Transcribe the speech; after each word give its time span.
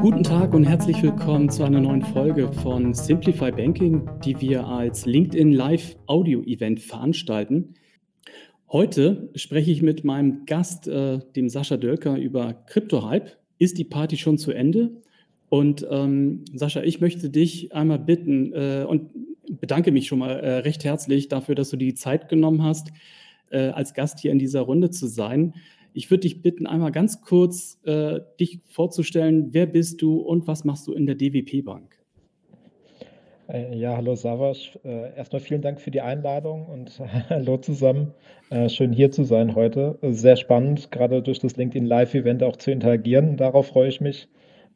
Guten 0.00 0.22
Tag 0.22 0.54
und 0.54 0.64
herzlich 0.64 1.02
willkommen 1.02 1.50
zu 1.50 1.62
einer 1.62 1.78
neuen 1.78 2.00
Folge 2.00 2.50
von 2.50 2.94
Simplify 2.94 3.52
Banking, 3.52 4.08
die 4.24 4.40
wir 4.40 4.66
als 4.66 5.04
LinkedIn 5.04 5.52
Live 5.52 5.94
Audio 6.06 6.42
Event 6.44 6.80
veranstalten. 6.80 7.74
Heute 8.72 9.28
spreche 9.34 9.70
ich 9.70 9.82
mit 9.82 10.02
meinem 10.02 10.46
Gast, 10.46 10.88
äh, 10.88 11.18
dem 11.36 11.50
Sascha 11.50 11.76
Dölker, 11.76 12.16
über 12.16 12.54
Krypto-Hype. 12.66 13.36
Ist 13.58 13.76
die 13.76 13.84
Party 13.84 14.16
schon 14.16 14.38
zu 14.38 14.52
Ende? 14.52 15.02
Und 15.50 15.86
ähm, 15.90 16.46
Sascha, 16.54 16.80
ich 16.80 17.02
möchte 17.02 17.28
dich 17.28 17.74
einmal 17.74 17.98
bitten 17.98 18.54
äh, 18.54 18.86
und 18.88 19.10
bedanke 19.60 19.92
mich 19.92 20.06
schon 20.06 20.20
mal 20.20 20.30
äh, 20.30 20.54
recht 20.60 20.82
herzlich 20.82 21.28
dafür, 21.28 21.54
dass 21.54 21.68
du 21.68 21.76
die 21.76 21.92
Zeit 21.92 22.30
genommen 22.30 22.62
hast, 22.62 22.90
äh, 23.50 23.68
als 23.68 23.92
Gast 23.92 24.20
hier 24.20 24.32
in 24.32 24.38
dieser 24.38 24.62
Runde 24.62 24.88
zu 24.88 25.08
sein. 25.08 25.52
Ich 25.92 26.10
würde 26.10 26.22
dich 26.22 26.42
bitten, 26.42 26.66
einmal 26.66 26.92
ganz 26.92 27.20
kurz 27.20 27.80
äh, 27.84 28.20
dich 28.38 28.60
vorzustellen. 28.68 29.48
Wer 29.52 29.66
bist 29.66 30.02
du 30.02 30.18
und 30.18 30.46
was 30.46 30.64
machst 30.64 30.86
du 30.86 30.92
in 30.92 31.06
der 31.06 31.16
DWP 31.16 31.64
Bank? 31.64 31.98
Äh, 33.48 33.76
ja, 33.76 33.96
hallo 33.96 34.14
Savas. 34.14 34.78
Äh, 34.84 35.16
erstmal 35.16 35.40
vielen 35.40 35.62
Dank 35.62 35.80
für 35.80 35.90
die 35.90 36.00
Einladung 36.00 36.66
und 36.66 37.00
hallo 37.28 37.56
zusammen. 37.56 38.12
Äh, 38.50 38.68
schön 38.68 38.92
hier 38.92 39.10
zu 39.10 39.24
sein 39.24 39.54
heute. 39.54 39.98
Sehr 40.02 40.36
spannend, 40.36 40.90
gerade 40.92 41.22
durch 41.22 41.40
das 41.40 41.56
LinkedIn 41.56 41.86
Live-Event 41.86 42.42
auch 42.42 42.56
zu 42.56 42.70
interagieren. 42.70 43.36
Darauf 43.36 43.66
freue 43.68 43.88
ich 43.88 44.00
mich. 44.00 44.28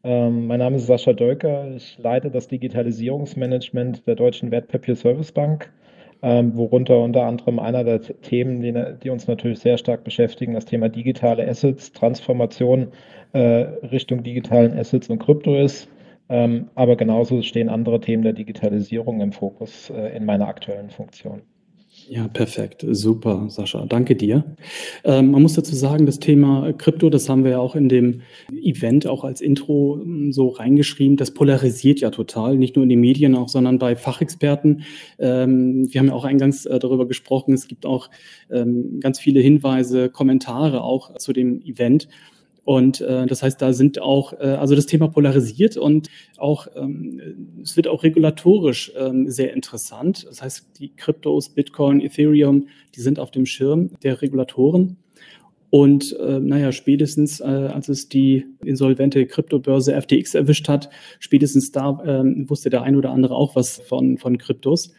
Ähm, 0.03 0.49
mein 0.49 0.59
Name 0.59 0.77
ist 0.77 0.87
Sascha 0.87 1.13
Dölker. 1.13 1.71
Ich 1.75 1.97
leite 1.99 2.31
das 2.31 2.49
Digitalisierungsmanagement 2.49 4.07
der 4.07 4.17
Deutschen 4.17 4.51
Wertpapier 4.51 4.97
Service 4.97 5.33
Bank 5.33 5.73
ähm, 6.25 6.57
worunter 6.57 7.01
unter 7.01 7.25
anderem 7.25 7.59
einer 7.59 7.85
der 7.85 8.01
Themen, 8.01 8.63
die, 8.63 8.73
die, 9.03 9.11
uns 9.11 9.27
natürlich 9.29 9.59
sehr 9.59 9.77
stark 9.77 10.05
beschäftigen, 10.05 10.55
das 10.55 10.65
Thema 10.65 10.89
digitale 10.89 11.47
Assets, 11.47 11.93
Transformation 11.93 12.89
äh, 13.33 13.39
Richtung 13.39 14.23
digitalen 14.23 14.73
Assets 14.79 15.11
und 15.11 15.19
Krypto 15.19 15.55
ist. 15.55 15.87
Ähm, 16.31 16.71
aber 16.75 16.97
genauso 16.97 17.43
stehen 17.43 17.69
andere 17.69 18.01
Themen 18.01 18.23
der 18.23 18.33
Digitalisierung 18.33 19.21
im 19.21 19.33
Fokus 19.33 19.91
äh, 19.91 20.17
in 20.17 20.25
meiner 20.25 20.49
aktuellen 20.49 20.89
Funktion. 20.89 21.43
Ja, 22.09 22.29
perfekt. 22.29 22.85
Super, 22.87 23.47
Sascha. 23.49 23.87
Danke 23.87 24.15
dir. 24.15 24.45
Ähm, 25.05 25.31
man 25.31 25.41
muss 25.41 25.55
dazu 25.55 25.75
sagen, 25.75 26.05
das 26.05 26.19
Thema 26.19 26.73
Krypto, 26.75 27.09
das 27.09 27.29
haben 27.29 27.45
wir 27.45 27.53
ja 27.53 27.59
auch 27.59 27.77
in 27.77 27.89
dem 27.89 28.21
Event 28.53 29.07
auch 29.07 29.25
als 29.25 29.41
Intro 29.41 30.01
ähm, 30.03 30.31
so 30.31 30.49
reingeschrieben, 30.49 31.17
das 31.17 31.33
polarisiert 31.33 32.01
ja 32.01 32.11
total, 32.11 32.57
nicht 32.57 32.77
nur 32.77 32.83
in 32.83 32.91
den 32.91 33.01
Medien 33.01 33.35
auch, 33.35 33.49
sondern 33.49 33.79
bei 33.79 33.97
Fachexperten. 33.97 34.83
Ähm, 35.19 35.89
wir 35.91 35.99
haben 35.99 36.09
ja 36.09 36.15
auch 36.15 36.25
eingangs 36.25 36.67
äh, 36.67 36.79
darüber 36.79 37.09
gesprochen, 37.09 37.55
es 37.55 37.69
gibt 37.69 37.87
auch 37.87 38.11
ähm, 38.51 39.01
ganz 39.01 39.19
viele 39.19 39.41
Hinweise, 39.41 40.11
Kommentare 40.11 40.83
auch 40.83 41.17
zu 41.17 41.33
dem 41.33 41.63
Event. 41.63 42.09
Und 42.65 43.01
äh, 43.01 43.27
das 43.27 43.43
heißt, 43.43 43.61
da 43.61 43.73
sind 43.73 44.01
auch, 44.01 44.33
äh, 44.35 44.57
also 44.59 44.75
das 44.75 44.87
Thema 44.87 45.09
polarisiert 45.09 45.77
und 45.77 46.09
auch, 46.39 46.67
ähm, 46.75 47.61
es 47.63 47.77
wird 47.77 47.89
auch 47.89 48.03
regulatorisch 48.03 48.93
ähm, 48.97 49.29
sehr 49.31 49.53
interessant. 49.53 50.25
Das 50.29 50.43
heißt, 50.43 50.69
die 50.79 50.95
Kryptos, 50.97 51.51
Bitcoin, 51.51 52.01
Ethereum, 52.01 52.69
die 52.95 53.01
sind 53.01 53.19
auf 53.19 53.31
dem 53.31 53.47
Schirm 53.47 53.91
der 54.03 54.23
Regulatoren. 54.23 54.97
Und 55.75 56.17
äh, 56.21 56.39
naja, 56.39 56.71
spätestens 56.71 57.41
äh, 57.41 57.45
als 57.47 57.89
es 57.89 58.09
die 58.09 58.47
insolvente 58.65 59.27
Kryptobörse 59.27 60.01
FTX 60.01 60.37
erwischt 60.37 60.69
hat, 60.69 60.89
spätestens 61.19 61.73
da 61.73 62.01
äh, 62.05 62.49
wusste 62.49 62.71
der 62.71 62.83
ein 62.83 62.95
oder 62.95 63.11
andere 63.11 63.35
auch 63.35 63.57
was 63.57 63.81
von, 63.81 64.17
von 64.17 64.39
Kryptos. 64.39 64.95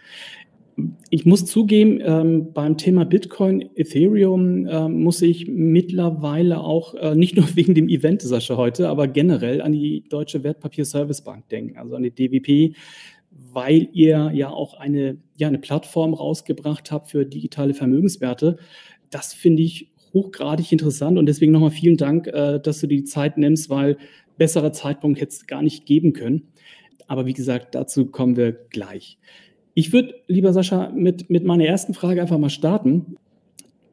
Ich 1.09 1.25
muss 1.25 1.45
zugeben, 1.45 2.01
ähm, 2.03 2.51
beim 2.51 2.77
Thema 2.77 3.05
Bitcoin, 3.05 3.69
Ethereum 3.75 4.65
äh, 4.65 4.89
muss 4.89 5.21
ich 5.21 5.47
mittlerweile 5.47 6.59
auch, 6.59 6.95
äh, 6.95 7.15
nicht 7.15 7.37
nur 7.37 7.45
wegen 7.55 7.75
dem 7.75 7.87
Event, 7.87 8.21
Sascha, 8.21 8.57
heute, 8.57 8.89
aber 8.89 9.07
generell 9.07 9.61
an 9.61 9.71
die 9.71 10.03
Deutsche 10.09 10.43
Wertpapier-Service-Bank 10.43 11.47
denken, 11.47 11.77
also 11.77 11.95
an 11.95 12.03
die 12.03 12.11
DWP, 12.11 12.75
weil 13.53 13.87
ihr 13.93 14.31
ja 14.33 14.49
auch 14.49 14.73
eine, 14.73 15.17
ja, 15.37 15.47
eine 15.47 15.59
Plattform 15.59 16.13
rausgebracht 16.13 16.91
habt 16.91 17.09
für 17.09 17.25
digitale 17.25 17.73
Vermögenswerte. 17.73 18.57
Das 19.09 19.33
finde 19.33 19.63
ich 19.63 19.91
hochgradig 20.13 20.71
interessant 20.71 21.17
und 21.17 21.25
deswegen 21.25 21.51
nochmal 21.53 21.71
vielen 21.71 21.97
Dank, 21.97 22.27
äh, 22.27 22.59
dass 22.59 22.81
du 22.81 22.87
die 22.87 23.05
Zeit 23.05 23.37
nimmst, 23.37 23.69
weil 23.69 23.97
besserer 24.37 24.73
Zeitpunkt 24.73 25.21
hätte 25.21 25.31
es 25.31 25.47
gar 25.47 25.61
nicht 25.61 25.85
geben 25.85 26.11
können. 26.11 26.49
Aber 27.07 27.25
wie 27.25 27.33
gesagt, 27.33 27.75
dazu 27.75 28.07
kommen 28.07 28.35
wir 28.35 28.51
gleich. 28.51 29.19
Ich 29.75 29.93
würde, 29.93 30.15
lieber 30.27 30.53
Sascha, 30.53 30.89
mit, 30.89 31.29
mit 31.29 31.43
meiner 31.43 31.65
ersten 31.65 31.93
Frage 31.93 32.21
einfach 32.21 32.37
mal 32.37 32.49
starten. 32.49 33.17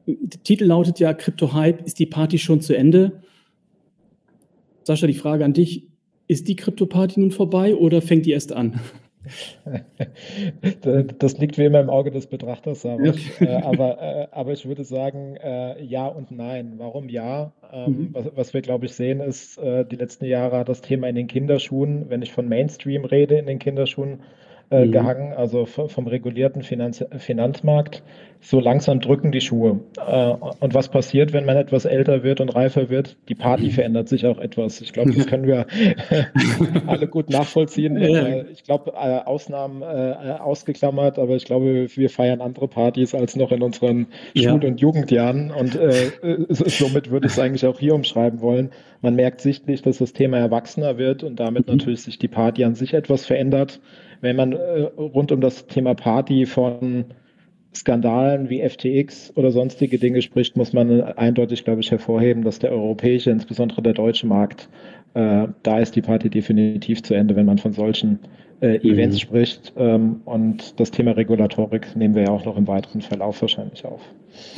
Der 0.07 0.41
Titel 0.43 0.65
lautet 0.65 0.99
ja 0.99 1.13
Crypto 1.13 1.53
Hype, 1.53 1.85
ist 1.85 1.99
die 1.99 2.05
Party 2.05 2.39
schon 2.39 2.61
zu 2.61 2.75
Ende? 2.75 3.21
Sascha, 4.83 5.07
die 5.07 5.13
Frage 5.13 5.45
an 5.45 5.53
dich, 5.53 5.87
ist 6.27 6.47
die 6.47 6.55
Krypto-Party 6.55 7.19
nun 7.19 7.31
vorbei 7.31 7.75
oder 7.75 8.01
fängt 8.01 8.25
die 8.25 8.31
erst 8.31 8.53
an? 8.53 8.79
Das 11.17 11.37
liegt 11.37 11.57
wie 11.57 11.63
immer 11.63 11.79
im 11.79 11.89
Auge 11.89 12.11
des 12.11 12.27
Betrachters, 12.27 12.83
ja. 12.83 12.97
äh, 12.97 13.47
aber, 13.63 14.01
äh, 14.01 14.27
aber 14.31 14.51
ich 14.51 14.65
würde 14.65 14.83
sagen, 14.83 15.37
äh, 15.37 15.81
ja 15.81 16.07
und 16.07 16.29
nein. 16.31 16.73
Warum 16.75 17.07
ja? 17.07 17.53
Ähm, 17.71 17.85
mhm. 17.85 18.09
was, 18.11 18.25
was, 18.35 18.53
wir, 18.53 18.61
glaube 18.61 18.85
ich, 18.85 18.95
sehen, 18.95 19.21
ist, 19.21 19.57
die 19.57 19.95
letzten 19.95 20.25
Jahre 20.25 20.57
hat 20.57 20.67
das 20.67 20.81
Thema 20.81 21.07
in 21.07 21.15
den 21.15 21.27
Kinderschuhen, 21.27 22.09
wenn 22.09 22.21
ich 22.21 22.33
von 22.33 22.49
Mainstream 22.49 23.05
rede, 23.05 23.37
in 23.37 23.45
den 23.45 23.59
Kinderschuhen, 23.59 24.19
äh, 24.73 24.85
mhm. 24.85 24.91
gehangen, 24.91 25.33
also 25.33 25.65
vom 25.65 26.07
regulierten 26.07 26.63
Finanz 26.63 27.05
Finanzmarkt. 27.17 28.01
So 28.45 28.59
langsam 28.59 28.99
drücken 28.99 29.31
die 29.31 29.39
Schuhe. 29.39 29.79
Äh, 30.05 30.33
und 30.59 30.73
was 30.73 30.89
passiert, 30.89 31.31
wenn 31.31 31.45
man 31.45 31.55
etwas 31.55 31.85
älter 31.85 32.23
wird 32.23 32.41
und 32.41 32.49
reifer 32.49 32.89
wird? 32.89 33.15
Die 33.29 33.35
Party 33.35 33.65
mhm. 33.65 33.69
verändert 33.71 34.09
sich 34.09 34.25
auch 34.25 34.37
etwas. 34.39 34.81
Ich 34.81 34.91
glaube, 34.91 35.13
das 35.13 35.27
können 35.27 35.45
wir 35.45 35.65
alle 36.87 37.07
gut 37.07 37.29
nachvollziehen. 37.29 37.95
Äh, 37.95 38.45
ich 38.51 38.63
glaube, 38.63 38.91
äh, 38.91 39.19
Ausnahmen 39.19 39.81
äh, 39.81 39.85
ausgeklammert, 40.39 41.19
aber 41.19 41.35
ich 41.35 41.45
glaube, 41.45 41.87
wir 41.95 42.09
feiern 42.09 42.41
andere 42.41 42.67
Partys 42.67 43.15
als 43.15 43.35
noch 43.35 43.51
in 43.51 43.61
unseren 43.61 44.07
ja. 44.33 44.49
Schul- 44.49 44.65
und 44.65 44.81
Jugendjahren. 44.81 45.51
Und 45.51 45.79
somit 46.49 47.11
würde 47.11 47.27
ich 47.27 47.33
es 47.33 47.39
eigentlich 47.39 47.65
auch 47.65 47.79
hier 47.79 47.95
umschreiben 47.95 48.41
wollen. 48.41 48.71
Man 49.01 49.15
merkt 49.15 49.39
sichtlich, 49.39 49.83
dass 49.83 49.99
das 49.99 50.13
Thema 50.13 50.37
erwachsener 50.37 50.97
wird 50.97 51.23
und 51.23 51.39
damit 51.39 51.67
mhm. 51.67 51.75
natürlich 51.75 52.01
sich 52.01 52.19
die 52.19 52.27
Party 52.27 52.63
an 52.65 52.75
sich 52.75 52.93
etwas 52.93 53.25
verändert 53.25 53.79
wenn 54.23 54.37
man 54.37 54.53
äh, 54.53 54.83
rund 54.97 55.31
um 55.33 55.41
das 55.41 55.67
Thema 55.67 55.93
Party 55.95 56.45
von 56.45 57.05
Skandalen 57.75 58.49
wie 58.49 58.67
FTX 58.67 59.33
oder 59.35 59.51
sonstige 59.51 59.99
Dinge 59.99 60.21
spricht, 60.21 60.55
muss 60.55 60.71
man 60.71 61.01
eindeutig, 61.01 61.65
glaube 61.65 61.81
ich, 61.81 61.91
hervorheben, 61.91 62.43
dass 62.43 62.59
der 62.59 62.71
europäische, 62.71 63.31
insbesondere 63.31 63.81
der 63.81 63.93
deutsche 63.93 64.25
Markt, 64.25 64.69
äh, 65.13 65.47
da 65.63 65.79
ist 65.79 65.97
die 65.97 66.01
Party 66.01 66.29
definitiv 66.29 67.03
zu 67.03 67.13
Ende, 67.13 67.35
wenn 67.35 67.45
man 67.45 67.57
von 67.57 67.73
solchen 67.73 68.19
äh, 68.63 68.77
Events 68.77 69.17
mhm. 69.17 69.19
spricht. 69.19 69.73
Ähm, 69.75 70.21
und 70.23 70.79
das 70.79 70.91
Thema 70.91 71.11
Regulatorik 71.11 71.95
nehmen 71.97 72.15
wir 72.15 72.23
ja 72.23 72.29
auch 72.29 72.45
noch 72.45 72.55
im 72.55 72.65
weiteren 72.67 73.01
Verlauf 73.01 73.41
wahrscheinlich 73.41 73.83
auf. 73.83 73.99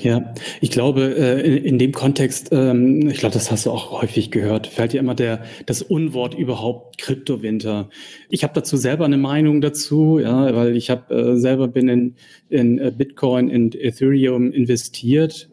Ja, 0.01 0.33
ich 0.61 0.69
glaube, 0.69 1.15
äh, 1.17 1.41
in, 1.41 1.65
in, 1.65 1.79
dem 1.79 1.91
Kontext, 1.91 2.49
ähm, 2.51 3.09
ich 3.09 3.17
glaube, 3.17 3.33
das 3.33 3.51
hast 3.51 3.65
du 3.65 3.71
auch 3.71 4.01
häufig 4.01 4.29
gehört, 4.29 4.67
fällt 4.67 4.93
dir 4.93 4.99
immer 4.99 5.15
der, 5.15 5.41
das 5.65 5.81
Unwort 5.81 6.35
überhaupt 6.35 6.99
Kryptowinter. 6.99 7.89
Ich 8.29 8.43
habe 8.43 8.53
dazu 8.53 8.77
selber 8.77 9.05
eine 9.05 9.17
Meinung 9.17 9.59
dazu, 9.59 10.19
ja, 10.19 10.55
weil 10.55 10.77
ich 10.77 10.91
habe 10.91 11.13
äh, 11.13 11.35
selber 11.37 11.67
bin 11.67 11.89
in, 11.89 12.15
in 12.49 12.77
äh, 12.77 12.93
Bitcoin 12.95 13.49
und 13.49 13.75
Ethereum 13.75 14.51
investiert 14.51 15.49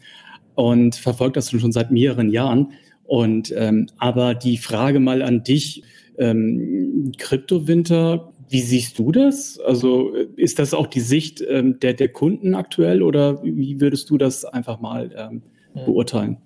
und 0.54 0.94
verfolge 0.94 1.32
das 1.32 1.50
schon 1.50 1.72
seit 1.72 1.90
mehreren 1.90 2.30
Jahren. 2.30 2.72
Und 3.04 3.52
ähm, 3.56 3.88
aber 3.96 4.34
die 4.34 4.58
Frage 4.58 5.00
mal 5.00 5.22
an 5.22 5.42
dich, 5.42 5.82
ähm, 6.18 7.12
Kryptowinter, 7.18 8.31
wie 8.52 8.60
siehst 8.60 8.98
du 8.98 9.12
das? 9.12 9.58
Also 9.58 10.14
ist 10.36 10.58
das 10.58 10.74
auch 10.74 10.86
die 10.86 11.00
Sicht 11.00 11.42
ähm, 11.48 11.80
der, 11.80 11.94
der 11.94 12.08
Kunden 12.08 12.54
aktuell 12.54 13.02
oder 13.02 13.42
wie 13.42 13.80
würdest 13.80 14.10
du 14.10 14.18
das 14.18 14.44
einfach 14.44 14.80
mal 14.80 15.10
ähm, 15.16 15.42
hm. 15.74 15.86
beurteilen? 15.86 16.36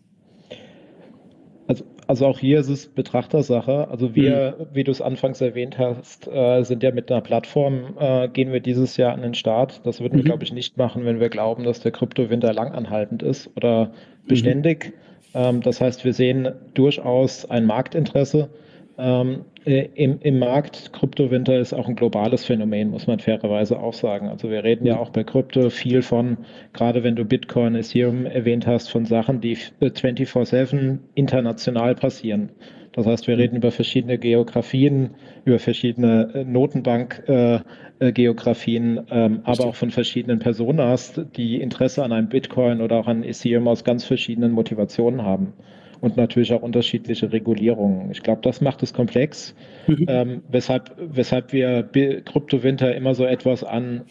Also, 1.67 1.85
also 2.07 2.27
auch 2.27 2.39
hier 2.39 2.61
ist 2.61 2.69
es 2.69 2.87
Betrachtersache. 2.87 3.89
Also 3.89 4.15
wir, 4.15 4.57
mhm. 4.57 4.67
wie 4.73 4.85
du 4.85 4.93
es 4.93 5.01
anfangs 5.01 5.41
erwähnt 5.41 5.79
hast, 5.79 6.29
äh, 6.29 6.63
sind 6.63 6.83
ja 6.85 6.93
mit 6.93 7.11
einer 7.11 7.21
Plattform, 7.21 7.97
äh, 7.99 8.29
gehen 8.29 8.53
wir 8.53 8.61
dieses 8.61 8.97
Jahr 8.97 9.13
an 9.13 9.23
den 9.23 9.35
Start. 9.35 9.81
Das 9.85 10.01
würden 10.01 10.15
mhm. 10.15 10.19
wir, 10.19 10.25
glaube 10.25 10.45
ich, 10.45 10.53
nicht 10.53 10.77
machen, 10.77 11.05
wenn 11.05 11.19
wir 11.19 11.29
glauben, 11.29 11.65
dass 11.65 11.81
der 11.81 11.91
Kryptowinter 11.91 12.53
langanhaltend 12.53 13.25
ist 13.25 13.51
oder 13.57 13.87
mhm. 13.87 14.29
beständig. 14.29 14.93
Mhm. 15.35 15.41
Ähm, 15.41 15.61
das 15.63 15.81
heißt, 15.81 16.05
wir 16.05 16.13
sehen 16.13 16.53
durchaus 16.75 17.51
ein 17.51 17.67
Marktinteresse 17.67 18.49
ähm, 18.99 19.45
äh, 19.65 19.89
im, 19.95 20.19
im 20.21 20.39
Markt, 20.39 20.93
Kryptowinter 20.93 21.59
ist 21.59 21.73
auch 21.73 21.89
ein 21.89 21.97
globales 21.97 22.45
Phänomen, 22.45 22.91
muss 22.91 23.07
man 23.07 23.19
fairerweise 23.19 23.79
auch 23.79 23.95
sagen. 23.95 24.29
Also 24.29 24.51
wir 24.51 24.63
reden 24.65 24.87
ja 24.87 24.99
auch 24.99 25.11
bei 25.11 25.25
Krypto 25.25 25.71
viel 25.71 26.03
von, 26.03 26.39
gerade 26.73 27.03
wenn 27.03 27.17
du 27.17 27.25
Bitcoin, 27.25 27.75
Ethereum 27.75 28.27
erwähnt 28.27 28.67
hast, 28.67 28.89
von 28.89 29.05
Sachen, 29.05 29.41
die 29.41 29.57
24-7 29.57 30.99
international 31.15 31.95
passieren. 31.95 32.51
Das 32.93 33.07
heißt, 33.07 33.27
wir 33.27 33.37
reden 33.37 33.57
über 33.57 33.73
verschiedene 33.73 34.17
Geografien, 34.17 35.17
über 35.45 35.59
verschiedene 35.59 36.31
äh, 36.33 36.45
Notenbank-Geografien, 36.45 38.97
äh, 38.97 39.03
ähm, 39.11 39.41
aber 39.45 39.67
auch 39.67 39.75
von 39.75 39.91
verschiedenen 39.91 40.39
Personas, 40.39 41.21
die 41.37 41.61
Interesse 41.61 42.03
an 42.03 42.13
einem 42.13 42.31
Bitcoin 42.31 42.81
oder 42.81 42.97
auch 42.97 43.07
an 43.07 43.23
Ethereum 43.23 43.69
aus 43.69 43.85
ganz 43.85 44.05
verschiedenen 44.05 44.53
Motivationen 44.53 45.25
haben. 45.25 45.53
Und 46.01 46.17
natürlich 46.17 46.53
auch 46.53 46.63
unterschiedliche 46.63 47.33
Regulierungen. 47.33 48.11
Ich 48.11 48.23
glaube, 48.23 48.41
das 48.43 48.61
macht 48.61 48.83
es 48.83 48.93
komplex, 48.93 49.55
mhm. 49.87 50.07
ähm, 50.09 50.43
weshalb, 50.49 50.95
weshalb 50.99 51.53
wir 51.53 51.83
Kryptowinter 52.25 52.95
immer 52.95 53.15
so 53.15 53.25
etwas 53.25 53.65
an 53.65 54.03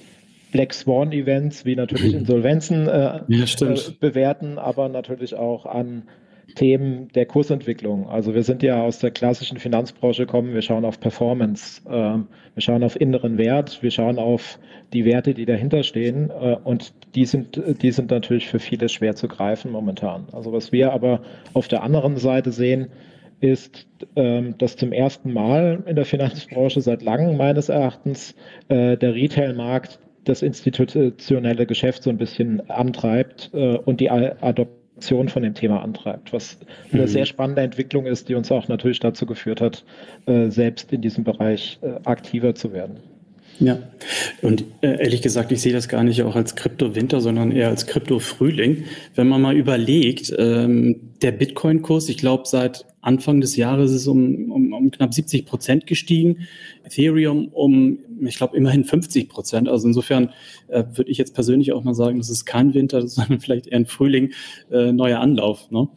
Black 0.52 0.74
Swan 0.74 1.12
Events 1.12 1.66
wie 1.66 1.76
natürlich 1.76 2.14
Insolvenzen 2.16 2.88
äh, 2.88 3.22
ja, 3.28 3.46
äh, 3.46 3.92
bewerten, 4.00 4.58
aber 4.58 4.90
natürlich 4.90 5.36
auch 5.36 5.66
an 5.66 6.04
Themen 6.54 7.10
der 7.16 7.26
Kursentwicklung. 7.26 8.08
Also 8.08 8.36
wir 8.36 8.44
sind 8.44 8.64
ja 8.64 8.82
aus 8.82 9.00
der 9.00 9.12
klassischen 9.12 9.58
Finanzbranche 9.58 10.26
gekommen, 10.26 10.54
wir 10.54 10.62
schauen 10.62 10.86
auf 10.86 11.00
Performance, 11.00 11.82
äh, 11.88 11.92
wir 11.92 12.62
schauen 12.62 12.84
auf 12.84 13.00
inneren 13.00 13.38
Wert, 13.38 13.82
wir 13.82 13.92
schauen 13.92 14.20
auf 14.20 14.60
die 14.94 15.06
Werte, 15.06 15.34
die 15.34 15.46
dahinter 15.46 15.84
stehen 15.84 16.30
äh, 16.30 16.58
und 16.64 16.94
die 17.16 17.26
sind, 17.26 17.62
die 17.82 17.92
sind 17.92 18.12
natürlich 18.12 18.48
für 18.48 18.60
viele 18.60 18.90
schwer 18.90 19.16
zu 19.16 19.28
greifen 19.28 19.72
momentan. 19.72 20.28
Also 20.32 20.54
was 20.54 20.72
wir 20.72 20.94
aber 20.94 21.22
auf 21.54 21.68
der 21.68 21.84
anderen 21.84 22.18
Seite 22.18 22.52
sehen, 22.52 22.88
ist, 23.42 23.88
ähm, 24.16 24.56
dass 24.58 24.78
zum 24.78 24.92
ersten 24.92 25.34
Mal 25.34 25.84
in 25.86 25.96
der 25.96 26.06
Finanzbranche 26.06 26.82
seit 26.82 27.02
langem 27.02 27.38
meines 27.38 27.70
Erachtens 27.70 28.36
äh, 28.70 28.98
der 28.98 29.14
Retail-Markt 29.14 30.00
das 30.24 30.42
institutionelle 30.42 31.66
Geschäft 31.66 32.04
so 32.04 32.10
ein 32.10 32.18
bisschen 32.18 32.68
antreibt 32.70 33.52
äh, 33.54 33.78
und 33.78 34.00
die 34.00 34.10
Adoption 34.10 34.85
von 35.00 35.44
dem 35.44 35.54
Thema 35.54 35.82
antreibt, 35.84 36.34
was 36.34 36.58
eine 36.92 37.04
mhm. 37.04 37.08
sehr 37.08 37.26
spannende 37.26 37.62
Entwicklung 37.62 38.06
ist, 38.06 38.30
die 38.30 38.36
uns 38.36 38.52
auch 38.52 38.68
natürlich 38.68 39.00
dazu 39.00 39.26
geführt 39.26 39.62
hat, 39.62 39.84
äh, 40.26 40.50
selbst 40.50 40.92
in 40.94 41.02
diesem 41.02 41.24
Bereich 41.24 41.80
äh, 41.82 41.96
aktiver 42.06 42.56
zu 42.56 42.74
werden. 42.74 42.98
Ja, 43.60 43.80
und 44.42 44.66
äh, 44.82 45.02
ehrlich 45.02 45.22
gesagt, 45.22 45.52
ich 45.52 45.62
sehe 45.62 45.72
das 45.72 45.88
gar 45.88 46.04
nicht 46.04 46.22
auch 46.24 46.36
als 46.36 46.56
Krypto-Winter, 46.56 47.22
sondern 47.22 47.52
eher 47.52 47.70
als 47.70 47.88
Krypto-Frühling. 47.88 48.84
Wenn 49.16 49.30
man 49.30 49.42
mal 49.42 49.56
überlegt, 49.56 50.34
ähm, 50.38 51.14
der 51.22 51.32
Bitcoin-Kurs, 51.32 52.10
ich 52.10 52.18
glaube, 52.18 52.44
seit 52.46 52.86
Anfang 53.02 53.40
des 53.40 53.56
Jahres 53.56 53.92
ist 53.92 54.02
es 54.02 54.08
um, 54.08 54.52
um, 54.52 54.74
um 54.74 54.92
knapp 54.92 55.14
70 55.14 55.46
Prozent 55.46 55.88
gestiegen, 55.88 56.48
Ethereum 56.86 57.50
um, 57.50 58.00
ich 58.22 58.38
glaube, 58.38 58.56
immerhin 58.56 58.84
50 58.84 59.30
Prozent. 59.30 59.70
Also 59.70 59.88
insofern 59.88 60.32
äh, 60.68 60.84
würde 60.94 61.12
ich 61.12 61.18
jetzt 61.18 61.34
persönlich 61.34 61.74
auch 61.74 61.84
mal 61.84 61.96
sagen, 61.96 62.18
das 62.18 62.30
ist 62.30 62.46
kein 62.46 62.74
Winter, 62.74 63.08
sondern 63.08 63.40
vielleicht 63.40 63.68
eher 63.68 63.78
ein 63.78 63.86
Frühling, 63.86 64.34
äh, 64.72 64.92
neuer 64.92 65.20
Anlauf. 65.20 65.70
Ne? 65.72 65.88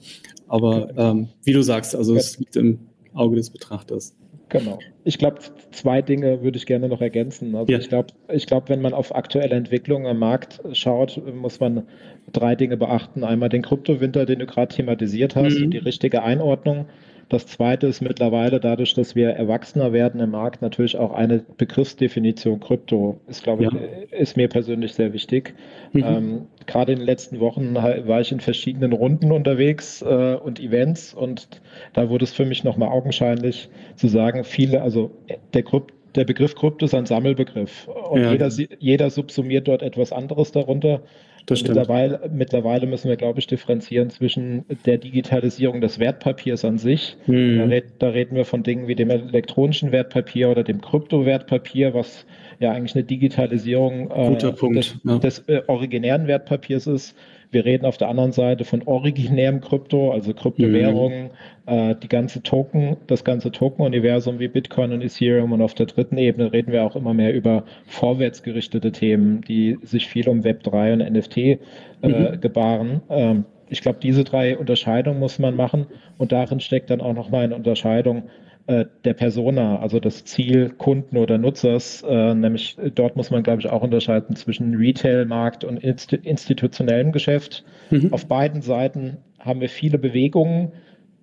Aber 0.47 0.91
ähm, 0.97 1.29
wie 1.45 1.53
du 1.53 1.63
sagst, 1.63 1.95
also 1.95 2.15
es 2.15 2.39
liegt 2.39 2.57
im 2.57 2.81
Auge 3.15 3.37
des 3.37 3.51
Betrachters. 3.51 4.15
Genau. 4.49 4.79
Ich 5.05 5.19
glaube, 5.19 5.41
zwei 5.73 6.01
Dinge 6.01 6.43
würde 6.43 6.57
ich 6.57 6.67
gerne 6.67 6.89
noch 6.89 7.01
ergänzen. 7.01 7.55
Also 7.55 7.71
ja. 7.71 7.79
ich 7.79 7.89
glaube, 7.89 8.15
ich 8.33 8.47
glaube, 8.47 8.71
wenn 8.71 8.81
man 8.81 8.95
auf 8.95 9.15
aktuelle 9.15 9.55
Entwicklungen 9.55 10.07
am 10.07 10.19
Markt 10.19 10.61
schaut, 10.73 11.21
muss 11.35 11.61
man 11.61 11.87
drei 12.33 12.55
Dinge 12.55 12.77
beachten. 12.77 13.25
Einmal 13.25 13.51
den 13.51 13.63
Kryptowinter, 13.63 14.25
den 14.27 14.39
du 14.39 14.47
gerade 14.47 14.75
thematisiert 14.75 15.37
hast, 15.37 15.59
mhm. 15.59 15.71
die 15.71 15.79
richtige 15.79 16.23
Einordnung. 16.23 16.87
Das 17.29 17.47
zweite 17.47 17.87
ist 17.87 18.01
mittlerweile 18.01 18.59
dadurch, 18.59 18.95
dass 18.95 19.15
wir 19.15 19.31
erwachsener 19.31 19.93
werden 19.93 20.21
im 20.21 20.31
Markt, 20.31 20.63
natürlich 20.63 20.97
auch 20.97 21.13
eine 21.13 21.45
Begriffsdefinition 21.59 22.61
Krypto 22.61 23.21
ist, 23.27 23.43
glaube 23.43 23.65
ja. 23.65 23.71
ich, 23.71 24.13
ist 24.13 24.37
mir 24.37 24.49
persönlich 24.49 24.95
sehr 24.95 25.13
wichtig. 25.13 25.55
Mhm. 25.93 26.05
Ähm, 26.05 26.47
Gerade 26.67 26.93
in 26.93 26.99
den 26.99 27.07
letzten 27.07 27.41
Wochen 27.41 27.75
war 27.75 28.21
ich 28.21 28.33
in 28.33 28.41
verschiedenen 28.41 28.93
Runden 28.93 29.33
unterwegs 29.33 30.03
äh, 30.03 30.35
und 30.35 30.61
Events 30.61 31.13
und 31.13 31.49
da 31.93 32.09
wurde 32.09 32.25
es 32.25 32.33
für 32.33 32.47
mich 32.47 32.65
nochmal 32.65 32.89
augenscheinlich 32.89 33.69
zu 33.97 34.09
sagen, 34.09 34.45
viele, 34.45 34.83
also 34.83 35.11
der 35.53 35.63
Krypto 35.63 35.95
der 36.15 36.25
Begriff 36.25 36.55
Krypto 36.55 36.87
ist 36.87 36.95
ein 36.95 37.07
Sammelbegriff 37.07 37.87
und 37.87 38.23
ja. 38.23 38.33
jeder, 38.33 38.49
jeder 38.79 39.11
subsumiert 39.11 39.69
dort 39.69 39.83
etwas 39.83 40.13
anderes 40.13 40.53
darunter. 40.53 41.03
Das 41.49 41.63
mittlerweile, 41.63 42.21
mittlerweile 42.31 42.87
müssen 42.87 43.09
wir, 43.09 43.17
glaube 43.17 43.39
ich, 43.39 43.47
differenzieren 43.47 44.11
zwischen 44.11 44.67
der 44.85 44.99
Digitalisierung 44.99 45.81
des 45.81 45.99
Wertpapiers 45.99 46.63
an 46.63 46.77
sich. 46.77 47.17
Mhm. 47.27 47.59
Da, 47.59 47.65
red, 47.65 47.85
da, 47.99 48.09
reden 48.11 48.37
wir 48.37 48.45
von 48.45 48.63
Dingen 48.63 48.87
wie 48.87 48.95
dem 48.95 49.09
elektronischen 49.09 49.91
Wertpapier 49.91 50.51
oder 50.51 50.63
dem 50.63 50.83
Kryptowertpapier, 50.83 51.95
was 51.95 52.27
ja 52.59 52.73
eigentlich 52.73 52.95
eine 52.95 53.05
Digitalisierung 53.05 54.11
äh, 54.11 54.37
des, 54.37 54.97
ja. 55.05 55.19
des 55.19 55.39
äh, 55.49 55.63
originären 55.69 56.27
Wertpapiers 56.27 56.87
ist. 56.87 57.17
Wir 57.51 57.65
reden 57.65 57.87
auf 57.87 57.97
der 57.97 58.09
anderen 58.09 58.33
Seite 58.33 58.65
von 58.65 58.83
originärem 58.85 59.61
Krypto, 59.61 60.13
also 60.13 60.35
Kryptowährungen, 60.35 61.31
mhm. 61.67 61.73
äh, 61.73 61.95
die 61.95 62.09
ganze 62.09 62.43
Token, 62.43 62.97
das 63.07 63.25
ganze 63.25 63.51
Token-Universum 63.51 64.39
wie 64.39 64.49
Bitcoin 64.49 64.93
und 64.93 65.03
Ethereum. 65.03 65.53
Und 65.53 65.63
auf 65.63 65.75
der 65.75 65.87
dritten 65.87 66.19
Ebene 66.19 66.53
reden 66.53 66.73
wir 66.73 66.85
auch 66.85 66.95
immer 66.95 67.15
mehr 67.15 67.35
über 67.35 67.65
vorwärtsgerichtete 67.87 68.93
Themen, 68.93 69.41
die 69.43 69.79
sich 69.83 70.09
viel 70.09 70.29
um 70.29 70.43
Web3 70.43 70.93
und 70.93 71.13
NFT 71.13 71.37
äh, 71.39 71.59
mhm. 72.03 72.41
gebaren. 72.41 73.01
Ähm, 73.09 73.45
ich 73.71 73.81
glaube, 73.81 73.99
diese 74.03 74.25
drei 74.25 74.57
Unterscheidungen 74.57 75.19
muss 75.19 75.39
man 75.39 75.57
machen 75.57 75.87
und 76.17 76.33
darin 76.33 76.61
steckt 76.61 76.91
dann 76.91 77.01
auch 77.01 77.15
nochmal 77.15 77.45
eine 77.45 77.55
Unterscheidung 77.55 78.25
äh, 78.69 78.85
der 79.07 79.15
Persona, 79.15 79.79
also 79.81 79.99
das 79.99 80.27
Ziel 80.27 80.69
Kunden 80.69 81.17
oder 81.17 81.39
Nutzers, 81.39 82.05
äh, 82.07 82.35
nämlich 82.35 82.77
dort 82.95 83.17
muss 83.17 83.31
man, 83.31 83.43
glaube 83.43 83.61
ich, 83.61 83.71
auch 83.71 83.83
unterscheiden 83.83 84.37
zwischen 84.37 84.75
Retail-Markt 84.75 85.65
und 85.65 85.79
inst 85.79 86.13
institutionellem 86.13 87.11
Geschäft. 87.11 87.65
Mhm. 87.89 88.13
Auf 88.13 88.27
beiden 88.27 88.61
Seiten 88.61 89.17
haben 89.39 89.63
wir 89.63 89.71
viele 89.71 89.97
Bewegungen, 89.97 90.73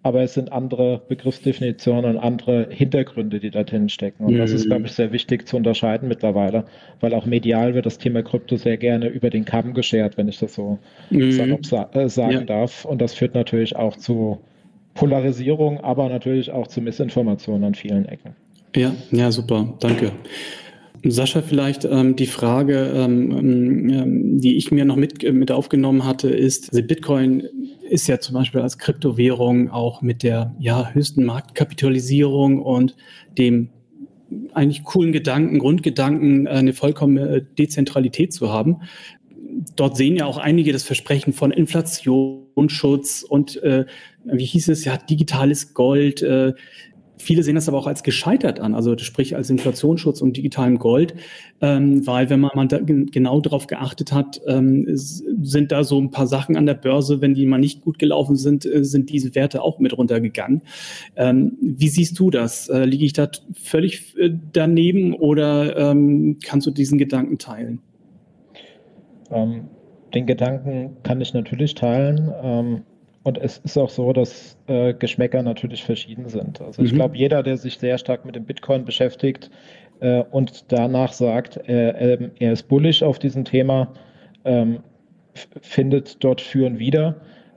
aber 0.01 0.23
es 0.23 0.33
sind 0.33 0.51
andere 0.51 1.03
Begriffsdefinitionen 1.07 2.15
und 2.15 2.17
andere 2.17 2.67
Hintergründe, 2.71 3.39
die 3.39 3.51
da 3.51 3.63
drin 3.63 3.89
stecken. 3.89 4.25
Und 4.25 4.33
mhm. 4.33 4.37
das 4.39 4.51
ist, 4.51 4.65
mhm. 4.65 4.69
glaube 4.69 4.85
ich, 4.87 4.93
sehr 4.93 5.11
wichtig 5.11 5.47
zu 5.47 5.55
unterscheiden 5.55 6.07
mittlerweile, 6.07 6.65
weil 6.99 7.13
auch 7.13 7.27
medial 7.27 7.75
wird 7.75 7.85
das 7.85 7.99
Thema 7.99 8.23
Krypto 8.23 8.55
sehr 8.55 8.77
gerne 8.77 9.07
über 9.07 9.29
den 9.29 9.45
Kamm 9.45 9.75
geschert, 9.75 10.17
wenn 10.17 10.27
ich 10.27 10.39
das 10.39 10.55
so 10.55 10.79
mhm. 11.11 11.29
äh, 11.29 12.09
sagen 12.09 12.31
ja. 12.31 12.41
darf. 12.41 12.85
Und 12.85 13.03
das 13.03 13.13
führt 13.13 13.35
natürlich 13.35 13.75
auch 13.75 13.97
zu 13.97 14.39
Polarisierung, 14.95 15.79
aber 15.81 16.09
natürlich 16.09 16.51
auch 16.51 16.67
zu 16.67 16.81
Missinformationen 16.81 17.63
an 17.63 17.75
vielen 17.75 18.05
Ecken. 18.05 18.35
Ja, 18.75 18.93
ja, 19.11 19.31
super, 19.31 19.75
danke. 19.79 20.11
Sascha, 21.03 21.41
vielleicht 21.41 21.85
ähm, 21.85 22.15
die 22.15 22.25
Frage, 22.25 22.91
ähm, 22.95 23.89
ähm, 23.89 24.41
die 24.41 24.57
ich 24.57 24.71
mir 24.71 24.85
noch 24.85 24.95
mit, 24.95 25.23
äh, 25.23 25.31
mit 25.31 25.51
aufgenommen 25.51 26.03
hatte, 26.03 26.29
ist, 26.29 26.71
also 26.71 26.81
Bitcoin 26.81 27.43
ist 27.87 28.07
ja 28.07 28.19
zum 28.19 28.33
Beispiel 28.33 28.61
als 28.61 28.79
Kryptowährung 28.79 29.69
auch 29.69 30.01
mit 30.01 30.23
der 30.23 30.55
ja, 30.59 30.89
höchsten 30.91 31.23
Marktkapitalisierung 31.23 32.59
und 32.61 32.95
dem 33.37 33.69
eigentlich 34.53 34.83
coolen 34.83 35.11
Gedanken, 35.11 35.59
Grundgedanken, 35.59 36.47
eine 36.47 36.73
vollkommene 36.73 37.41
Dezentralität 37.41 38.33
zu 38.33 38.51
haben. 38.51 38.77
Dort 39.75 39.97
sehen 39.97 40.15
ja 40.15 40.25
auch 40.25 40.37
einige 40.37 40.71
das 40.71 40.83
Versprechen 40.83 41.33
von 41.33 41.51
Inflationsschutz 41.51 43.23
und 43.23 43.61
äh, 43.63 43.85
wie 44.23 44.45
hieß 44.45 44.69
es, 44.69 44.85
ja, 44.85 44.97
digitales 44.97 45.73
Gold. 45.73 46.21
Äh, 46.21 46.53
viele 47.17 47.43
sehen 47.43 47.55
das 47.55 47.67
aber 47.67 47.77
auch 47.77 47.87
als 47.87 48.03
gescheitert 48.03 48.59
an, 48.59 48.73
also 48.73 48.97
sprich 48.97 49.35
als 49.35 49.49
Inflationsschutz 49.49 50.21
und 50.21 50.37
digitalem 50.37 50.79
Gold, 50.79 51.15
ähm, 51.61 52.05
weil 52.05 52.29
wenn 52.29 52.39
man, 52.39 52.51
man 52.55 52.67
da 52.67 52.79
genau 52.79 53.41
darauf 53.41 53.67
geachtet 53.67 54.11
hat, 54.11 54.41
ähm, 54.47 54.85
sind 54.93 55.71
da 55.71 55.83
so 55.83 55.99
ein 55.99 56.11
paar 56.11 56.27
Sachen 56.27 56.55
an 56.55 56.65
der 56.65 56.73
Börse, 56.73 57.21
wenn 57.21 57.33
die 57.33 57.45
mal 57.45 57.57
nicht 57.57 57.81
gut 57.81 57.99
gelaufen 57.99 58.35
sind, 58.35 58.65
äh, 58.65 58.83
sind 58.83 59.09
diese 59.09 59.35
Werte 59.35 59.61
auch 59.61 59.79
mit 59.79 59.97
runtergegangen. 59.97 60.61
Ähm, 61.15 61.57
wie 61.61 61.89
siehst 61.89 62.19
du 62.19 62.29
das? 62.29 62.69
Äh, 62.69 62.85
liege 62.85 63.05
ich 63.05 63.13
da 63.13 63.29
völlig 63.53 64.17
äh, 64.17 64.31
daneben 64.53 65.13
oder 65.13 65.91
ähm, 65.91 66.37
kannst 66.43 66.67
du 66.67 66.71
diesen 66.71 66.97
Gedanken 66.97 67.37
teilen? 67.37 67.81
Ähm, 69.31 69.69
den 70.13 70.25
Gedanken 70.25 70.97
kann 71.03 71.21
ich 71.21 71.33
natürlich 71.33 71.75
teilen. 71.75 72.33
Ähm, 72.41 72.83
und 73.23 73.39
es 73.39 73.57
ist 73.57 73.77
auch 73.77 73.89
so, 73.89 74.13
dass 74.13 74.57
äh, 74.67 74.93
Geschmäcker 74.93 75.41
natürlich 75.41 75.83
verschieden 75.83 76.29
sind. 76.29 76.61
Also 76.61 76.83
ich 76.83 76.91
mhm. 76.91 76.97
glaube, 76.97 77.17
jeder, 77.17 77.41
der 77.41 77.57
sich 77.57 77.79
sehr 77.79 77.97
stark 77.97 78.23
mit 78.23 78.35
dem 78.35 78.45
Bitcoin 78.45 78.85
beschäftigt 78.85 79.49
äh, 79.99 80.21
und 80.31 80.71
danach 80.71 81.11
sagt, 81.11 81.57
äh, 81.67 82.29
er 82.37 82.53
ist 82.53 82.67
bullish 82.67 83.01
auf 83.01 83.17
diesem 83.17 83.43
Thema, 83.43 83.91
ähm, 84.43 84.79
findet 85.33 86.23
dort 86.23 86.39
Für 86.39 86.67
und 86.67 86.79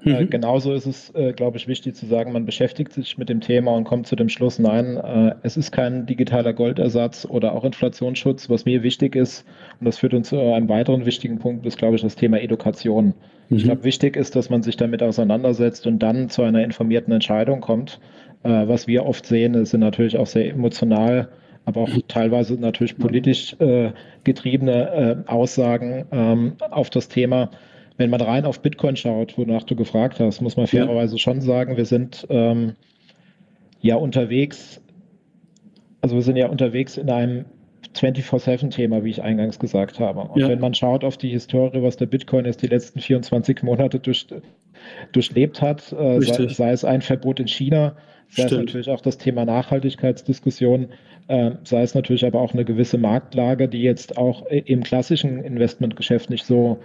Äh, 0.04 0.24
mhm. 0.24 0.30
genauso 0.30 0.72
ist 0.72 0.86
es, 0.86 1.14
äh, 1.14 1.32
glaube 1.32 1.56
ich, 1.56 1.66
wichtig 1.66 1.96
zu 1.96 2.06
sagen, 2.06 2.32
man 2.32 2.46
beschäftigt 2.46 2.92
sich 2.92 3.18
mit 3.18 3.28
dem 3.28 3.40
Thema 3.40 3.72
und 3.72 3.84
kommt 3.84 4.06
zu 4.06 4.14
dem 4.14 4.28
Schluss, 4.28 4.58
nein, 4.58 4.96
äh, 4.96 5.34
es 5.42 5.56
ist 5.56 5.72
kein 5.72 6.06
digitaler 6.06 6.52
Goldersatz 6.52 7.26
oder 7.28 7.52
auch 7.52 7.64
Inflationsschutz. 7.64 8.48
Was 8.48 8.64
mir 8.64 8.82
wichtig 8.82 9.16
ist, 9.16 9.44
und 9.80 9.86
das 9.86 9.98
führt 9.98 10.14
uns 10.14 10.28
zu 10.28 10.38
einem 10.38 10.68
weiteren 10.68 11.04
wichtigen 11.04 11.38
Punkt, 11.38 11.66
ist, 11.66 11.78
glaube 11.78 11.96
ich, 11.96 12.02
das 12.02 12.14
Thema 12.14 12.40
Education. 12.40 13.14
Mhm. 13.48 13.56
Ich 13.56 13.64
glaube, 13.64 13.84
wichtig 13.84 14.16
ist, 14.16 14.36
dass 14.36 14.50
man 14.50 14.62
sich 14.62 14.76
damit 14.76 15.02
auseinandersetzt 15.02 15.86
und 15.86 15.98
dann 15.98 16.28
zu 16.28 16.42
einer 16.42 16.62
informierten 16.62 17.12
Entscheidung 17.12 17.60
kommt. 17.60 17.98
Äh, 18.44 18.68
was 18.68 18.86
wir 18.86 19.04
oft 19.04 19.26
sehen, 19.26 19.64
sind 19.64 19.80
natürlich 19.80 20.16
auch 20.16 20.26
sehr 20.26 20.50
emotional 20.50 21.28
aber 21.68 21.82
auch 21.82 21.90
teilweise 22.08 22.54
natürlich 22.54 22.96
politisch 22.96 23.54
äh, 23.60 23.90
getriebene 24.24 25.24
äh, 25.26 25.30
Aussagen 25.30 26.06
ähm, 26.12 26.52
auf 26.70 26.88
das 26.88 27.08
Thema 27.08 27.50
wenn 27.98 28.10
man 28.10 28.20
rein 28.20 28.46
auf 28.46 28.60
Bitcoin 28.60 28.96
schaut, 28.96 29.36
wonach 29.36 29.64
du 29.64 29.76
gefragt 29.76 30.20
hast, 30.20 30.40
muss 30.40 30.56
man 30.56 30.66
fairerweise 30.66 31.16
ja. 31.16 31.18
schon 31.18 31.40
sagen, 31.40 31.76
wir 31.76 31.84
sind 31.84 32.26
ähm, 32.30 32.74
ja 33.80 33.96
unterwegs, 33.96 34.80
also 36.00 36.14
wir 36.14 36.22
sind 36.22 36.36
ja 36.36 36.48
unterwegs 36.48 36.96
in 36.96 37.10
einem 37.10 37.44
24-7-Thema, 37.94 39.02
wie 39.02 39.10
ich 39.10 39.22
eingangs 39.22 39.58
gesagt 39.58 39.98
habe. 39.98 40.20
Und 40.20 40.40
ja. 40.40 40.48
wenn 40.48 40.60
man 40.60 40.74
schaut 40.74 41.02
auf 41.02 41.16
die 41.16 41.30
Historie, 41.30 41.82
was 41.82 41.96
der 41.96 42.06
Bitcoin 42.06 42.44
jetzt 42.44 42.62
die 42.62 42.68
letzten 42.68 43.00
24 43.00 43.64
Monate 43.64 43.98
durch, 43.98 44.26
durchlebt 45.10 45.60
hat, 45.60 45.92
äh, 45.92 46.20
sei, 46.20 46.48
sei, 46.48 46.70
es 46.70 46.84
ein 46.84 47.02
Verbot 47.02 47.40
in 47.40 47.48
China, 47.48 47.96
sei 48.28 48.46
Stimmt. 48.46 48.52
es 48.52 48.58
natürlich 48.58 48.90
auch 48.90 49.00
das 49.00 49.18
Thema 49.18 49.44
Nachhaltigkeitsdiskussion, 49.44 50.88
äh, 51.26 51.50
sei 51.64 51.82
es 51.82 51.96
natürlich 51.96 52.24
aber 52.24 52.40
auch 52.40 52.54
eine 52.54 52.64
gewisse 52.64 52.98
Marktlage, 52.98 53.68
die 53.68 53.82
jetzt 53.82 54.16
auch 54.16 54.46
im 54.46 54.84
klassischen 54.84 55.42
Investmentgeschäft 55.42 56.30
nicht 56.30 56.44
so 56.44 56.78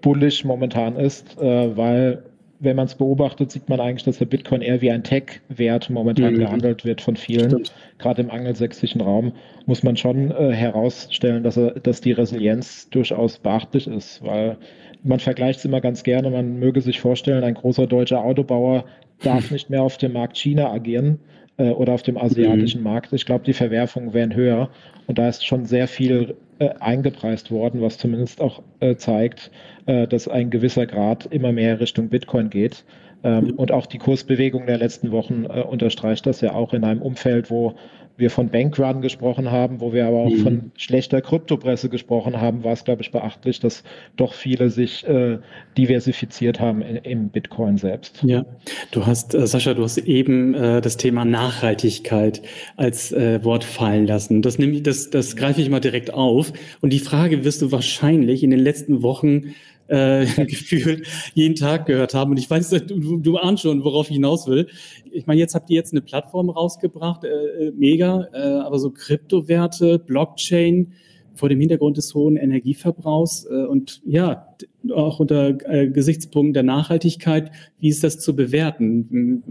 bullish 0.00 0.44
momentan 0.44 0.96
ist, 0.96 1.38
äh, 1.40 1.76
weil 1.76 2.22
wenn 2.58 2.76
man 2.76 2.86
es 2.86 2.94
beobachtet, 2.94 3.50
sieht 3.50 3.68
man 3.68 3.80
eigentlich, 3.80 4.04
dass 4.04 4.18
der 4.18 4.26
Bitcoin 4.26 4.62
eher 4.62 4.80
wie 4.80 4.90
ein 4.90 5.02
Tech-Wert 5.02 5.90
momentan 5.90 6.34
mhm. 6.34 6.38
gehandelt 6.38 6.84
wird 6.84 7.00
von 7.00 7.16
vielen. 7.16 7.64
Gerade 7.98 8.22
im 8.22 8.30
angelsächsischen 8.30 9.00
Raum 9.00 9.32
muss 9.66 9.82
man 9.82 9.96
schon 9.96 10.30
äh, 10.30 10.52
herausstellen, 10.52 11.42
dass, 11.42 11.56
er, 11.56 11.72
dass 11.72 12.00
die 12.00 12.12
Resilienz 12.12 12.88
durchaus 12.90 13.38
beachtlich 13.38 13.86
ist, 13.86 14.22
weil 14.24 14.56
man 15.02 15.20
vergleicht 15.20 15.58
es 15.58 15.64
immer 15.64 15.80
ganz 15.80 16.02
gerne. 16.02 16.30
Man 16.30 16.58
möge 16.58 16.80
sich 16.80 17.00
vorstellen, 17.00 17.44
ein 17.44 17.54
großer 17.54 17.86
deutscher 17.86 18.24
Autobauer 18.24 18.84
darf 19.22 19.50
nicht 19.50 19.70
mehr 19.70 19.82
auf 19.82 19.98
dem 19.98 20.12
Markt 20.12 20.36
China 20.36 20.72
agieren 20.72 21.20
äh, 21.58 21.70
oder 21.70 21.92
auf 21.92 22.02
dem 22.02 22.16
asiatischen 22.16 22.80
mhm. 22.80 22.84
Markt. 22.84 23.12
Ich 23.12 23.26
glaube, 23.26 23.44
die 23.44 23.52
Verwerfungen 23.52 24.14
wären 24.14 24.34
höher. 24.34 24.70
Und 25.06 25.18
da 25.18 25.28
ist 25.28 25.44
schon 25.44 25.66
sehr 25.66 25.88
viel 25.88 26.34
äh, 26.58 26.70
eingepreist 26.80 27.50
worden, 27.50 27.80
was 27.80 27.98
zumindest 27.98 28.40
auch 28.40 28.62
äh, 28.80 28.96
zeigt, 28.96 29.50
äh, 29.86 30.06
dass 30.06 30.28
ein 30.28 30.50
gewisser 30.50 30.86
Grad 30.86 31.26
immer 31.26 31.52
mehr 31.52 31.80
Richtung 31.80 32.08
Bitcoin 32.08 32.50
geht. 32.50 32.84
Ähm, 33.24 33.54
und 33.56 33.72
auch 33.72 33.86
die 33.86 33.98
Kursbewegung 33.98 34.66
der 34.66 34.78
letzten 34.78 35.10
Wochen 35.10 35.44
äh, 35.44 35.62
unterstreicht 35.62 36.26
das 36.26 36.40
ja 36.40 36.54
auch 36.54 36.74
in 36.74 36.84
einem 36.84 37.02
Umfeld, 37.02 37.50
wo 37.50 37.74
wir 38.16 38.30
von 38.30 38.48
Bankrun 38.48 39.02
gesprochen 39.02 39.50
haben, 39.50 39.80
wo 39.80 39.92
wir 39.92 40.06
aber 40.06 40.18
auch 40.18 40.30
mhm. 40.30 40.38
von 40.38 40.72
schlechter 40.76 41.20
Kryptopresse 41.20 41.88
gesprochen 41.88 42.40
haben, 42.40 42.64
war 42.64 42.72
es, 42.72 42.84
glaube 42.84 43.02
ich, 43.02 43.10
beachtlich, 43.10 43.60
dass 43.60 43.84
doch 44.16 44.32
viele 44.32 44.70
sich 44.70 45.06
äh, 45.06 45.38
diversifiziert 45.76 46.60
haben 46.60 46.80
in, 46.82 46.96
im 46.96 47.28
Bitcoin 47.28 47.76
selbst. 47.76 48.22
Ja, 48.22 48.46
du 48.90 49.06
hast, 49.06 49.34
äh, 49.34 49.46
Sascha, 49.46 49.74
du 49.74 49.82
hast 49.82 49.98
eben 49.98 50.54
äh, 50.54 50.80
das 50.80 50.96
Thema 50.96 51.24
Nachhaltigkeit 51.24 52.42
als 52.76 53.12
äh, 53.12 53.44
Wort 53.44 53.64
fallen 53.64 54.06
lassen. 54.06 54.40
Das, 54.42 54.58
nehm, 54.58 54.82
das, 54.82 55.10
das 55.10 55.36
greife 55.36 55.60
ich 55.60 55.68
mal 55.68 55.80
direkt 55.80 56.12
auf. 56.12 56.52
Und 56.80 56.92
die 56.92 57.00
Frage 57.00 57.44
wirst 57.44 57.60
du 57.60 57.70
wahrscheinlich 57.72 58.42
in 58.42 58.50
den 58.50 58.60
letzten 58.60 59.02
Wochen 59.02 59.54
äh, 59.88 60.26
gefühlt 60.46 61.06
jeden 61.34 61.54
Tag 61.54 61.86
gehört 61.86 62.14
haben. 62.14 62.32
Und 62.32 62.38
ich 62.38 62.48
weiß, 62.48 62.70
du, 62.70 63.18
du 63.18 63.36
ahnst 63.36 63.62
schon, 63.62 63.84
worauf 63.84 64.08
ich 64.08 64.14
hinaus 64.14 64.46
will. 64.46 64.68
Ich 65.10 65.26
meine, 65.26 65.40
jetzt 65.40 65.54
habt 65.54 65.70
ihr 65.70 65.76
jetzt 65.76 65.92
eine 65.92 66.02
Plattform 66.02 66.50
rausgebracht, 66.50 67.24
äh, 67.24 67.28
äh, 67.28 67.72
mega, 67.76 68.28
äh, 68.32 68.38
aber 68.38 68.78
so 68.78 68.90
Kryptowerte, 68.90 69.98
Blockchain 69.98 70.92
vor 71.34 71.48
dem 71.48 71.60
Hintergrund 71.60 71.96
des 71.96 72.14
hohen 72.14 72.36
Energieverbrauchs 72.36 73.46
äh, 73.50 73.66
und 73.66 74.00
ja, 74.06 74.48
auch 74.94 75.20
unter 75.20 75.58
äh, 75.70 75.88
Gesichtspunkten 75.88 76.54
der 76.54 76.62
Nachhaltigkeit, 76.62 77.50
wie 77.78 77.88
ist 77.88 78.02
das 78.02 78.18
zu 78.20 78.34
bewerten? 78.34 79.42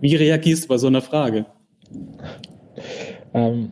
Wie 0.00 0.16
reagierst 0.16 0.64
du 0.64 0.68
bei 0.68 0.78
so 0.78 0.88
einer 0.88 1.02
Frage? 1.02 1.46
Ähm, 3.34 3.70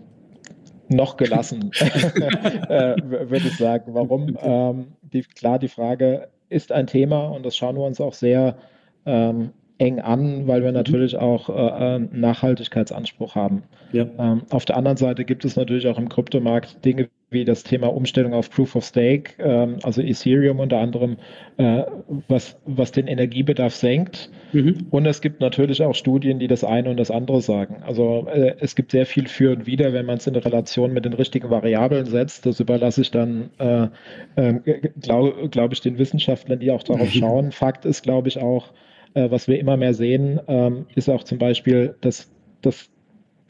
noch 0.88 1.16
gelassen, 1.16 1.70
äh, 1.80 2.96
würde 3.02 3.48
ich 3.48 3.56
sagen. 3.56 3.94
Warum? 3.94 4.36
Ähm, 4.44 4.86
die, 5.14 5.22
klar, 5.22 5.58
die 5.58 5.68
Frage 5.68 6.28
ist 6.48 6.72
ein 6.72 6.86
Thema 6.86 7.28
und 7.28 7.46
das 7.46 7.56
schauen 7.56 7.76
wir 7.76 7.84
uns 7.84 8.00
auch 8.00 8.12
sehr 8.12 8.58
ähm, 9.06 9.52
eng 9.78 10.00
an, 10.00 10.46
weil 10.46 10.62
wir 10.62 10.70
mhm. 10.70 10.76
natürlich 10.76 11.16
auch 11.16 11.48
äh, 11.48 11.52
einen 11.52 12.20
Nachhaltigkeitsanspruch 12.20 13.34
haben. 13.34 13.64
Ja. 13.92 14.06
Ähm, 14.18 14.42
auf 14.50 14.64
der 14.64 14.76
anderen 14.76 14.96
Seite 14.96 15.24
gibt 15.24 15.44
es 15.44 15.56
natürlich 15.56 15.86
auch 15.88 15.98
im 15.98 16.08
Kryptomarkt 16.08 16.84
Dinge 16.84 17.08
wie 17.34 17.44
das 17.44 17.64
Thema 17.64 17.88
Umstellung 17.88 18.32
auf 18.32 18.48
Proof 18.48 18.76
of 18.76 18.84
Stake, 18.84 19.32
ähm, 19.38 19.76
also 19.82 20.00
Ethereum 20.00 20.60
unter 20.60 20.78
anderem, 20.78 21.18
äh, 21.58 21.82
was, 22.28 22.56
was 22.64 22.92
den 22.92 23.08
Energiebedarf 23.08 23.74
senkt. 23.74 24.30
Mhm. 24.52 24.86
Und 24.90 25.04
es 25.04 25.20
gibt 25.20 25.40
natürlich 25.40 25.82
auch 25.82 25.94
Studien, 25.94 26.38
die 26.38 26.46
das 26.46 26.64
eine 26.64 26.88
und 26.88 26.96
das 26.96 27.10
andere 27.10 27.42
sagen. 27.42 27.82
Also 27.84 28.26
äh, 28.32 28.54
es 28.60 28.74
gibt 28.74 28.92
sehr 28.92 29.04
viel 29.04 29.28
für 29.28 29.52
und 29.52 29.66
wider, 29.66 29.92
wenn 29.92 30.06
man 30.06 30.16
es 30.16 30.26
in 30.26 30.36
Relation 30.36 30.92
mit 30.94 31.04
den 31.04 31.12
richtigen 31.12 31.50
Variablen 31.50 32.06
setzt. 32.06 32.46
Das 32.46 32.60
überlasse 32.60 33.02
ich 33.02 33.10
dann, 33.10 33.50
äh, 33.58 33.88
äh, 34.36 34.80
glaube 35.00 35.48
glaub 35.50 35.72
ich, 35.72 35.80
den 35.80 35.98
Wissenschaftlern, 35.98 36.60
die 36.60 36.70
auch 36.70 36.84
darauf 36.84 37.10
schauen. 37.12 37.52
Fakt 37.52 37.84
ist, 37.84 38.02
glaube 38.02 38.28
ich, 38.28 38.38
auch, 38.38 38.72
äh, 39.14 39.30
was 39.30 39.48
wir 39.48 39.58
immer 39.58 39.76
mehr 39.76 39.94
sehen, 39.94 40.40
ähm, 40.46 40.86
ist 40.94 41.08
auch 41.08 41.24
zum 41.24 41.38
Beispiel, 41.38 41.94
dass, 42.00 42.30
dass 42.62 42.90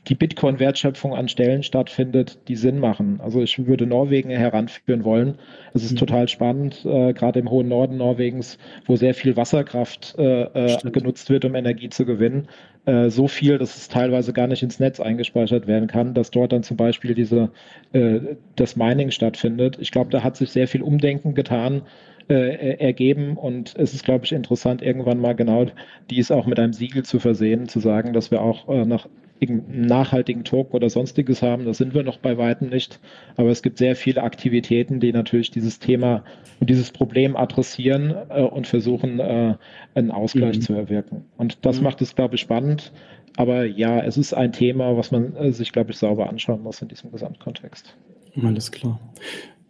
die 0.09 0.15
Bitcoin-Wertschöpfung 0.15 1.15
an 1.15 1.29
Stellen 1.29 1.63
stattfindet, 1.63 2.39
die 2.49 2.57
Sinn 2.57 2.79
machen. 2.79 3.21
Also 3.23 3.43
ich 3.43 3.67
würde 3.67 3.87
Norwegen 3.87 4.31
heranführen 4.31 5.05
wollen. 5.05 5.39
Es 5.73 5.83
ist 5.83 5.93
mhm. 5.93 5.97
total 5.97 6.29
spannend, 6.29 6.85
äh, 6.85 7.13
gerade 7.13 7.41
im 7.41 7.51
hohen 7.51 7.69
Norden 7.69 7.97
Norwegens, 7.97 8.59
wo 8.87 8.97
sehr 8.97 9.15
viel 9.15 9.37
Wasserkraft 9.37 10.15
äh, 10.19 10.43
äh 10.43 10.91
genutzt 10.91 11.31
wird, 11.31 11.45
um 11.45 11.55
Energie 11.55 11.89
zu 11.89 12.05
gewinnen. 12.05 12.49
Äh, 12.85 13.09
so 13.09 13.29
viel, 13.29 13.57
dass 13.59 13.77
es 13.77 13.89
teilweise 13.89 14.33
gar 14.33 14.47
nicht 14.47 14.63
ins 14.63 14.79
Netz 14.79 15.01
eingespeichert 15.01 15.67
werden 15.67 15.89
kann, 15.89 16.13
dass 16.13 16.31
dort 16.31 16.53
dann 16.53 16.63
zum 16.63 16.77
Beispiel 16.77 17.15
diese, 17.15 17.51
äh, 17.93 18.21
das 18.57 18.77
Mining 18.77 19.11
stattfindet. 19.11 19.79
Ich 19.81 19.91
glaube, 19.91 20.11
da 20.11 20.23
hat 20.23 20.37
sich 20.37 20.51
sehr 20.51 20.69
viel 20.69 20.83
Umdenken 20.83 21.35
getan 21.35 21.83
äh, 22.29 22.79
ergeben. 22.79 23.37
Und 23.37 23.75
es 23.77 23.95
ist, 23.95 24.05
glaube 24.05 24.25
ich, 24.25 24.33
interessant, 24.33 24.83
irgendwann 24.83 25.21
mal 25.21 25.35
genau 25.35 25.67
dies 26.11 26.31
auch 26.31 26.47
mit 26.47 26.59
einem 26.59 26.73
Siegel 26.73 27.05
zu 27.05 27.19
versehen, 27.19 27.69
zu 27.69 27.81
sagen, 27.81 28.13
dass 28.13 28.31
wir 28.31 28.43
auch 28.43 28.69
äh, 28.69 28.85
nach 28.85 29.09
nachhaltigen 29.47 30.45
Token 30.45 30.75
oder 30.75 30.89
sonstiges 30.89 31.43
haben. 31.43 31.65
Das 31.65 31.79
sind 31.79 31.95
wir 31.95 32.03
noch 32.03 32.19
bei 32.19 32.39
Weitem 32.39 32.69
nicht. 32.69 33.01
Aber 33.37 33.51
es 33.51 33.63
gibt 33.63 33.79
sehr 33.79 33.97
viele 33.97 34.23
Aktivitäten, 34.23 35.01
die 35.01 35.13
natürlich 35.13 35.51
dieses 35.51 35.79
Thema 35.79 36.25
und 36.61 36.71
dieses 36.71 36.93
Problem 36.93 37.37
adressieren 37.37 38.15
äh, 38.31 38.43
und 38.43 38.67
versuchen, 38.67 39.19
äh, 39.19 39.57
einen 39.95 40.11
Ausgleich 40.11 40.57
mhm. 40.57 40.63
zu 40.63 40.75
erwirken. 40.75 41.25
Und 41.37 41.65
das 41.67 41.79
mhm. 41.79 41.85
macht 41.85 42.03
es, 42.03 42.15
glaube 42.15 42.37
ich, 42.37 42.41
spannend. 42.41 42.93
Aber 43.37 43.65
ja, 43.65 44.01
es 44.01 44.17
ist 44.17 44.33
ein 44.33 44.53
Thema, 44.53 44.97
was 44.97 45.11
man 45.11 45.35
äh, 45.37 45.53
sich, 45.53 45.73
glaube 45.73 45.91
ich, 45.91 45.99
sauber 45.99 46.29
anschauen 46.29 46.63
muss 46.63 46.81
in 46.81 46.89
diesem 46.89 47.11
Gesamtkontext. 47.11 47.97
Alles 48.43 48.71
klar. 48.71 49.01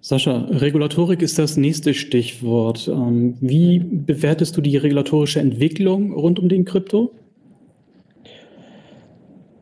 Sascha, 0.04 0.49
Regulatorik 0.50 1.23
ist 1.23 1.38
das 1.38 1.56
nächste 1.56 1.94
Stichwort. 1.94 2.88
Ähm, 2.88 3.38
wie 3.40 3.78
bewertest 3.78 4.54
du 4.54 4.61
die 4.61 4.76
regulatorische 4.76 5.40
Entwicklung 5.40 6.12
rund 6.12 6.38
um 6.38 6.50
den 6.50 6.66
Krypto? 6.66 7.11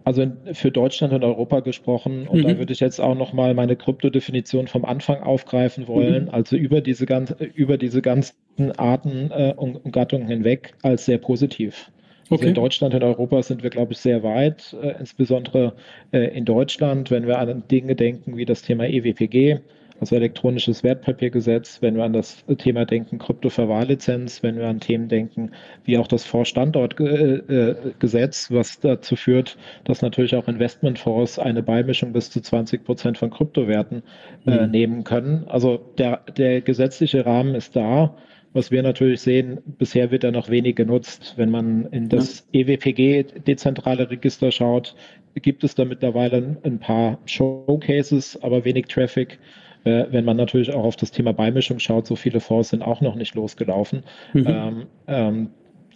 Also 0.02 0.26
für 0.52 0.72
Deutschland 0.72 1.12
und 1.12 1.22
Europa 1.22 1.60
gesprochen, 1.60 2.26
und 2.26 2.40
mhm. 2.40 2.48
da 2.48 2.58
würde 2.58 2.72
ich 2.72 2.80
jetzt 2.80 2.98
auch 2.98 3.14
nochmal 3.14 3.54
meine 3.54 3.76
Kryptodefinition 3.76 4.66
vom 4.66 4.84
Anfang 4.84 5.22
aufgreifen 5.22 5.86
wollen, 5.86 6.24
mhm. 6.24 6.30
also 6.30 6.56
über 6.56 6.80
diese, 6.80 7.06
ganz, 7.06 7.32
über 7.54 7.78
diese 7.78 8.02
ganzen 8.02 8.34
Arten 8.78 9.30
äh, 9.30 9.54
und 9.56 9.92
Gattungen 9.92 10.26
hinweg 10.26 10.74
als 10.82 11.04
sehr 11.04 11.18
positiv. 11.18 11.92
Also 12.24 12.34
okay. 12.34 12.48
in 12.48 12.54
Deutschland 12.54 12.94
und 12.94 13.04
Europa 13.04 13.44
sind 13.44 13.62
wir, 13.62 13.70
glaube 13.70 13.92
ich, 13.92 13.98
sehr 13.98 14.24
weit, 14.24 14.74
äh, 14.82 14.94
insbesondere 14.98 15.74
äh, 16.10 16.36
in 16.36 16.44
Deutschland, 16.44 17.12
wenn 17.12 17.28
wir 17.28 17.38
an 17.38 17.62
Dinge 17.70 17.94
denken 17.94 18.36
wie 18.36 18.44
das 18.44 18.62
Thema 18.62 18.88
EWPG, 18.88 19.60
also 20.00 20.16
elektronisches 20.16 20.82
Wertpapiergesetz, 20.82 21.82
wenn 21.82 21.96
wir 21.96 22.04
an 22.04 22.12
das 22.12 22.44
Thema 22.58 22.84
denken, 22.84 23.18
Kryptoverwahrlizenz, 23.18 24.42
wenn 24.42 24.56
wir 24.56 24.68
an 24.68 24.80
Themen 24.80 25.08
denken, 25.08 25.52
wie 25.84 25.98
auch 25.98 26.08
das 26.08 26.24
Vorstandortgesetz, 26.24 28.50
was 28.50 28.80
dazu 28.80 29.16
führt, 29.16 29.56
dass 29.84 30.02
natürlich 30.02 30.34
auch 30.34 30.48
Investmentfonds 30.48 31.38
eine 31.38 31.62
Beimischung 31.62 32.12
bis 32.12 32.30
zu 32.30 32.40
20 32.40 32.84
Prozent 32.84 33.18
von 33.18 33.30
Kryptowerten 33.30 34.02
äh, 34.46 34.66
mhm. 34.66 34.70
nehmen 34.70 35.04
können. 35.04 35.44
Also 35.48 35.78
der, 35.98 36.22
der 36.36 36.60
gesetzliche 36.60 37.24
Rahmen 37.26 37.54
ist 37.54 37.76
da. 37.76 38.16
Was 38.54 38.70
wir 38.70 38.82
natürlich 38.82 39.22
sehen, 39.22 39.60
bisher 39.78 40.10
wird 40.10 40.24
er 40.24 40.32
noch 40.32 40.50
wenig 40.50 40.76
genutzt. 40.76 41.34
Wenn 41.36 41.50
man 41.50 41.86
in 41.86 42.10
das 42.10 42.46
ja. 42.52 42.60
EWPG 42.60 43.24
dezentrale 43.46 44.10
Register 44.10 44.50
schaut, 44.50 44.94
gibt 45.34 45.64
es 45.64 45.74
da 45.74 45.86
mittlerweile 45.86 46.58
ein 46.62 46.78
paar 46.78 47.18
Showcases, 47.24 48.42
aber 48.42 48.66
wenig 48.66 48.86
Traffic. 48.86 49.38
Äh, 49.84 50.06
wenn 50.10 50.24
man 50.24 50.36
natürlich 50.36 50.72
auch 50.72 50.84
auf 50.84 50.96
das 50.96 51.10
Thema 51.10 51.32
Beimischung 51.32 51.78
schaut, 51.78 52.06
so 52.06 52.16
viele 52.16 52.40
Fonds 52.40 52.70
sind 52.70 52.82
auch 52.82 53.00
noch 53.00 53.14
nicht 53.14 53.34
losgelaufen. 53.34 54.02
Mhm. 54.32 54.46
Ähm, 54.46 54.86
ähm, 55.08 55.50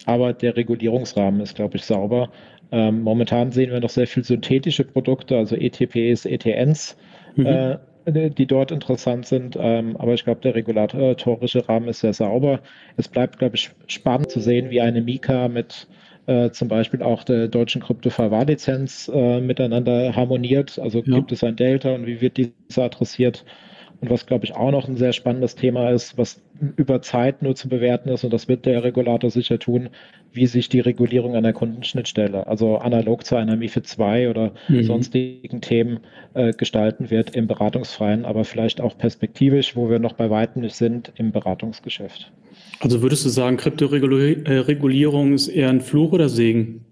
aber 0.05 0.33
der 0.33 0.57
Regulierungsrahmen 0.57 1.41
ist, 1.41 1.57
glaube 1.57 1.77
ich, 1.77 1.85
sauber. 1.85 2.31
Ähm, 2.73 3.03
momentan 3.03 3.53
sehen 3.53 3.71
wir 3.71 3.81
noch 3.81 3.91
sehr 3.91 4.07
viel 4.07 4.25
synthetische 4.25 4.85
Produkte, 4.85 5.37
also 5.37 5.57
ETPs, 5.57 6.25
ETNs, 6.25 6.97
mhm. 7.37 7.47
äh, 7.47 8.31
die 8.31 8.47
dort 8.47 8.71
interessant 8.71 9.27
sind. 9.27 9.57
Ähm, 9.59 9.97
aber 9.97 10.15
ich 10.15 10.25
glaube, 10.25 10.41
der 10.41 10.55
regulatorische 10.55 11.69
Rahmen 11.69 11.89
ist 11.89 12.01
sehr 12.01 12.13
sauber. 12.13 12.61
Es 12.97 13.09
bleibt, 13.09 13.39
glaube 13.39 13.57
ich, 13.57 13.71
spannend 13.87 14.31
zu 14.31 14.41
sehen, 14.41 14.71
wie 14.71 14.81
eine 14.81 15.01
Mika 15.01 15.49
mit 15.49 15.89
äh, 16.27 16.51
zum 16.51 16.69
Beispiel 16.69 17.03
auch 17.03 17.25
der 17.25 17.49
deutschen 17.49 17.83
Kryptoverwahrlizenz 17.83 19.11
äh, 19.13 19.41
miteinander 19.41 20.15
harmoniert. 20.15 20.79
Also 20.79 21.03
ja. 21.05 21.17
gibt 21.17 21.33
es 21.33 21.45
ein 21.45 21.57
Delta 21.57 21.95
und 21.95 22.07
wie 22.07 22.21
wird 22.21 22.37
diese 22.37 22.83
adressiert? 22.83 23.45
Und 24.01 24.11
was, 24.11 24.27
glaube 24.27 24.45
ich, 24.45 24.55
auch 24.55 24.71
noch 24.71 24.89
ein 24.89 24.97
sehr 24.97 25.13
spannendes 25.13 25.55
Thema 25.55 25.91
ist, 25.91 26.19
was 26.19 26.41
über 26.77 27.03
Zeit 27.03 27.43
nur 27.43 27.55
zu 27.55 27.69
bewerten 27.69 28.09
ist, 28.09 28.25
und 28.25 28.33
das 28.33 28.49
wird 28.49 28.67
der 28.67 28.85
Regulator 28.85 29.31
sicher 29.31 29.59
tun, 29.59 29.89
wie 30.33 30.47
sich 30.47 30.69
die 30.69 30.81
Regulierung 30.81 31.35
einer 31.35 31.53
Kundenschnittstelle, 31.53 32.47
also 32.47 32.77
analog 32.79 33.25
zu 33.25 33.37
einer 33.37 33.57
MIFID 33.57 33.87
2 33.87 34.31
oder 34.31 34.53
mhm. 34.69 34.85
sonstigen 34.85 35.61
Themen 35.61 36.01
äh, 36.35 36.53
gestalten 36.53 37.11
wird 37.11 37.35
im 37.35 37.47
beratungsfreien, 37.47 38.25
aber 38.25 38.45
vielleicht 38.45 38.81
auch 38.81 38.97
perspektivisch, 38.97 39.77
wo 39.77 39.89
wir 39.89 39.99
noch 39.99 40.13
bei 40.13 40.31
weitem 40.31 40.63
nicht 40.63 40.77
sind, 40.77 41.13
im 41.17 41.33
Beratungsgeschäft. 41.33 42.33
Also 42.81 43.03
würdest 43.03 43.25
du 43.25 43.29
sagen, 43.29 43.57
Kryptoregulierung 43.57 45.35
ist 45.35 45.49
eher 45.49 45.71
ein 45.71 45.81
Fluch 45.81 46.13
oder 46.13 46.29
Segen? 46.29 46.86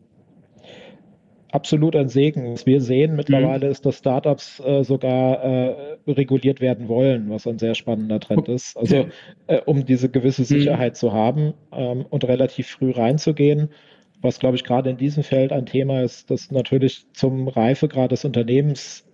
Absolut 1.55 1.95
ein 1.95 2.09
Segen. 2.09 2.53
Was 2.53 2.67
wir 2.67 2.81
sehen 2.81 3.15
mittlerweile 3.15 3.67
mhm. 3.67 3.73
ist, 3.73 3.87
dass 3.87 3.99
Startups 3.99 4.61
äh, 4.61 4.83
sogar 4.83 5.43
äh, 5.43 5.97
reguliert 6.09 6.61
werden 6.61 6.89
wollen, 6.89 7.31
was 7.31 7.47
ein 7.47 7.59
sehr 7.59 7.75
spannender 7.75 8.19
Trend 8.19 8.49
ist. 8.49 8.77
Also 8.77 9.07
äh, 9.47 9.61
um 9.65 9.87
diese 9.87 10.09
gewisse 10.09 10.43
mhm. 10.43 10.47
Sicherheit 10.47 10.95
mhm. 10.95 10.97
zu 10.97 11.13
haben 11.13 11.55
ähm, 11.73 12.05
und 12.11 12.25
relativ 12.25 12.67
früh 12.67 12.91
reinzugehen. 12.91 13.71
Was, 14.21 14.41
glaube 14.41 14.57
ich, 14.57 14.65
gerade 14.65 14.91
in 14.91 14.97
diesem 14.97 15.23
Feld 15.23 15.53
ein 15.53 15.67
Thema 15.67 16.03
ist, 16.03 16.31
dass 16.31 16.51
natürlich 16.51 17.07
zum 17.13 17.47
Reifegrad 17.47 18.11
des 18.11 18.25
Unternehmens 18.25 19.07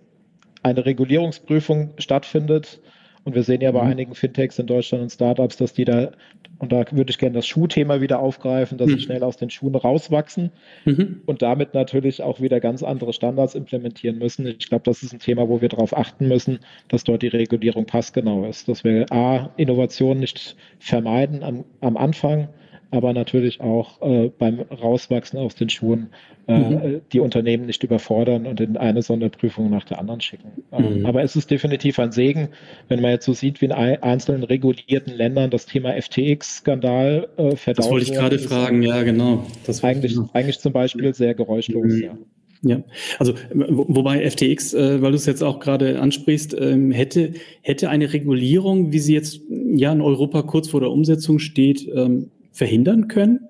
eine 0.63 0.85
Regulierungsprüfung 0.85 1.93
stattfindet 1.97 2.81
und 3.23 3.35
wir 3.35 3.43
sehen 3.43 3.61
ja 3.61 3.71
bei 3.71 3.83
mhm. 3.83 3.91
einigen 3.91 4.15
Fintechs 4.15 4.57
in 4.57 4.67
Deutschland 4.67 5.03
und 5.03 5.11
Startups, 5.11 5.57
dass 5.57 5.73
die 5.73 5.85
da, 5.85 6.11
und 6.57 6.71
da 6.71 6.83
würde 6.91 7.11
ich 7.11 7.19
gerne 7.19 7.35
das 7.35 7.45
Schuhthema 7.45 8.01
wieder 8.01 8.19
aufgreifen, 8.19 8.77
dass 8.77 8.87
mhm. 8.87 8.93
sie 8.93 8.99
schnell 9.01 9.23
aus 9.23 9.37
den 9.37 9.49
Schuhen 9.49 9.75
rauswachsen 9.75 10.51
mhm. 10.85 11.21
und 11.25 11.41
damit 11.41 11.73
natürlich 11.73 12.23
auch 12.23 12.41
wieder 12.41 12.59
ganz 12.59 12.81
andere 12.81 13.13
Standards 13.13 13.53
implementieren 13.53 14.17
müssen. 14.17 14.47
Ich 14.47 14.69
glaube, 14.69 14.83
das 14.85 15.03
ist 15.03 15.13
ein 15.13 15.19
Thema, 15.19 15.49
wo 15.49 15.61
wir 15.61 15.69
darauf 15.69 15.95
achten 15.95 16.27
müssen, 16.27 16.59
dass 16.87 17.03
dort 17.03 17.21
die 17.21 17.27
Regulierung 17.27 17.85
passgenau 17.85 18.45
ist, 18.45 18.67
dass 18.67 18.83
wir 18.83 19.11
A, 19.11 19.51
Innovation 19.57 20.19
nicht 20.19 20.55
vermeiden 20.79 21.43
am, 21.43 21.65
am 21.79 21.97
Anfang, 21.97 22.49
aber 22.91 23.13
natürlich 23.13 23.61
auch 23.61 24.01
äh, 24.01 24.29
beim 24.37 24.59
Rauswachsen 24.59 25.39
aus 25.39 25.55
den 25.55 25.69
Schuhen 25.69 26.09
äh, 26.47 26.59
mhm. 26.59 27.01
die 27.11 27.21
Unternehmen 27.21 27.65
nicht 27.65 27.83
überfordern 27.83 28.45
und 28.45 28.59
in 28.59 28.77
eine 28.77 29.01
Sonderprüfung 29.01 29.69
nach 29.69 29.85
der 29.85 29.99
anderen 29.99 30.21
schicken. 30.21 30.63
Ähm, 30.71 30.99
mhm. 30.99 31.05
Aber 31.05 31.23
es 31.23 31.35
ist 31.35 31.49
definitiv 31.49 31.97
ein 31.99 32.11
Segen, 32.11 32.49
wenn 32.89 33.01
man 33.01 33.11
jetzt 33.11 33.25
so 33.25 33.33
sieht, 33.33 33.61
wie 33.61 33.65
in 33.65 33.71
einzelnen 33.71 34.43
regulierten 34.43 35.15
Ländern 35.15 35.49
das 35.49 35.65
Thema 35.65 35.93
FTX-Skandal 35.93 37.29
äh, 37.37 37.55
verdaut 37.55 37.79
Das 37.79 37.89
wollte 37.89 38.05
ich 38.05 38.13
gerade 38.13 38.39
fragen, 38.39 38.83
ja, 38.83 39.01
genau. 39.03 39.45
Das 39.65 39.83
eigentlich, 39.83 40.15
genau. 40.15 40.29
eigentlich 40.33 40.59
zum 40.59 40.73
Beispiel 40.73 41.13
sehr 41.13 41.33
geräuschlos, 41.33 41.93
mhm. 41.93 42.03
ja. 42.03 42.17
Ja, 42.63 42.83
also 43.17 43.33
wobei 43.55 44.29
FTX, 44.29 44.75
äh, 44.75 45.01
weil 45.01 45.11
du 45.11 45.15
es 45.15 45.25
jetzt 45.25 45.41
auch 45.41 45.59
gerade 45.59 45.99
ansprichst, 45.99 46.55
ähm, 46.59 46.91
hätte, 46.91 47.33
hätte 47.63 47.89
eine 47.89 48.13
Regulierung, 48.13 48.91
wie 48.91 48.99
sie 48.99 49.15
jetzt 49.15 49.41
ja 49.49 49.91
in 49.91 49.99
Europa 49.99 50.43
kurz 50.43 50.69
vor 50.69 50.79
der 50.79 50.91
Umsetzung 50.91 51.39
steht, 51.39 51.87
ähm, 51.95 52.29
verhindern 52.51 53.07
können? 53.07 53.47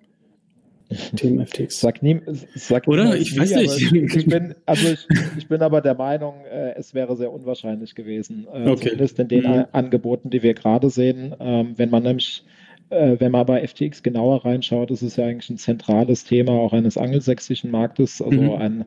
Thema 1.16 1.46
FTX. 1.46 1.80
Sag 1.80 2.04
nie, 2.04 2.20
sag 2.56 2.88
Oder? 2.88 3.16
Ich 3.16 3.38
weiß 3.38 3.56
nicht. 3.56 3.94
Ich, 3.94 4.16
ich, 4.16 4.26
bin, 4.28 4.56
also 4.66 4.90
ich, 4.90 5.08
ich, 5.38 5.48
bin 5.48 5.62
aber 5.62 5.82
der 5.82 5.96
Meinung, 5.96 6.46
äh, 6.46 6.74
es 6.76 6.94
wäre 6.94 7.16
sehr 7.16 7.32
unwahrscheinlich 7.32 7.96
gewesen. 7.96 8.48
Äh, 8.54 8.70
okay. 8.70 8.90
Zumindest 8.90 9.20
in 9.20 9.28
den 9.28 9.44
mhm. 9.44 9.66
Angeboten, 9.72 10.30
die 10.30 10.44
wir 10.44 10.54
gerade 10.54 10.90
sehen. 10.90 11.34
Ähm, 11.40 11.74
wenn 11.78 11.90
man 11.90 12.04
nämlich, 12.04 12.44
äh, 12.90 13.16
wenn 13.20 13.32
man 13.32 13.46
bei 13.46 13.66
FTX 13.66 14.04
genauer 14.04 14.44
reinschaut, 14.44 14.92
ist 14.92 15.02
es 15.02 15.16
ja 15.16 15.26
eigentlich 15.26 15.50
ein 15.50 15.58
zentrales 15.58 16.26
Thema 16.26 16.54
auch 16.54 16.74
eines 16.74 16.98
angelsächsischen 16.98 17.72
Marktes, 17.72 18.22
also 18.22 18.42
mhm. 18.42 18.52
ein, 18.54 18.86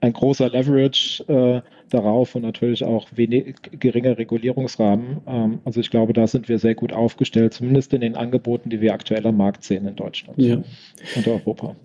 ein 0.00 0.12
großer 0.12 0.48
Leverage 0.48 1.24
äh, 1.28 1.60
darauf 1.90 2.34
und 2.34 2.42
natürlich 2.42 2.84
auch 2.84 3.08
wenig, 3.14 3.56
geringer 3.78 4.16
Regulierungsrahmen. 4.16 5.18
Ähm, 5.26 5.58
also 5.64 5.80
ich 5.80 5.90
glaube, 5.90 6.12
da 6.12 6.26
sind 6.26 6.48
wir 6.48 6.58
sehr 6.58 6.74
gut 6.74 6.92
aufgestellt, 6.92 7.54
zumindest 7.54 7.92
in 7.92 8.00
den 8.00 8.16
Angeboten, 8.16 8.70
die 8.70 8.80
wir 8.80 8.94
aktuell 8.94 9.26
am 9.26 9.36
Markt 9.36 9.64
sehen 9.64 9.86
in 9.86 9.96
Deutschland 9.96 10.38
ja. 10.38 10.62
und 11.16 11.28
Europa. 11.28 11.76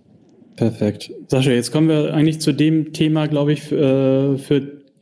Perfekt. 0.55 1.12
Sascha, 1.27 1.51
jetzt 1.51 1.72
kommen 1.72 1.89
wir 1.89 2.13
eigentlich 2.13 2.39
zu 2.39 2.53
dem 2.53 2.93
Thema, 2.93 3.27
glaube 3.27 3.51
ich, 3.51 3.62
für, 3.62 4.38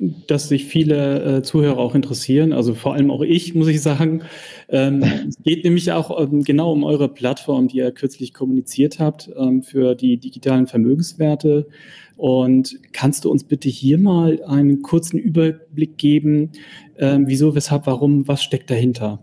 äh, 0.03 0.09
für 0.09 0.23
das 0.27 0.49
sich 0.49 0.65
viele 0.65 1.37
äh, 1.37 1.41
Zuhörer 1.43 1.77
auch 1.77 1.95
interessieren, 1.95 2.53
also 2.53 2.73
vor 2.73 2.93
allem 2.93 3.11
auch 3.11 3.21
ich, 3.21 3.55
muss 3.55 3.67
ich 3.67 3.81
sagen. 3.81 4.23
Ähm, 4.69 5.03
es 5.27 5.41
geht 5.43 5.63
nämlich 5.63 5.91
auch 5.91 6.19
ähm, 6.19 6.43
genau 6.43 6.71
um 6.71 6.83
eure 6.83 7.09
Plattform, 7.09 7.67
die 7.67 7.77
ihr 7.77 7.91
kürzlich 7.91 8.33
kommuniziert 8.33 8.99
habt 8.99 9.29
ähm, 9.37 9.63
für 9.63 9.95
die 9.95 10.17
digitalen 10.17 10.67
Vermögenswerte. 10.67 11.67
Und 12.15 12.77
kannst 12.91 13.25
du 13.25 13.31
uns 13.31 13.43
bitte 13.43 13.69
hier 13.69 13.97
mal 13.97 14.43
einen 14.43 14.81
kurzen 14.81 15.17
Überblick 15.17 15.97
geben, 15.97 16.51
ähm, 16.97 17.27
wieso, 17.27 17.55
weshalb, 17.55 17.87
warum, 17.87 18.27
was 18.27 18.43
steckt 18.43 18.69
dahinter? 18.69 19.19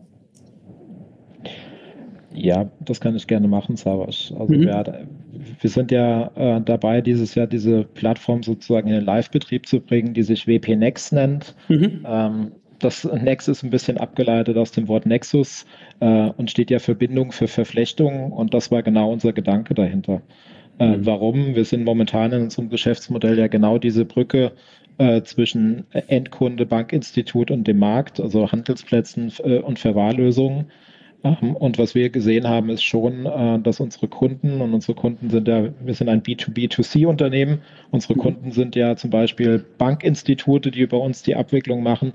Ja, 2.35 2.71
das 2.81 3.01
kann 3.01 3.16
ich 3.16 3.27
gerne 3.27 3.49
machen, 3.49 3.77
Savas. 3.77 4.33
Also 4.38 4.53
mhm. 4.53 4.61
wir, 4.62 5.07
wir, 5.61 5.71
sind 5.71 5.90
ja 5.90 6.31
äh, 6.35 6.61
dabei, 6.61 7.01
dieses 7.01 7.35
Jahr 7.35 7.47
diese 7.47 7.85
Plattform 7.85 8.43
sozusagen 8.43 8.88
in 8.88 8.95
den 8.95 9.05
Live-Betrieb 9.05 9.66
zu 9.66 9.81
bringen, 9.81 10.14
die 10.14 10.23
sich 10.23 10.47
WP 10.47 10.77
Next 10.77 11.12
nennt. 11.12 11.55
Mhm. 11.69 12.05
Ähm, 12.07 12.53
das 12.79 13.05
Next 13.05 13.49
ist 13.49 13.62
ein 13.62 13.71
bisschen 13.71 13.99
abgeleitet 13.99 14.57
aus 14.57 14.73
dem 14.73 14.88
Wort 14.88 15.07
Nexus 15.07 15.66
äh, 16.01 16.31
und 16.31 16.51
steht 16.51 16.71
ja 16.71 16.79
Verbindung 16.79 17.33
für 17.33 17.47
Verflechtung 17.47 18.33
und 18.33 18.55
das 18.55 18.71
war 18.71 18.83
genau 18.83 19.12
unser 19.12 19.33
Gedanke 19.33 19.75
dahinter. 19.75 20.23
Äh, 20.79 20.97
mhm. 20.97 21.07
Warum? 21.07 21.55
Wir 21.55 21.64
sind 21.64 21.85
momentan 21.85 22.33
in 22.33 22.43
unserem 22.43 22.71
Geschäftsmodell 22.71 23.38
ja 23.38 23.49
genau 23.49 23.79
diese 23.79 24.05
Brücke 24.07 24.53
äh, 24.99 25.23
zwischen 25.23 25.85
Endkunde, 25.93 26.66
Bankinstitut 26.66 27.51
und 27.51 27.66
dem 27.66 27.79
Markt, 27.79 28.19
also 28.21 28.51
Handelsplätzen 28.51 29.33
äh, 29.45 29.59
und 29.59 29.79
Verwahrlösungen. 29.79 30.66
Und 31.23 31.79
was 31.79 31.95
wir 31.95 32.09
gesehen 32.09 32.49
haben, 32.49 32.71
ist 32.71 32.83
schon, 32.83 33.27
äh, 33.27 33.59
dass 33.61 33.81
unsere 33.81 34.09
Kunden 34.09 34.61
und 34.61 34.73
unsere 34.73 34.95
Kunden 34.95 35.29
sind 35.29 35.49
ja, 35.49 35.69
wir 35.85 35.95
sind 35.95 36.09
ein 36.09 36.23
B2B2C-Unternehmen. 36.23 37.61
Unsere 37.91 38.15
mhm. 38.15 38.21
Kunden 38.21 38.53
sind 38.53 38.75
ja 38.75 38.97
zum 38.97 39.11
Beispiel 39.11 39.65
Bankinstitute, 39.77 40.71
die 40.71 40.81
über 40.81 40.99
uns 41.01 41.23
die 41.23 41.37
Abwicklung 41.37 41.83
machen, 41.83 42.15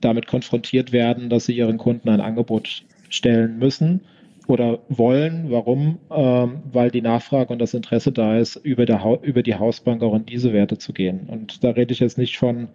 damit 0.00 0.26
konfrontiert 0.26 0.92
werden, 0.92 1.30
dass 1.30 1.46
sie 1.46 1.56
ihren 1.56 1.78
Kunden 1.78 2.10
ein 2.10 2.20
Angebot 2.20 2.84
stellen 3.08 3.58
müssen 3.58 4.02
oder 4.46 4.80
wollen. 4.90 5.46
Warum? 5.50 5.98
Ähm, 6.10 6.62
weil 6.70 6.90
die 6.90 7.00
Nachfrage 7.00 7.50
und 7.50 7.60
das 7.60 7.72
Interesse 7.72 8.12
da 8.12 8.36
ist, 8.36 8.56
über, 8.56 8.84
der 8.84 9.20
über 9.22 9.42
die 9.42 9.54
Hausbank 9.54 10.02
auch 10.02 10.14
in 10.14 10.26
diese 10.26 10.52
Werte 10.52 10.76
zu 10.76 10.92
gehen. 10.92 11.28
Und 11.28 11.64
da 11.64 11.70
rede 11.70 11.94
ich 11.94 12.00
jetzt 12.00 12.18
nicht 12.18 12.36
von, 12.36 12.68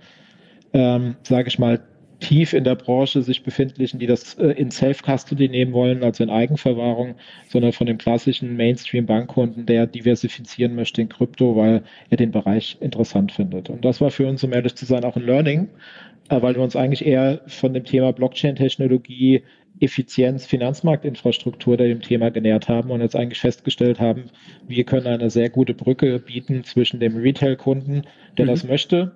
ähm, 0.73 1.15
sage 1.21 1.47
ich 1.47 1.59
mal, 1.59 1.81
tief 2.19 2.53
in 2.53 2.63
der 2.63 2.75
Branche 2.75 3.21
sich 3.21 3.43
befindlichen, 3.43 3.99
die 3.99 4.07
das 4.07 4.35
äh, 4.35 4.47
in 4.51 4.71
Self-Custody 4.71 5.49
nehmen 5.49 5.73
wollen, 5.73 6.03
also 6.03 6.23
in 6.23 6.29
Eigenverwahrung, 6.29 7.15
sondern 7.47 7.71
von 7.71 7.87
dem 7.87 7.97
klassischen 7.97 8.55
Mainstream-Bankkunden, 8.57 9.65
der 9.65 9.87
diversifizieren 9.87 10.75
möchte 10.75 11.01
in 11.01 11.09
Krypto, 11.09 11.55
weil 11.55 11.83
er 12.09 12.17
den 12.17 12.31
Bereich 12.31 12.77
interessant 12.81 13.31
findet. 13.31 13.69
Und 13.69 13.85
das 13.85 14.01
war 14.01 14.11
für 14.11 14.27
uns, 14.27 14.43
um 14.43 14.53
ehrlich 14.53 14.75
zu 14.75 14.85
sein, 14.85 15.05
auch 15.05 15.15
ein 15.15 15.25
Learning, 15.25 15.69
äh, 16.29 16.41
weil 16.41 16.55
wir 16.55 16.63
uns 16.63 16.75
eigentlich 16.75 17.05
eher 17.05 17.41
von 17.47 17.73
dem 17.73 17.85
Thema 17.85 18.11
Blockchain-Technologie 18.11 19.43
Effizienz, 19.81 20.45
Finanzmarktinfrastruktur 20.45 21.77
dem 21.77 22.01
Thema 22.01 22.31
genährt 22.31 22.67
haben 22.67 22.91
und 22.91 23.01
jetzt 23.01 23.15
eigentlich 23.15 23.39
festgestellt 23.39 23.99
haben, 23.99 24.25
wir 24.67 24.83
können 24.83 25.07
eine 25.07 25.29
sehr 25.29 25.49
gute 25.49 25.73
Brücke 25.73 26.19
bieten 26.19 26.63
zwischen 26.63 26.99
dem 26.99 27.15
Retail-Kunden, 27.17 28.03
der 28.37 28.45
mhm. 28.45 28.49
das 28.49 28.63
möchte. 28.65 29.13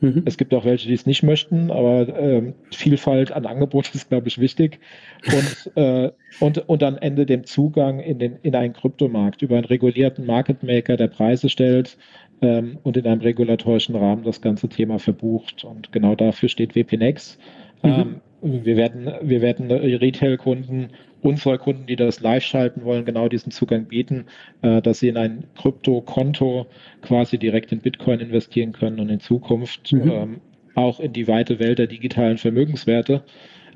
Mhm. 0.00 0.22
Es 0.26 0.36
gibt 0.36 0.54
auch 0.54 0.64
welche, 0.64 0.88
die 0.88 0.94
es 0.94 1.06
nicht 1.06 1.22
möchten, 1.22 1.70
aber 1.70 2.08
äh, 2.08 2.52
Vielfalt 2.70 3.32
an 3.32 3.46
Angebot 3.46 3.90
ist, 3.94 4.08
glaube 4.08 4.28
ich, 4.28 4.38
wichtig. 4.38 4.78
Und, 5.26 5.76
äh, 5.76 6.10
und, 6.40 6.68
und 6.68 6.82
am 6.82 6.96
Ende 6.98 7.26
dem 7.26 7.44
Zugang 7.44 8.00
in, 8.00 8.18
den, 8.18 8.36
in 8.42 8.54
einen 8.54 8.72
Kryptomarkt 8.72 9.42
über 9.42 9.56
einen 9.56 9.64
regulierten 9.64 10.24
Market 10.26 10.62
Maker, 10.62 10.96
der 10.96 11.08
Preise 11.08 11.48
stellt 11.48 11.96
ähm, 12.42 12.78
und 12.82 12.96
in 12.96 13.06
einem 13.06 13.20
regulatorischen 13.20 13.96
Rahmen 13.96 14.22
das 14.22 14.40
ganze 14.40 14.68
Thema 14.68 14.98
verbucht. 14.98 15.64
Und 15.64 15.92
genau 15.92 16.14
dafür 16.14 16.48
steht 16.48 16.76
WPNex. 16.76 17.38
Mhm. 17.82 17.90
Ähm, 17.90 18.20
wir 18.42 18.76
werden, 18.76 19.10
wir 19.22 19.40
werden 19.40 19.70
Retail-Kunden, 19.70 20.90
unsere 21.20 21.58
Kunden, 21.58 21.86
die 21.86 21.96
das 21.96 22.20
live 22.20 22.44
schalten 22.44 22.84
wollen, 22.84 23.04
genau 23.04 23.28
diesen 23.28 23.50
Zugang 23.50 23.86
bieten, 23.86 24.26
äh, 24.62 24.80
dass 24.80 25.00
sie 25.00 25.08
in 25.08 25.16
ein 25.16 25.44
Krypto-Konto 25.56 26.66
quasi 27.02 27.38
direkt 27.38 27.72
in 27.72 27.80
Bitcoin 27.80 28.20
investieren 28.20 28.72
können 28.72 29.00
und 29.00 29.08
in 29.08 29.20
Zukunft 29.20 29.92
mhm. 29.92 30.10
ähm, 30.10 30.40
auch 30.74 31.00
in 31.00 31.12
die 31.12 31.26
weite 31.26 31.58
Welt 31.58 31.78
der 31.78 31.88
digitalen 31.88 32.38
Vermögenswerte 32.38 33.24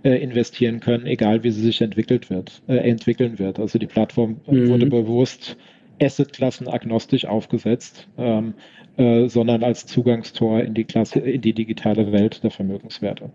äh, 0.04 0.22
investieren 0.22 0.80
können, 0.80 1.06
egal 1.06 1.42
wie 1.42 1.50
sie 1.50 1.62
sich 1.62 1.80
entwickelt 1.80 2.30
wird, 2.30 2.62
äh, 2.68 2.76
entwickeln 2.76 3.38
wird. 3.38 3.58
Also 3.58 3.78
die 3.78 3.86
Plattform 3.86 4.40
mhm. 4.46 4.68
wurde 4.68 4.86
bewusst 4.86 5.56
Asset-Klassen 6.00 6.68
agnostisch 6.68 7.24
aufgesetzt, 7.24 8.08
ähm, 8.18 8.54
äh, 8.96 9.28
sondern 9.28 9.62
als 9.62 9.86
Zugangstor 9.86 10.60
in 10.60 10.74
die 10.74 10.84
Klasse, 10.84 11.20
in 11.20 11.40
die 11.40 11.52
digitale 11.52 12.12
Welt 12.12 12.42
der 12.42 12.50
Vermögenswerte. 12.50 13.30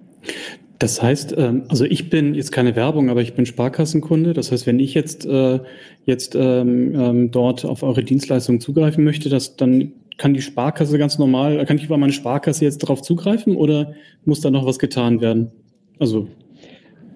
Das 0.79 1.01
heißt, 1.01 1.33
ähm, 1.37 1.63
also 1.69 1.85
ich 1.85 2.09
bin 2.09 2.35
jetzt 2.35 2.51
keine 2.51 2.75
Werbung, 2.75 3.09
aber 3.09 3.21
ich 3.21 3.33
bin 3.33 3.45
Sparkassenkunde. 3.45 4.33
Das 4.33 4.51
heißt, 4.51 4.67
wenn 4.67 4.79
ich 4.79 4.93
jetzt, 4.93 5.25
äh, 5.25 5.59
jetzt 6.05 6.35
ähm, 6.35 6.93
ähm, 6.95 7.31
dort 7.31 7.65
auf 7.65 7.83
eure 7.83 8.03
Dienstleistung 8.03 8.59
zugreifen 8.59 9.03
möchte, 9.03 9.29
dass 9.29 9.55
dann 9.55 9.93
kann 10.17 10.33
die 10.33 10.41
Sparkasse 10.41 10.97
ganz 10.97 11.17
normal, 11.19 11.63
kann 11.65 11.77
ich 11.77 11.85
über 11.85 11.97
meine 11.97 12.13
Sparkasse 12.13 12.65
jetzt 12.65 12.83
darauf 12.83 13.01
zugreifen 13.01 13.55
oder 13.55 13.93
muss 14.25 14.41
da 14.41 14.49
noch 14.49 14.65
was 14.65 14.79
getan 14.79 15.21
werden? 15.21 15.51
Also 15.99 16.27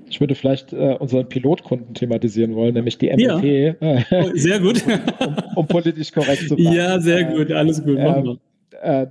ich 0.10 0.20
würde 0.20 0.36
vielleicht 0.36 0.74
äh, 0.74 0.98
unseren 1.00 1.28
Pilotkunden 1.28 1.94
thematisieren 1.94 2.56
wollen, 2.56 2.74
nämlich 2.74 2.98
die 2.98 3.10
MLP. 3.10 3.78
Ja. 3.82 4.04
Oh, 4.12 4.30
sehr 4.34 4.60
gut. 4.60 4.84
um, 4.86 5.36
um, 5.56 5.68
politisch 5.68 6.12
korrekt 6.12 6.48
zu 6.48 6.56
bleiben. 6.56 6.76
Ja, 6.76 7.00
sehr 7.00 7.24
gut, 7.24 7.52
alles 7.52 7.84
gut. 7.84 7.98
Äh, 7.98 8.36
äh, 8.82 9.08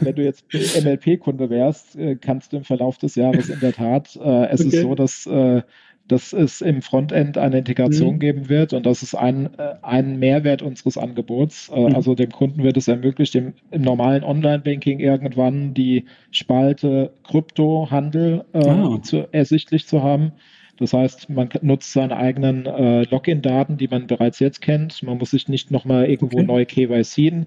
wenn 0.00 0.14
du 0.14 0.22
jetzt 0.22 0.44
MLP-Kunde 0.84 1.50
wärst, 1.50 1.96
äh, 1.96 2.16
kannst 2.16 2.52
du 2.52 2.58
im 2.58 2.64
Verlauf 2.64 2.98
des 2.98 3.14
Jahres 3.14 3.48
in 3.48 3.60
der 3.60 3.72
Tat, 3.72 4.16
äh, 4.16 4.46
es 4.46 4.60
okay. 4.60 4.76
ist 4.76 4.82
so, 4.82 4.94
dass 4.94 5.26
äh, 5.26 5.62
dass 6.08 6.32
es 6.32 6.62
im 6.62 6.82
Frontend 6.82 7.38
eine 7.38 7.58
Integration 7.58 8.14
mhm. 8.14 8.18
geben 8.18 8.48
wird 8.48 8.72
und 8.72 8.86
das 8.86 9.02
ist 9.02 9.14
ein, 9.14 9.50
äh, 9.58 9.74
ein 9.82 10.18
Mehrwert 10.18 10.62
unseres 10.62 10.96
Angebots. 10.96 11.68
Äh, 11.68 11.80
mhm. 11.80 11.94
Also 11.94 12.14
dem 12.14 12.30
Kunden 12.30 12.62
wird 12.62 12.76
es 12.76 12.88
ermöglicht, 12.88 13.34
im, 13.34 13.52
im 13.70 13.82
normalen 13.82 14.24
Online-Banking 14.24 14.98
irgendwann 14.98 15.74
die 15.74 16.06
Spalte 16.30 17.12
Kryptohandel 17.24 18.44
äh, 18.54 18.66
ah. 18.66 18.98
zu, 19.02 19.28
ersichtlich 19.32 19.86
zu 19.86 20.02
haben. 20.02 20.32
Das 20.78 20.92
heißt, 20.92 21.28
man 21.28 21.50
nutzt 21.60 21.92
seine 21.92 22.16
eigenen 22.16 22.64
äh, 22.64 23.02
Login-Daten, 23.02 23.76
die 23.76 23.88
man 23.88 24.06
bereits 24.06 24.38
jetzt 24.38 24.62
kennt. 24.62 25.02
Man 25.02 25.18
muss 25.18 25.32
sich 25.32 25.48
nicht 25.48 25.70
nochmal 25.70 26.06
irgendwo 26.06 26.38
okay. 26.38 26.46
neu 26.46 26.64
KYCen. 26.64 27.46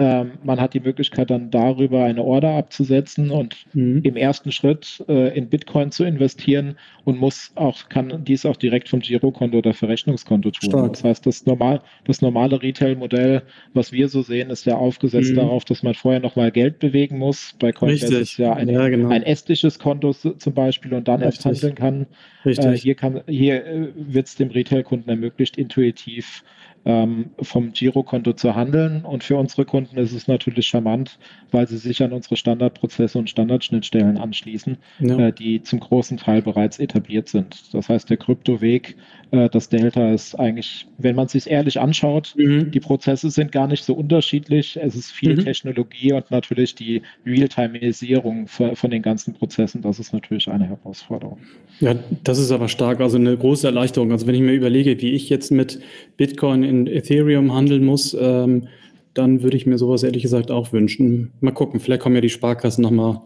Ähm, 0.00 0.32
man 0.44 0.60
hat 0.60 0.74
die 0.74 0.80
Möglichkeit 0.80 1.30
dann 1.30 1.50
darüber 1.50 2.04
eine 2.04 2.22
Order 2.22 2.50
abzusetzen 2.50 3.30
und 3.30 3.56
mhm. 3.74 4.00
im 4.04 4.14
ersten 4.14 4.52
Schritt 4.52 5.04
äh, 5.08 5.36
in 5.36 5.48
Bitcoin 5.48 5.90
zu 5.90 6.04
investieren 6.04 6.76
und 7.04 7.18
muss 7.18 7.50
auch, 7.56 7.88
kann 7.88 8.24
dies 8.24 8.46
auch 8.46 8.56
direkt 8.56 8.88
vom 8.88 9.00
Girokonto 9.00 9.58
oder 9.58 9.74
Verrechnungskonto 9.74 10.52
tun. 10.52 10.70
Stark. 10.70 10.92
Das 10.92 11.02
heißt, 11.02 11.26
das, 11.26 11.46
normal, 11.46 11.80
das 12.04 12.22
normale 12.22 12.62
Retail-Modell, 12.62 13.42
was 13.74 13.90
wir 13.90 14.08
so 14.08 14.22
sehen, 14.22 14.50
ist 14.50 14.66
ja 14.66 14.76
aufgesetzt 14.76 15.32
mhm. 15.32 15.36
darauf, 15.36 15.64
dass 15.64 15.82
man 15.82 15.94
vorher 15.94 16.20
nochmal 16.20 16.52
Geld 16.52 16.78
bewegen 16.78 17.18
muss. 17.18 17.56
Bei 17.58 17.72
Coinbase 17.72 18.18
ist 18.18 18.36
ja, 18.38 18.52
eine, 18.52 18.72
ja 18.72 18.88
genau. 18.88 19.08
ein 19.08 19.24
estnisches 19.24 19.80
Konto 19.80 20.12
zum 20.12 20.54
Beispiel 20.54 20.94
und 20.94 21.08
dann 21.08 21.22
Richtig. 21.22 21.44
erst 21.44 21.62
handeln 21.62 21.74
kann. 21.74 22.06
Äh, 22.44 22.76
hier 22.76 22.96
hier 23.26 23.66
äh, 23.66 23.88
wird 23.96 24.26
es 24.28 24.36
dem 24.36 24.50
Retail-Kunden 24.50 25.10
ermöglicht, 25.10 25.56
intuitiv 25.56 26.44
ähm, 26.88 27.26
vom 27.42 27.72
Girokonto 27.72 28.32
zu 28.32 28.56
handeln. 28.56 29.04
Und 29.04 29.22
für 29.22 29.36
unsere 29.36 29.66
Kunden 29.66 29.98
ist 29.98 30.12
es 30.12 30.26
natürlich 30.26 30.66
charmant, 30.66 31.18
weil 31.50 31.68
sie 31.68 31.76
sich 31.76 32.02
an 32.02 32.14
unsere 32.14 32.36
Standardprozesse 32.36 33.18
und 33.18 33.28
Standardschnittstellen 33.28 34.16
anschließen, 34.16 34.78
ja. 35.00 35.28
äh, 35.28 35.32
die 35.32 35.62
zum 35.62 35.80
großen 35.80 36.16
Teil 36.16 36.40
bereits 36.40 36.78
etabliert 36.78 37.28
sind. 37.28 37.74
Das 37.74 37.90
heißt, 37.90 38.08
der 38.08 38.16
Kryptoweg, 38.16 38.96
äh, 39.32 39.50
das 39.50 39.68
Delta 39.68 40.12
ist 40.12 40.34
eigentlich, 40.36 40.86
wenn 40.96 41.14
man 41.14 41.26
es 41.26 41.32
sich 41.32 41.50
ehrlich 41.50 41.78
anschaut, 41.78 42.34
mhm. 42.38 42.70
die 42.70 42.80
Prozesse 42.80 43.28
sind 43.28 43.52
gar 43.52 43.66
nicht 43.66 43.84
so 43.84 43.92
unterschiedlich. 43.92 44.78
Es 44.82 44.96
ist 44.96 45.10
viel 45.10 45.36
mhm. 45.36 45.44
Technologie 45.44 46.14
und 46.14 46.30
natürlich 46.30 46.74
die 46.74 47.02
Realtimeisierung 47.26 48.48
von 48.48 48.90
den 48.90 49.02
ganzen 49.02 49.34
Prozessen, 49.34 49.82
das 49.82 49.98
ist 49.98 50.14
natürlich 50.14 50.48
eine 50.48 50.66
Herausforderung. 50.66 51.38
Ja, 51.80 51.94
das 52.24 52.38
ist 52.38 52.50
aber 52.50 52.68
stark, 52.68 53.00
also 53.00 53.18
eine 53.18 53.36
große 53.36 53.66
Erleichterung. 53.66 54.10
Also 54.10 54.26
wenn 54.26 54.34
ich 54.34 54.40
mir 54.40 54.54
überlege, 54.54 55.00
wie 55.02 55.10
ich 55.10 55.28
jetzt 55.28 55.50
mit 55.50 55.80
Bitcoin 56.16 56.62
in 56.62 56.77
Ethereum 56.86 57.54
handeln 57.54 57.84
muss, 57.84 58.16
ähm, 58.18 58.68
dann 59.14 59.42
würde 59.42 59.56
ich 59.56 59.66
mir 59.66 59.78
sowas 59.78 60.02
ehrlich 60.02 60.22
gesagt 60.22 60.50
auch 60.50 60.72
wünschen. 60.72 61.32
Mal 61.40 61.52
gucken, 61.52 61.80
vielleicht 61.80 62.02
kommen 62.02 62.14
ja 62.14 62.20
die 62.20 62.28
Sparkassen 62.28 62.82
nochmal 62.82 63.20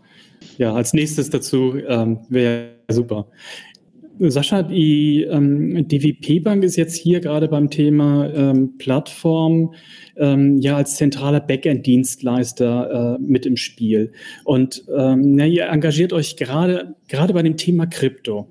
ja, 0.59 0.73
als 0.73 0.93
nächstes 0.93 1.31
dazu. 1.31 1.75
Ähm, 1.87 2.21
Wäre 2.29 2.71
super. 2.89 3.27
Sascha, 4.19 4.63
die 4.63 5.23
ähm, 5.23 5.89
DWP 5.89 6.43
Bank 6.43 6.65
ist 6.65 6.77
jetzt 6.77 6.97
hier 6.97 7.21
gerade 7.21 7.49
beim 7.49 7.71
Thema 7.71 8.31
ähm, 8.33 8.77
Plattform 8.79 9.75
ähm, 10.17 10.59
ja 10.59 10.77
als 10.77 10.97
zentraler 10.97 11.41
Backend-Dienstleister 11.41 13.17
äh, 13.17 13.23
mit 13.23 13.47
im 13.47 13.57
Spiel. 13.57 14.13
Und 14.45 14.85
ähm, 14.97 15.35
na, 15.35 15.47
ihr 15.47 15.67
engagiert 15.67 16.13
euch 16.13 16.37
gerade 16.37 16.95
gerade 17.09 17.33
bei 17.33 17.43
dem 17.43 17.57
Thema 17.57 17.87
Krypto. 17.87 18.49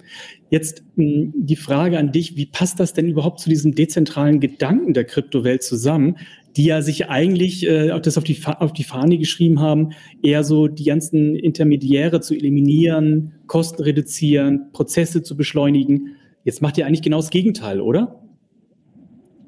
Jetzt 0.51 0.83
mh, 0.97 1.05
hm, 1.05 1.33
die 1.35 1.55
Frage 1.55 1.97
an 1.97 2.11
dich, 2.11 2.35
wie 2.35 2.45
passt 2.45 2.79
das 2.79 2.93
denn 2.93 3.07
überhaupt 3.07 3.39
zu 3.39 3.49
diesem 3.49 3.73
dezentralen 3.73 4.41
Gedanken 4.41 4.93
der 4.93 5.05
Kryptowelt 5.05 5.63
zusammen, 5.63 6.17
die 6.57 6.65
ja 6.65 6.81
sich 6.81 7.09
eigentlich 7.09 7.65
äh, 7.65 7.97
das 8.01 8.17
auf 8.17 8.25
die, 8.25 8.37
auf 8.45 8.73
die 8.73 8.83
Fahne 8.83 9.17
geschrieben 9.17 9.61
haben, 9.61 9.93
eher 10.21 10.43
so 10.43 10.67
die 10.67 10.83
ganzen 10.83 11.37
Intermediäre 11.37 12.19
zu 12.19 12.35
eliminieren, 12.35 13.33
Kosten 13.47 13.81
reduzieren, 13.81 14.71
Prozesse 14.73 15.23
zu 15.23 15.37
beschleunigen. 15.37 16.17
Jetzt 16.43 16.61
macht 16.61 16.77
ihr 16.77 16.85
eigentlich 16.85 17.01
genau 17.01 17.17
das 17.17 17.29
Gegenteil, 17.29 17.79
oder? 17.79 18.21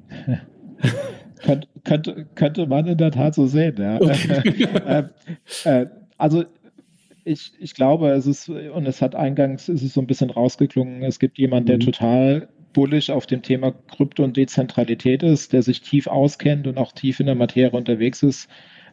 Könnt, 1.44 1.68
könnte, 1.84 2.28
könnte 2.36 2.68
man 2.68 2.88
in 2.88 2.98
der 2.98 3.12
Tat 3.12 3.36
so 3.36 3.48
sehen, 3.48 3.76
ja. 3.78 4.00
Okay. 4.00 4.64
äh, 4.86 5.04
äh, 5.66 5.88
also 6.18 6.46
ich, 7.26 7.54
ich 7.60 7.74
glaube, 7.74 8.10
es 8.12 8.26
ist, 8.28 8.50
und 8.50 8.86
es 8.86 9.02
hat 9.02 9.16
eingangs, 9.16 9.70
ist 9.70 9.84
es 9.84 9.94
so 9.94 10.02
ein 10.02 10.08
bisschen 10.08 10.30
rausgeklungen, 10.30 11.04
es 11.04 11.20
gibt 11.20 11.38
jemanden, 11.38 11.68
der 11.68 11.78
mhm. 11.78 11.82
total 11.82 12.50
bullish 12.74 13.10
auf 13.10 13.26
dem 13.26 13.42
Thema 13.42 13.72
Krypto 13.72 14.24
und 14.24 14.36
Dezentralität 14.36 15.24
ist, 15.24 15.54
der 15.54 15.62
sich 15.62 15.82
tief 15.82 16.08
auskennt 16.08 16.68
und 16.68 16.78
auch 16.78 16.92
tief 16.92 17.20
in 17.20 17.28
der 17.28 17.36
Materie 17.36 17.72
unterwegs 17.72 18.24
ist, 18.24 18.50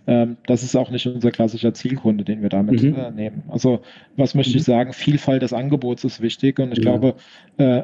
ähm, 0.06 0.36
das 0.46 0.62
ist 0.62 0.76
auch 0.76 0.90
nicht 0.90 1.06
unser 1.06 1.30
klassischer 1.30 1.74
Zielkunde, 1.74 2.24
den 2.24 2.42
wir 2.42 2.48
damit 2.48 2.82
mhm. 2.82 2.94
äh, 2.94 3.10
nehmen. 3.10 3.42
Also 3.48 3.80
was 4.16 4.34
möchte 4.34 4.52
mhm. 4.52 4.58
ich 4.58 4.64
sagen? 4.64 4.92
Vielfalt 4.92 5.42
des 5.42 5.52
Angebots 5.52 6.04
ist 6.04 6.20
wichtig 6.20 6.58
und 6.58 6.72
ich 6.72 6.84
ja. 6.84 6.96
glaube, 6.96 7.14
äh, 7.58 7.82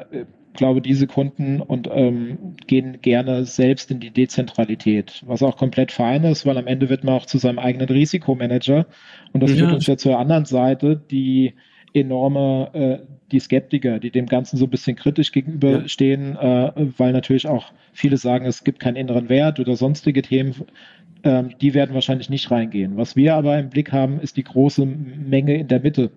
glaube, 0.57 0.81
diese 0.81 1.07
Kunden 1.07 1.61
und 1.61 1.89
ähm, 1.91 2.55
gehen 2.67 3.01
gerne 3.01 3.45
selbst 3.45 3.89
in 3.89 4.01
die 4.01 4.11
Dezentralität, 4.11 5.23
was 5.25 5.41
auch 5.41 5.55
komplett 5.55 5.93
fein 5.93 6.25
ist, 6.25 6.45
weil 6.45 6.57
am 6.57 6.67
Ende 6.67 6.89
wird 6.89 7.05
man 7.05 7.15
auch 7.15 7.25
zu 7.25 7.37
seinem 7.37 7.59
eigenen 7.59 7.87
Risikomanager 7.87 8.85
und 9.31 9.41
das 9.41 9.51
ja. 9.51 9.57
führt 9.57 9.73
uns 9.73 9.87
ja 9.87 9.95
zur 9.95 10.19
anderen 10.19 10.45
Seite, 10.45 11.01
die 11.09 11.53
enorme 11.93 12.69
äh, 12.73 13.05
die 13.31 13.39
Skeptiker, 13.39 13.99
die 13.99 14.11
dem 14.11 14.25
Ganzen 14.25 14.57
so 14.57 14.65
ein 14.65 14.69
bisschen 14.69 14.95
kritisch 14.95 15.31
gegenüberstehen, 15.31 16.33
ja. 16.33 16.69
äh, 16.69 16.87
weil 16.97 17.13
natürlich 17.13 17.47
auch 17.47 17.71
viele 17.93 18.17
sagen, 18.17 18.45
es 18.45 18.63
gibt 18.63 18.79
keinen 18.79 18.95
inneren 18.95 19.29
Wert 19.29 19.59
oder 19.59 19.75
sonstige 19.75 20.21
Themen, 20.21 20.53
ähm, 21.23 21.49
die 21.61 21.73
werden 21.73 21.93
wahrscheinlich 21.93 22.29
nicht 22.29 22.51
reingehen. 22.51 22.97
Was 22.97 23.15
wir 23.15 23.35
aber 23.35 23.57
im 23.57 23.69
Blick 23.69 23.91
haben, 23.91 24.19
ist 24.19 24.37
die 24.37 24.43
große 24.43 24.85
Menge 24.85 25.55
in 25.55 25.67
der 25.67 25.79
Mitte. 25.79 26.11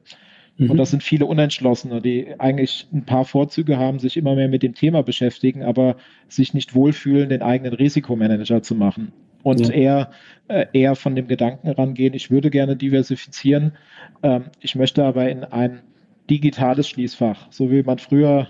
Mhm. 0.61 0.71
Und 0.71 0.77
das 0.77 0.91
sind 0.91 1.03
viele 1.03 1.25
Unentschlossene, 1.25 2.03
die 2.03 2.39
eigentlich 2.39 2.87
ein 2.93 3.05
paar 3.07 3.25
Vorzüge 3.25 3.79
haben, 3.79 3.99
sich 3.99 4.19
immer 4.19 4.35
mehr 4.35 4.49
mit 4.49 4.63
dem 4.63 4.75
Thema 4.75 5.03
beschäftigen, 5.03 5.63
aber 5.63 5.97
sich 6.29 6.53
nicht 6.53 6.75
wohlfühlen, 6.75 7.31
den 7.31 7.41
eigenen 7.41 7.73
Risikomanager 7.73 8.63
zu 8.63 8.75
machen 8.75 9.11
und 9.43 9.69
ja. 9.69 9.71
eher, 9.71 10.11
äh, 10.49 10.67
eher 10.75 10.97
von 10.97 11.17
dem 11.17 11.29
Gedanken 11.29 11.69
rangehen, 11.71 12.13
ich 12.13 12.31
würde 12.31 12.51
gerne 12.51 12.77
diversifizieren, 12.77 13.73
ähm, 14.23 14.45
ich 14.61 14.75
möchte 14.75 15.03
aber 15.03 15.31
in 15.31 15.45
ein 15.45 15.81
digitales 16.29 16.89
Schließfach, 16.89 17.47
so 17.51 17.71
wie 17.71 17.83
man 17.83 17.99
früher 17.99 18.49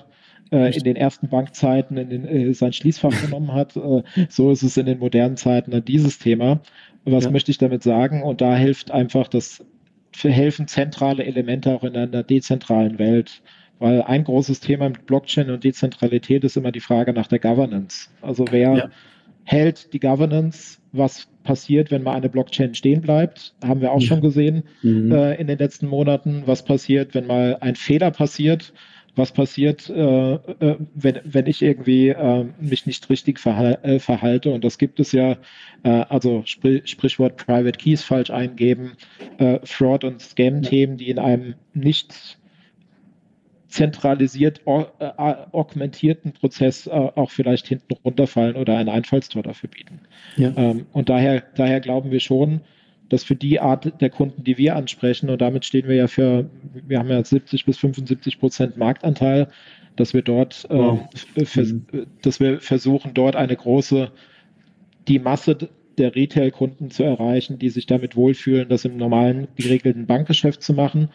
äh, 0.51 0.77
in 0.77 0.83
den 0.83 0.97
ersten 0.97 1.29
Bankzeiten 1.29 1.97
in 1.97 2.11
den, 2.11 2.25
äh, 2.27 2.53
sein 2.55 2.73
Schließfach 2.73 3.13
genommen 3.25 3.53
hat. 3.53 3.77
Äh, 3.77 4.03
so 4.29 4.51
ist 4.51 4.65
es 4.65 4.77
in 4.77 4.87
den 4.87 4.99
modernen 4.99 5.37
Zeiten 5.37 5.85
dieses 5.85 6.19
Thema. 6.19 6.61
Was 7.05 7.25
ja. 7.25 7.31
möchte 7.31 7.53
ich 7.53 7.59
damit 7.59 7.85
sagen? 7.85 8.23
Und 8.23 8.41
da 8.41 8.57
hilft 8.57 8.91
einfach 8.91 9.29
das 9.29 9.65
helfen 10.13 10.67
zentrale 10.69 11.25
Elemente 11.25 11.75
auch 11.75 11.85
in 11.85 11.97
einer 11.97 12.23
dezentralen 12.23 12.99
Welt. 12.99 13.43
Weil 13.79 14.03
ein 14.03 14.25
großes 14.25 14.61
Thema 14.61 14.91
mit 14.91 15.07
Blockchain 15.07 15.51
und 15.51 15.65
Dezentralität 15.65 16.45
ist 16.45 16.57
immer 16.57 16.71
die 16.71 16.81
Frage 16.81 17.15
nach 17.15 17.29
der 17.29 17.39
Governance. 17.39 18.11
Also 18.21 18.45
wer 18.51 18.75
ja. 18.75 18.91
hält 19.45 19.95
die 19.95 20.01
Governance? 20.01 20.79
Was 20.93 21.29
passiert, 21.45 21.91
wenn 21.91 22.03
mal 22.03 22.15
eine 22.15 22.29
Blockchain 22.29 22.75
stehen 22.75 23.01
bleibt? 23.01 23.55
Haben 23.65 23.81
wir 23.81 23.93
auch 23.93 24.01
ja. 24.01 24.09
schon 24.09 24.21
gesehen 24.21 24.65
mhm. 24.83 25.13
äh, 25.13 25.35
in 25.37 25.47
den 25.47 25.57
letzten 25.57 25.87
Monaten. 25.87 26.43
Was 26.45 26.63
passiert, 26.63 27.15
wenn 27.15 27.27
mal 27.27 27.57
ein 27.61 27.75
Fehler 27.75 28.11
passiert? 28.11 28.75
Was 29.17 29.33
passiert, 29.33 29.89
äh, 29.91 30.35
äh, 30.35 30.77
wenn, 30.95 31.21
wenn 31.25 31.47
ich 31.47 31.63
irgendwie 31.63 32.09
äh, 32.09 32.47
mich 32.61 32.87
nicht 32.87 33.09
richtig 33.11 33.39
verhal 33.39 33.79
äh, 33.83 33.99
verhalte. 33.99 34.51
Und 34.51 34.65
das 34.65 34.79
gibt 34.79 35.01
es 35.01 35.13
ja, 35.13 35.37
äh, 35.83 36.05
also 36.09 36.43
Spr 36.45 36.81
Sprichwort 36.85 37.37
Private 37.37 37.79
Keys 37.79 38.03
falsch 38.03 38.31
eingeben, 38.31 38.93
Fraud- 39.65 40.05
und 40.05 40.21
Scam-Themen, 40.21 40.97
die 40.97 41.11
in 41.11 41.19
einem 41.19 41.55
nicht 41.73 42.39
zentralisiert 43.69 44.61
augmentierten 44.67 46.33
Prozess 46.33 46.89
auch 46.89 47.31
vielleicht 47.31 47.69
hinten 47.69 47.95
runterfallen 48.05 48.57
oder 48.57 48.77
ein 48.77 48.89
Einfallstor 48.89 49.43
dafür 49.43 49.71
bieten. 49.71 50.01
Ja. 50.37 50.53
Ähm, 50.57 50.87
und 50.93 51.09
daher, 51.09 51.43
daher 51.55 51.81
glauben 51.81 52.11
wir 52.11 52.21
schon, 52.21 52.61
dass 53.11 53.25
für 53.25 53.35
die 53.35 53.61
Art 53.61 54.01
der 54.01 54.09
Kunden, 54.09 54.45
die 54.45 54.57
wir 54.57 54.77
ansprechen, 54.77 55.29
und 55.29 55.41
damit 55.43 55.67
stehen 55.67 55.87
wir 55.89 55.97
ja 55.97 56.07
für, 56.07 56.49
wir 56.73 56.99
haben 56.99 57.11
ja 57.11 57.23
70 57.23 57.67
bis 57.67 57.77
75 57.79 58.39
Prozent 58.39 58.77
Marktanteil, 58.79 59.49
dass 59.97 60.15
wir 60.15 60.23
dort, 60.23 60.65
äh, 60.71 60.75
wow. 60.75 61.01
äh, 61.35 62.07
dass 62.23 62.41
wir 62.41 62.61
versuchen, 62.61 63.13
dort 63.13 63.37
eine 63.37 63.57
große, 63.57 64.11
die 65.09 65.19
Masse 65.19 65.59
der 65.99 66.15
Retail-Kunden 66.15 66.91
zu 66.91 67.03
erreichen, 67.03 67.59
die 67.59 67.69
sich 67.69 67.87
damit 67.87 68.17
wohlfühlen, 68.17 68.69
das 68.69 68.85
im 68.85 68.97
normalen 68.97 69.49
geregelten 69.57 70.07
Bankgeschäft 70.07 70.63
zu 70.63 70.73
machen 70.73 71.11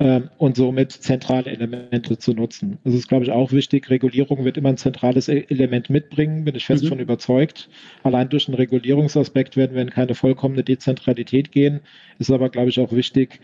ähm, 0.00 0.30
und 0.38 0.56
somit 0.56 0.92
zentrale 0.92 1.50
Elemente 1.50 2.18
zu 2.18 2.32
nutzen. 2.32 2.78
Das 2.84 2.94
ist, 2.94 3.08
glaube 3.08 3.24
ich, 3.24 3.32
auch 3.32 3.52
wichtig. 3.52 3.90
Regulierung 3.90 4.44
wird 4.44 4.56
immer 4.56 4.68
ein 4.68 4.76
zentrales 4.76 5.28
e- 5.28 5.46
Element 5.48 5.90
mitbringen, 5.90 6.44
bin 6.44 6.54
ich 6.54 6.66
fest 6.66 6.84
mhm. 6.84 6.88
von 6.88 6.98
überzeugt. 7.00 7.68
Allein 8.04 8.28
durch 8.28 8.46
den 8.46 8.54
Regulierungsaspekt 8.54 9.56
werden 9.56 9.74
wir 9.74 9.82
in 9.82 9.90
keine 9.90 10.14
vollkommene 10.14 10.62
Dezentralität 10.62 11.50
gehen. 11.50 11.80
Ist 12.18 12.30
aber, 12.30 12.48
glaube 12.48 12.68
ich, 12.68 12.78
auch 12.78 12.92
wichtig, 12.92 13.40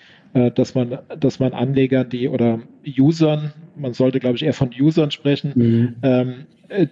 dass 0.55 0.75
man, 0.75 0.99
dass 1.19 1.39
man 1.39 1.53
Anlegern, 1.53 2.09
die 2.09 2.29
oder 2.29 2.61
Usern, 2.99 3.53
man 3.77 3.93
sollte, 3.93 4.19
glaube 4.19 4.37
ich, 4.37 4.43
eher 4.43 4.53
von 4.53 4.71
Usern 4.79 5.11
sprechen, 5.11 5.53
mhm. 5.55 5.97
ähm, 6.03 6.35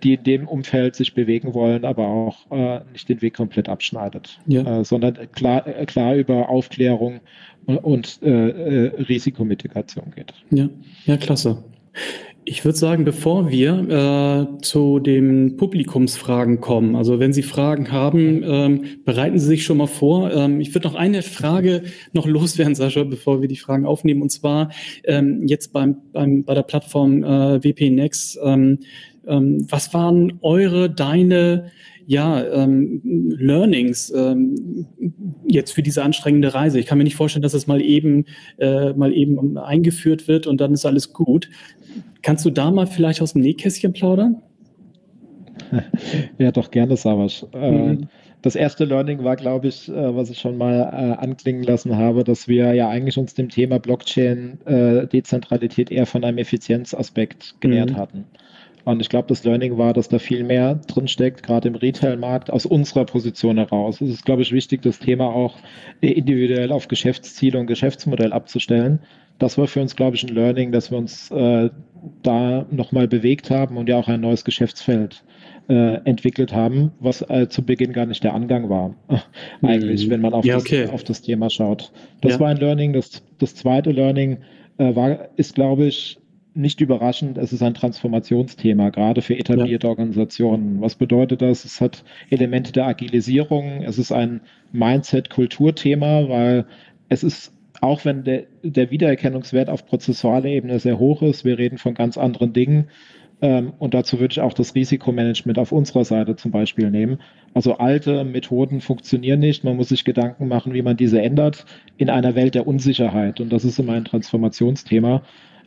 die 0.03 0.15
in 0.15 0.25
dem 0.25 0.49
Umfeld 0.49 0.95
sich 0.97 1.15
bewegen 1.15 1.55
wollen, 1.55 1.85
aber 1.85 2.07
auch 2.07 2.51
äh, 2.51 2.81
nicht 2.93 3.09
den 3.09 3.23
Weg 3.23 3.35
komplett 3.35 3.69
abschneidet, 3.69 4.39
ja. 4.47 4.81
äh, 4.81 4.85
sondern 4.85 5.17
klar, 5.33 5.67
äh, 5.67 5.85
klar 5.87 6.15
über 6.15 6.49
Aufklärung 6.49 7.21
und, 7.67 7.79
und 7.79 8.21
äh, 8.23 8.29
äh, 8.29 9.03
Risikomitigation 9.03 10.13
geht. 10.15 10.35
Ja, 10.51 10.69
ja, 11.07 11.17
klasse. 11.17 11.65
Ich 12.45 12.65
würde 12.65 12.77
sagen, 12.77 13.05
bevor 13.05 13.51
wir 13.51 14.57
äh, 14.59 14.63
zu 14.63 14.99
den 14.99 15.57
Publikumsfragen 15.57 16.61
kommen, 16.61 16.97
also 16.97 17.21
wenn 17.21 17.33
Sie 17.33 17.45
Fragen 17.45 17.93
haben, 17.93 18.43
ähm, 18.45 18.85
bereiten 19.05 19.39
Sie 19.39 19.47
sich 19.47 19.65
schon 19.65 19.77
mal 19.77 19.87
vor. 19.87 20.33
Ähm, 20.33 20.61
ich 20.61 20.75
würde 20.75 20.89
noch 20.89 20.97
eine 20.97 21.23
Frage 21.23 21.85
noch 22.13 22.27
loswerden, 22.27 22.75
Sascha, 22.75 23.05
bevor 23.05 23.43
wir 23.43 23.49
die 23.49 23.57
Fragen 23.57 23.87
aufnehmen. 23.87 24.23
Und 24.23 24.31
zwar 24.31 24.71
ähm, 25.05 25.47
jetzt 25.47 25.73
beim, 25.73 25.97
beim, 26.13 26.43
bei 26.43 26.55
der 26.55 26.65
Plattform 26.65 27.23
äh, 27.23 27.63
WP 27.63 27.91
Next. 27.91 28.37
Ähm, 28.43 28.81
ähm, 29.25 29.65
was 29.71 29.95
waren 29.95 30.39
eure, 30.43 30.91
deine 30.91 31.71
ja, 32.07 32.45
ähm, 32.45 33.01
Learnings 33.05 34.13
ähm, 34.15 34.87
jetzt 35.47 35.73
für 35.73 35.83
diese 35.83 36.03
anstrengende 36.03 36.55
Reise. 36.55 36.79
Ich 36.79 36.87
kann 36.87 36.99
mir 36.99 37.05
nicht 37.05 37.17
vorstellen, 37.17 37.43
dass 37.43 37.55
es 37.55 37.67
mal 37.67 37.81
eben, 37.81 38.27
äh, 38.59 38.93
mal 38.93 39.13
eben 39.13 39.59
eingeführt 39.59 40.29
wird 40.29 40.47
und 40.47 40.61
dann 40.61 40.73
ist 40.73 40.87
alles 40.87 41.13
gut. 41.13 41.49
Kannst 42.23 42.45
du 42.45 42.51
da 42.51 42.71
mal 42.71 42.87
vielleicht 42.87 43.23
aus 43.23 43.33
dem 43.33 43.43
Nähkästchen 43.43 43.93
plaudern? 43.93 44.43
Ja, 46.39 46.53
doch 46.53 46.71
gerne, 46.71 46.97
Savas. 46.97 47.47
Äh, 47.53 47.71
mhm. 47.71 48.09
Das 48.43 48.55
erste 48.57 48.85
Learning 48.85 49.25
war, 49.25 49.37
glaube 49.37 49.69
ich, 49.69 49.89
äh, 49.89 50.17
was 50.17 50.29
ich 50.29 50.41
schon 50.41 50.59
mal 50.59 50.81
äh, 50.81 51.15
anklingen 51.23 51.63
lassen 51.63 51.97
habe, 51.97 52.25
dass 52.25 52.49
wir 52.49 52.75
ja 52.75 52.89
eigentlich 52.89 53.17
uns 53.17 53.35
dem 53.35 53.49
Thema 53.49 53.79
Blockchain-Dezentralität 53.79 55.93
eher 55.93 56.07
von 56.07 56.25
einem 56.25 56.39
Effizienzaspekt 56.39 57.55
genähert 57.61 57.93
mhm. 57.93 57.97
hatten. 57.97 58.25
Und 58.85 59.01
ich 59.01 59.09
glaube, 59.09 59.29
das 59.29 59.45
Learning 59.45 59.79
war, 59.79 59.93
dass 59.93 60.09
da 60.09 60.19
viel 60.19 60.43
mehr 60.45 60.75
drinsteckt, 60.75 61.43
gerade 61.43 61.69
im 61.69 61.75
Retail-Markt, 61.75 62.51
aus 62.51 62.67
unserer 62.67 63.05
Position 63.05 63.59
heraus. 63.59 64.01
Es 64.01 64.11
ist, 64.11 64.25
glaube 64.25 64.43
ich, 64.43 64.53
wichtig, 64.53 64.83
das 64.83 64.99
Thema 64.99 65.27
auch 65.27 65.57
individuell 66.01 66.73
auf 66.73 66.89
Geschäftsziele 66.89 67.59
und 67.59 67.67
Geschäftsmodell 67.67 68.33
abzustellen. 68.33 69.01
Das 69.39 69.59
war 69.59 69.67
für 69.67 69.81
uns, 69.81 69.97
glaube 69.97 70.17
ich, 70.17 70.25
ein 70.25 70.35
Learning, 70.35 70.73
dass 70.73 70.91
wir 70.91 70.99
uns 70.99 71.31
äh, 71.31 71.71
da 72.23 72.67
nochmal 72.71 73.09
bewegt 73.09 73.51
haben 73.51 73.77
und 73.77 73.89
ja 73.89 73.97
auch 73.97 74.09
ein 74.09 74.21
neues 74.21 74.45
Geschäftsfeld 74.45 75.25
äh, 75.69 75.95
entwickelt 76.05 76.53
haben, 76.53 76.93
was 77.01 77.23
äh, 77.23 77.49
zu 77.49 77.63
Beginn 77.65 77.93
gar 77.93 78.07
nicht 78.07 78.25
der 78.25 78.35
Angang 78.35 78.69
war, 78.69 78.95
eigentlich, 79.63 80.07
mhm. 80.07 80.11
wenn 80.11 80.21
man 80.21 80.35
auf, 80.35 80.45
ja, 80.45 80.57
okay. 80.57 80.83
das, 80.83 80.91
auf, 80.91 81.05
das, 81.05 81.23
Thema 81.23 81.51
schaut. 81.51 81.93
Das 82.21 82.33
ja. 82.33 82.41
war 82.41 82.49
ein 82.49 82.57
Learning. 82.57 82.93
Das, 82.93 83.23
das 83.39 83.55
zweite 83.55 83.91
Learning 83.91 84.39
äh, 84.79 84.95
war, 84.95 85.29
ist, 85.37 85.55
glaube 85.55 85.87
ich, 85.87 86.19
nicht 86.55 86.81
überraschend, 86.81 87.39
es 87.39 87.53
ist 87.53 87.63
ein 87.63 87.75
Transformationsthema, 87.75 88.91
gerade 88.91 89.23
für 89.23 89.39
etablierte 89.39 89.87
ja. 89.87 89.91
Organisationen. 89.91 90.81
Was 90.81 90.95
bedeutet 90.95 91.43
das? 91.43 91.65
Es 91.65 91.81
hat 91.81 92.05
Elemente 92.31 92.73
der 92.73 92.87
Agilisierung, 92.87 93.83
es 93.83 93.99
ist 93.99 94.13
ein 94.13 94.41
Mindset-Kulturthema, 94.73 96.29
weil 96.29 96.67
es 97.09 97.25
ist, 97.25 97.53
auch 97.81 98.05
wenn 98.05 98.25
der, 98.25 98.45
der 98.63 98.91
Wiedererkennungswert 98.91 99.71
auf 99.71 99.87
prozessualer 99.87 100.47
Ebene 100.47 100.79
sehr 100.79 100.99
hoch 100.99 101.23
ist, 101.23 101.45
wir 101.45 101.59
reden 101.59 101.79
von 101.79 101.95
ganz 101.95 102.19
anderen 102.19 102.53
Dingen. 102.53 102.89
Ähm, 103.41 103.73
und 103.79 103.95
dazu 103.95 104.21
würde 104.21 104.33
ich 104.33 104.41
auch 104.41 104.53
das 104.53 104.75
Risikomanagement 104.75 105.59
auf 105.59 105.73
unserer 105.73 106.05
Seite 106.05 106.37
zum 106.37 106.53
Beispiel 106.53 106.91
nehmen. 106.91 107.19
Also 107.55 107.79
alte 107.79 108.25
Methoden 108.25 108.81
funktionieren 108.81 109.41
nicht. 109.41 109.65
Man 109.65 109.77
muss 109.77 109.89
sich 109.89 110.05
Gedanken 110.05 110.49
machen, 110.49 110.75
wie 110.75 110.83
man 110.83 110.97
diese 110.97 111.21
ändert 111.21 111.67
in 111.97 112.09
einer 112.09 112.35
Welt 112.35 112.55
der 112.55 112.67
Unsicherheit. 112.67 113.41
Und 113.41 113.53
das 113.53 113.65
ist 113.65 113.79
immer 113.79 113.95
ein 113.95 114.05
Transformationsthema. 114.05 115.23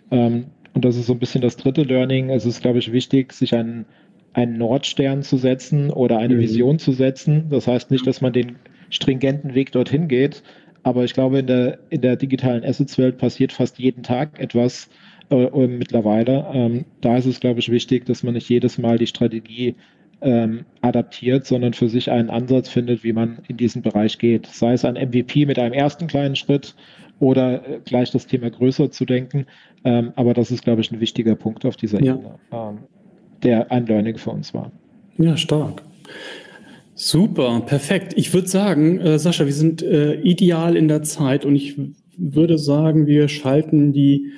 Ähm, 0.09 0.45
und 0.75 0.83
das 0.83 0.97
ist 0.97 1.07
so 1.07 1.13
ein 1.13 1.19
bisschen 1.19 1.41
das 1.41 1.55
dritte 1.55 1.83
Learning. 1.83 2.29
Es 2.29 2.45
ist, 2.45 2.61
glaube 2.61 2.79
ich, 2.79 2.91
wichtig, 2.91 3.31
sich 3.31 3.55
einen, 3.55 3.85
einen 4.33 4.57
Nordstern 4.57 5.23
zu 5.23 5.37
setzen 5.37 5.89
oder 5.89 6.19
eine 6.19 6.35
mhm. 6.35 6.39
Vision 6.41 6.79
zu 6.79 6.91
setzen. 6.91 7.45
Das 7.49 7.65
heißt 7.65 7.91
nicht, 7.91 8.05
dass 8.05 8.19
man 8.19 8.33
den 8.33 8.57
stringenten 8.89 9.55
Weg 9.55 9.71
dorthin 9.71 10.09
geht, 10.09 10.43
aber 10.83 11.05
ich 11.05 11.13
glaube, 11.13 11.39
in 11.39 11.47
der, 11.47 11.79
in 11.89 12.01
der 12.01 12.17
digitalen 12.17 12.63
Assets-Welt 12.63 13.17
passiert 13.17 13.53
fast 13.53 13.79
jeden 13.79 14.03
Tag 14.03 14.37
etwas 14.39 14.89
äh, 15.31 15.45
äh, 15.45 15.67
mittlerweile. 15.67 16.45
Ähm, 16.53 16.85
da 16.99 17.17
ist 17.17 17.25
es, 17.25 17.39
glaube 17.39 17.61
ich, 17.61 17.71
wichtig, 17.71 18.05
dass 18.05 18.21
man 18.21 18.33
nicht 18.33 18.49
jedes 18.49 18.77
Mal 18.77 18.97
die 18.97 19.07
Strategie 19.07 19.75
ähm, 20.21 20.65
adaptiert, 20.81 21.45
sondern 21.45 21.73
für 21.73 21.87
sich 21.87 22.11
einen 22.11 22.29
Ansatz 22.29 22.67
findet, 22.67 23.03
wie 23.03 23.13
man 23.13 23.39
in 23.47 23.55
diesen 23.57 23.81
Bereich 23.81 24.19
geht. 24.19 24.45
Sei 24.47 24.73
es 24.73 24.83
ein 24.83 24.95
MVP 24.95 25.45
mit 25.45 25.57
einem 25.57 25.73
ersten 25.73 26.07
kleinen 26.07 26.35
Schritt 26.35 26.75
oder 27.19 27.67
äh, 27.67 27.79
gleich 27.83 28.11
das 28.11 28.27
Thema 28.27 28.49
größer 28.49 28.91
zu 28.91 29.05
denken. 29.05 29.45
Ähm, 29.83 30.11
aber 30.15 30.33
das 30.33 30.51
ist, 30.51 30.63
glaube 30.63 30.81
ich, 30.81 30.91
ein 30.91 30.99
wichtiger 30.99 31.35
Punkt 31.35 31.65
auf 31.65 31.77
dieser 31.77 32.01
ja. 32.03 32.15
Ebene, 32.15 32.35
ähm, 32.51 32.77
der 33.43 33.71
ein 33.71 33.85
Learning 33.85 34.17
für 34.17 34.31
uns 34.31 34.53
war. 34.53 34.71
Ja, 35.17 35.37
stark. 35.37 35.83
Super, 36.93 37.61
perfekt. 37.65 38.13
Ich 38.15 38.33
würde 38.33 38.47
sagen, 38.47 38.99
äh, 38.99 39.19
Sascha, 39.19 39.45
wir 39.45 39.53
sind 39.53 39.83
äh, 39.83 40.15
ideal 40.21 40.77
in 40.77 40.87
der 40.87 41.03
Zeit 41.03 41.45
und 41.45 41.55
ich 41.55 41.77
würde 42.17 42.57
sagen, 42.57 43.07
wir 43.07 43.27
schalten 43.27 43.91
die 43.91 44.31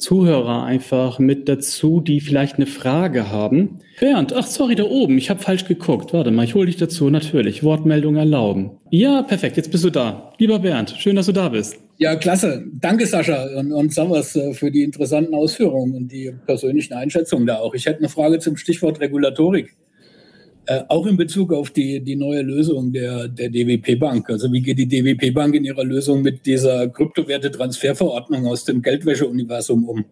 Zuhörer 0.00 0.64
einfach 0.64 1.18
mit 1.18 1.48
dazu, 1.48 2.00
die 2.00 2.20
vielleicht 2.20 2.56
eine 2.56 2.66
Frage 2.66 3.30
haben. 3.30 3.78
Bernd, 4.00 4.32
ach 4.32 4.46
sorry, 4.46 4.74
da 4.74 4.84
oben, 4.84 5.18
ich 5.18 5.30
habe 5.30 5.40
falsch 5.40 5.66
geguckt. 5.66 6.12
Warte 6.12 6.30
mal, 6.30 6.44
ich 6.44 6.54
hole 6.54 6.66
dich 6.66 6.76
dazu, 6.76 7.10
natürlich. 7.10 7.62
Wortmeldung 7.62 8.16
erlauben. 8.16 8.72
Ja, 8.90 9.22
perfekt, 9.22 9.56
jetzt 9.56 9.70
bist 9.70 9.84
du 9.84 9.90
da. 9.90 10.32
Lieber 10.38 10.58
Bernd, 10.58 10.94
schön, 10.98 11.16
dass 11.16 11.26
du 11.26 11.32
da 11.32 11.50
bist. 11.50 11.76
Ja, 11.98 12.16
klasse. 12.16 12.64
Danke, 12.80 13.06
Sascha 13.06 13.46
und, 13.58 13.72
und 13.72 13.92
Savas 13.92 14.34
äh, 14.34 14.54
für 14.54 14.70
die 14.70 14.82
interessanten 14.82 15.34
Ausführungen 15.34 15.94
und 15.94 16.08
die 16.10 16.32
persönlichen 16.46 16.94
Einschätzungen 16.94 17.46
da 17.46 17.58
auch. 17.58 17.74
Ich 17.74 17.84
hätte 17.84 17.98
eine 17.98 18.08
Frage 18.08 18.38
zum 18.38 18.56
Stichwort 18.56 19.00
Regulatorik. 19.00 19.76
Äh, 20.66 20.82
auch 20.88 21.06
in 21.06 21.16
Bezug 21.16 21.52
auf 21.52 21.70
die, 21.70 22.00
die 22.00 22.16
neue 22.16 22.42
Lösung 22.42 22.92
der, 22.92 23.28
der 23.28 23.48
DWP 23.48 23.98
Bank. 23.98 24.28
Also 24.28 24.52
wie 24.52 24.60
geht 24.60 24.78
die 24.78 24.86
DWP 24.86 25.32
Bank 25.32 25.54
in 25.54 25.64
ihrer 25.64 25.84
Lösung 25.84 26.22
mit 26.22 26.44
dieser 26.46 26.88
Kryptowerte-Transferverordnung 26.88 28.46
aus 28.46 28.64
dem 28.64 28.82
Geldwäsche-Universum 28.82 29.88
um? 29.88 30.04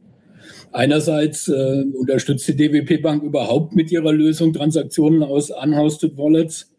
Einerseits 0.72 1.48
äh, 1.48 1.84
unterstützt 1.92 2.48
die 2.48 2.56
DWP 2.56 3.02
Bank 3.02 3.22
überhaupt 3.22 3.74
mit 3.74 3.92
ihrer 3.92 4.12
Lösung 4.12 4.52
Transaktionen 4.52 5.22
aus 5.22 5.50
Unhosted 5.50 6.16
Wallets 6.16 6.70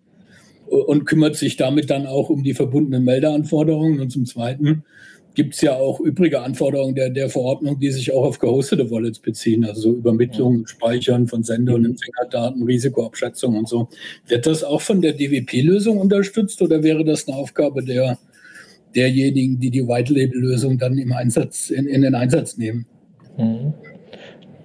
und 0.67 1.05
kümmert 1.05 1.35
sich 1.35 1.57
damit 1.57 1.89
dann 1.89 2.05
auch 2.05 2.29
um 2.29 2.43
die 2.43 2.53
verbundenen 2.53 3.03
Meldeanforderungen. 3.03 3.99
Und 3.99 4.11
zum 4.11 4.25
Zweiten 4.25 4.83
gibt 5.39 5.55
es 5.55 5.61
ja 5.61 5.73
auch 5.73 6.01
übrige 6.01 6.41
Anforderungen 6.41 6.95
der, 6.95 7.09
der 7.09 7.29
Verordnung, 7.29 7.79
die 7.79 7.91
sich 7.91 8.11
auch 8.11 8.25
auf 8.25 8.39
gehostete 8.39 8.91
Wallets 8.91 9.19
beziehen, 9.19 9.63
also 9.63 9.83
so 9.83 9.93
Übermittlung, 9.93 10.67
Speichern 10.67 11.29
von 11.29 11.43
Sender- 11.43 11.75
und 11.75 11.85
Empfängerdaten, 11.85 12.61
Risikoabschätzung 12.63 13.55
und 13.55 13.69
so. 13.69 13.87
Wird 14.27 14.45
das 14.45 14.65
auch 14.65 14.81
von 14.81 15.01
der 15.01 15.13
DWP-Lösung 15.13 15.97
unterstützt 15.97 16.61
oder 16.61 16.83
wäre 16.83 17.05
das 17.05 17.25
eine 17.25 17.37
Aufgabe 17.37 17.85
der, 17.85 18.19
derjenigen, 18.93 19.61
die 19.61 19.71
die 19.71 19.87
White-Label-Lösung 19.87 20.77
dann 20.77 20.97
im 20.97 21.13
Einsatz, 21.13 21.69
in, 21.69 21.87
in 21.87 22.01
den 22.01 22.15
Einsatz 22.15 22.57
nehmen? 22.57 22.85
Mhm. 23.37 23.73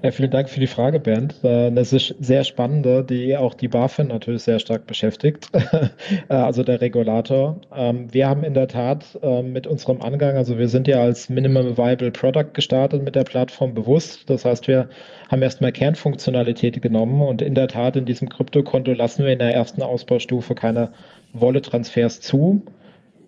Ja, 0.04 0.10
vielen 0.10 0.30
Dank 0.30 0.50
für 0.50 0.60
die 0.60 0.66
Frage, 0.66 1.00
Bernd. 1.00 1.36
Das 1.42 1.94
ist 1.94 2.14
sehr 2.20 2.44
spannende, 2.44 3.02
die 3.02 3.38
auch 3.38 3.54
die 3.54 3.68
BaFin 3.68 4.08
natürlich 4.08 4.42
sehr 4.42 4.58
stark 4.58 4.86
beschäftigt, 4.86 5.48
äh, 6.28 6.34
also 6.34 6.62
der 6.62 6.82
Regulator. 6.82 7.58
Ähm, 7.74 8.12
wir 8.12 8.28
haben 8.28 8.44
in 8.44 8.52
der 8.52 8.68
Tat 8.68 9.18
ähm, 9.22 9.54
mit 9.54 9.66
unserem 9.66 10.02
Angang, 10.02 10.36
also 10.36 10.58
wir 10.58 10.68
sind 10.68 10.88
ja 10.88 11.00
als 11.00 11.30
Minimum 11.30 11.78
Viable 11.78 12.10
Product 12.10 12.52
gestartet 12.52 13.02
mit 13.02 13.14
der 13.14 13.24
Plattform 13.24 13.72
bewusst. 13.72 14.28
Das 14.28 14.44
heißt, 14.44 14.68
wir 14.68 14.90
haben 15.30 15.40
erstmal 15.40 15.72
Kernfunktionalität 15.72 16.82
genommen 16.82 17.22
und 17.22 17.40
in 17.40 17.54
der 17.54 17.68
Tat 17.68 17.96
in 17.96 18.04
diesem 18.04 18.28
Kryptokonto 18.28 18.92
lassen 18.92 19.24
wir 19.24 19.32
in 19.32 19.38
der 19.38 19.54
ersten 19.54 19.80
Ausbaustufe 19.80 20.54
keine 20.54 20.92
Wallet-Transfers 21.32 22.20
zu 22.20 22.60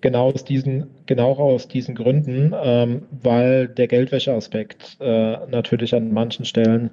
genau 0.03 0.31
aus 0.31 0.45
diesen, 0.45 0.89
genau 1.07 1.33
aus 1.33 1.69
diesen 1.69 1.95
Gründen, 1.95 2.55
ähm, 2.61 3.03
weil 3.11 3.69
der 3.69 3.89
Geldwäscheaspekt 3.89 4.97
äh, 5.01 5.39
natürlich 5.49 5.95
an 5.95 6.13
manchen 6.13 6.45
Stellen 6.45 6.91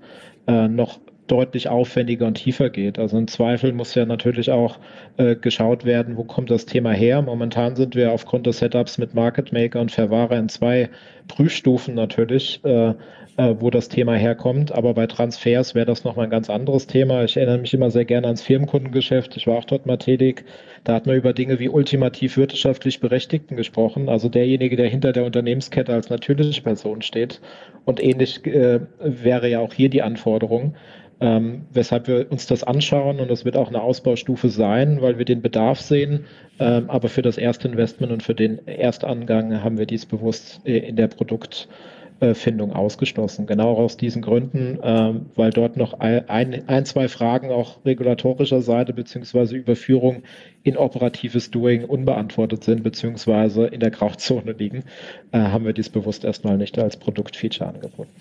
äh, 0.47 0.67
noch 0.67 0.99
deutlich 1.33 1.67
aufwendiger 1.67 2.27
und 2.27 2.35
tiefer 2.35 2.69
geht. 2.69 2.99
Also 2.99 3.17
im 3.17 3.27
Zweifel 3.27 3.73
muss 3.73 3.95
ja 3.95 4.05
natürlich 4.05 4.51
auch 4.51 4.77
äh, 5.17 5.35
geschaut 5.35 5.83
werden, 5.83 6.15
wo 6.15 6.23
kommt 6.23 6.51
das 6.51 6.67
Thema 6.67 6.91
her. 6.91 7.23
Momentan 7.23 7.75
sind 7.75 7.95
wir 7.95 8.11
aufgrund 8.11 8.45
des 8.45 8.59
Setups 8.59 8.99
mit 8.99 9.15
Market 9.15 9.51
Maker 9.51 9.81
und 9.81 9.91
Verwahrer 9.91 10.37
in 10.37 10.47
zwei 10.47 10.89
Prüfstufen 11.27 11.95
natürlich, 11.95 12.63
äh, 12.63 12.89
äh, 12.89 13.55
wo 13.59 13.71
das 13.71 13.89
Thema 13.89 14.13
herkommt. 14.13 14.71
Aber 14.71 14.93
bei 14.93 15.07
Transfers 15.07 15.73
wäre 15.73 15.87
das 15.87 16.03
nochmal 16.03 16.25
ein 16.25 16.29
ganz 16.29 16.51
anderes 16.51 16.85
Thema. 16.85 17.23
Ich 17.23 17.35
erinnere 17.35 17.57
mich 17.57 17.73
immer 17.73 17.89
sehr 17.89 18.05
gerne 18.05 18.27
ans 18.27 18.43
Firmenkundengeschäft. 18.43 19.35
Ich 19.35 19.47
war 19.47 19.57
auch 19.57 19.65
dort 19.65 19.87
mal 19.87 19.97
tätig. 19.97 20.45
Da 20.83 20.93
hat 20.93 21.07
man 21.07 21.15
über 21.15 21.33
Dinge 21.33 21.57
wie 21.57 21.69
ultimativ 21.69 22.37
wirtschaftlich 22.37 22.99
Berechtigten 22.99 23.55
gesprochen. 23.55 24.07
Also 24.07 24.29
derjenige, 24.29 24.75
der 24.75 24.87
hinter 24.87 25.13
der 25.13 25.25
Unternehmenskette 25.25 25.93
als 25.93 26.11
natürliche 26.11 26.61
Person 26.61 27.01
steht. 27.01 27.41
Und 27.85 28.03
ähnlich 28.03 28.45
äh, 28.45 28.81
wäre 28.99 29.49
ja 29.49 29.61
auch 29.61 29.73
hier 29.73 29.89
die 29.89 30.03
Anforderung. 30.03 30.75
Ähm, 31.23 31.67
weshalb 31.71 32.09
wir 32.09 32.29
uns 32.29 32.47
das 32.47 32.65
anschauen 32.65 33.21
und 33.21 33.31
das 33.31 33.45
wird 33.45 33.55
auch 33.55 33.69
eine 33.69 33.81
Ausbaustufe 33.81 34.49
sein, 34.49 35.01
weil 35.01 35.17
wir 35.17 35.23
den 35.23 35.41
Bedarf 35.41 35.79
sehen. 35.79 36.25
Ähm, 36.59 36.89
aber 36.89 37.07
für 37.07 37.21
das 37.21 37.37
erste 37.37 37.69
Investment 37.69 38.11
und 38.11 38.23
für 38.23 38.35
den 38.35 38.67
Erstangang 38.67 39.63
haben 39.63 39.77
wir 39.77 39.85
dies 39.85 40.05
bewusst 40.05 40.59
äh, 40.65 40.79
in 40.79 40.97
der 40.97 41.07
Produktfindung 41.07 42.73
ausgeschlossen. 42.73 43.45
Genau 43.45 43.71
aus 43.75 43.95
diesen 43.95 44.21
Gründen, 44.21 44.79
ähm, 44.83 45.27
weil 45.37 45.51
dort 45.51 45.77
noch 45.77 45.93
ein, 46.01 46.27
ein, 46.67 46.85
zwei 46.85 47.07
Fragen 47.07 47.51
auch 47.51 47.85
regulatorischer 47.85 48.61
Seite 48.61 48.91
beziehungsweise 48.91 49.55
Überführung 49.55 50.23
in 50.63 50.75
operatives 50.75 51.51
Doing 51.51 51.85
unbeantwortet 51.85 52.65
sind 52.65 52.83
beziehungsweise 52.83 53.67
in 53.67 53.79
der 53.79 53.91
Grauzone 53.91 54.51
liegen, 54.51 54.83
äh, 55.31 55.39
haben 55.39 55.63
wir 55.63 55.71
dies 55.71 55.87
bewusst 55.87 56.25
erstmal 56.25 56.57
nicht 56.57 56.77
als 56.77 56.97
Produktfeature 56.97 57.69
angeboten. 57.69 58.11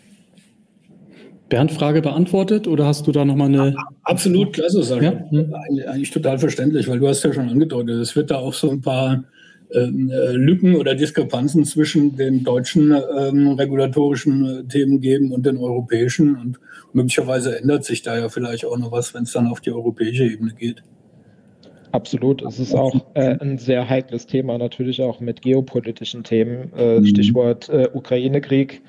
Bernd, 1.48 1.72
Frage 1.72 2.00
beantwortet 2.00 2.66
oder 2.66 2.86
hast 2.86 3.06
du 3.06 3.12
da 3.12 3.24
nochmal 3.24 3.48
eine. 3.48 3.76
Absolut, 4.04 4.54
klasse, 4.54 4.82
Sascha. 4.82 5.02
Ja? 5.02 5.30
Hm. 5.30 5.54
Eigentlich, 5.54 5.88
eigentlich, 5.88 6.10
total 6.10 6.38
verständlich, 6.38 6.88
weil 6.88 6.98
du 6.98 7.08
hast 7.08 7.22
ja 7.24 7.32
schon 7.32 7.48
angedeutet, 7.48 8.00
es 8.00 8.16
wird 8.16 8.30
da 8.30 8.36
auch 8.36 8.54
so 8.54 8.70
ein 8.70 8.80
paar 8.80 9.24
ähm, 9.74 10.10
äh, 10.10 10.32
Lücken 10.32 10.76
oder 10.76 10.94
Diskrepanzen 10.94 11.64
zwischen 11.64 12.16
den 12.16 12.44
deutschen 12.44 12.92
ähm, 13.18 13.48
regulatorischen 13.48 14.44
äh, 14.44 14.64
Themen 14.64 15.00
geben 15.00 15.32
und 15.32 15.46
den 15.46 15.56
europäischen. 15.56 16.36
Und 16.36 16.58
möglicherweise 16.92 17.58
ändert 17.58 17.84
sich 17.84 18.02
da 18.02 18.18
ja 18.18 18.28
vielleicht 18.28 18.64
auch 18.64 18.78
noch 18.78 18.92
was, 18.92 19.14
wenn 19.14 19.24
es 19.24 19.32
dann 19.32 19.46
auf 19.46 19.60
die 19.60 19.72
europäische 19.72 20.24
Ebene 20.24 20.52
geht. 20.54 20.82
Absolut. 21.92 22.40
Es 22.42 22.58
ist 22.58 22.74
auch 22.74 22.94
äh, 23.14 23.36
ein 23.38 23.58
sehr 23.58 23.88
heikles 23.88 24.26
Thema, 24.26 24.56
natürlich 24.56 25.02
auch 25.02 25.20
mit 25.20 25.42
geopolitischen 25.42 26.24
Themen. 26.24 26.72
Äh, 26.74 27.00
mhm. 27.00 27.06
Stichwort 27.06 27.68
äh, 27.68 27.88
Ukraine-Krieg 27.92 28.80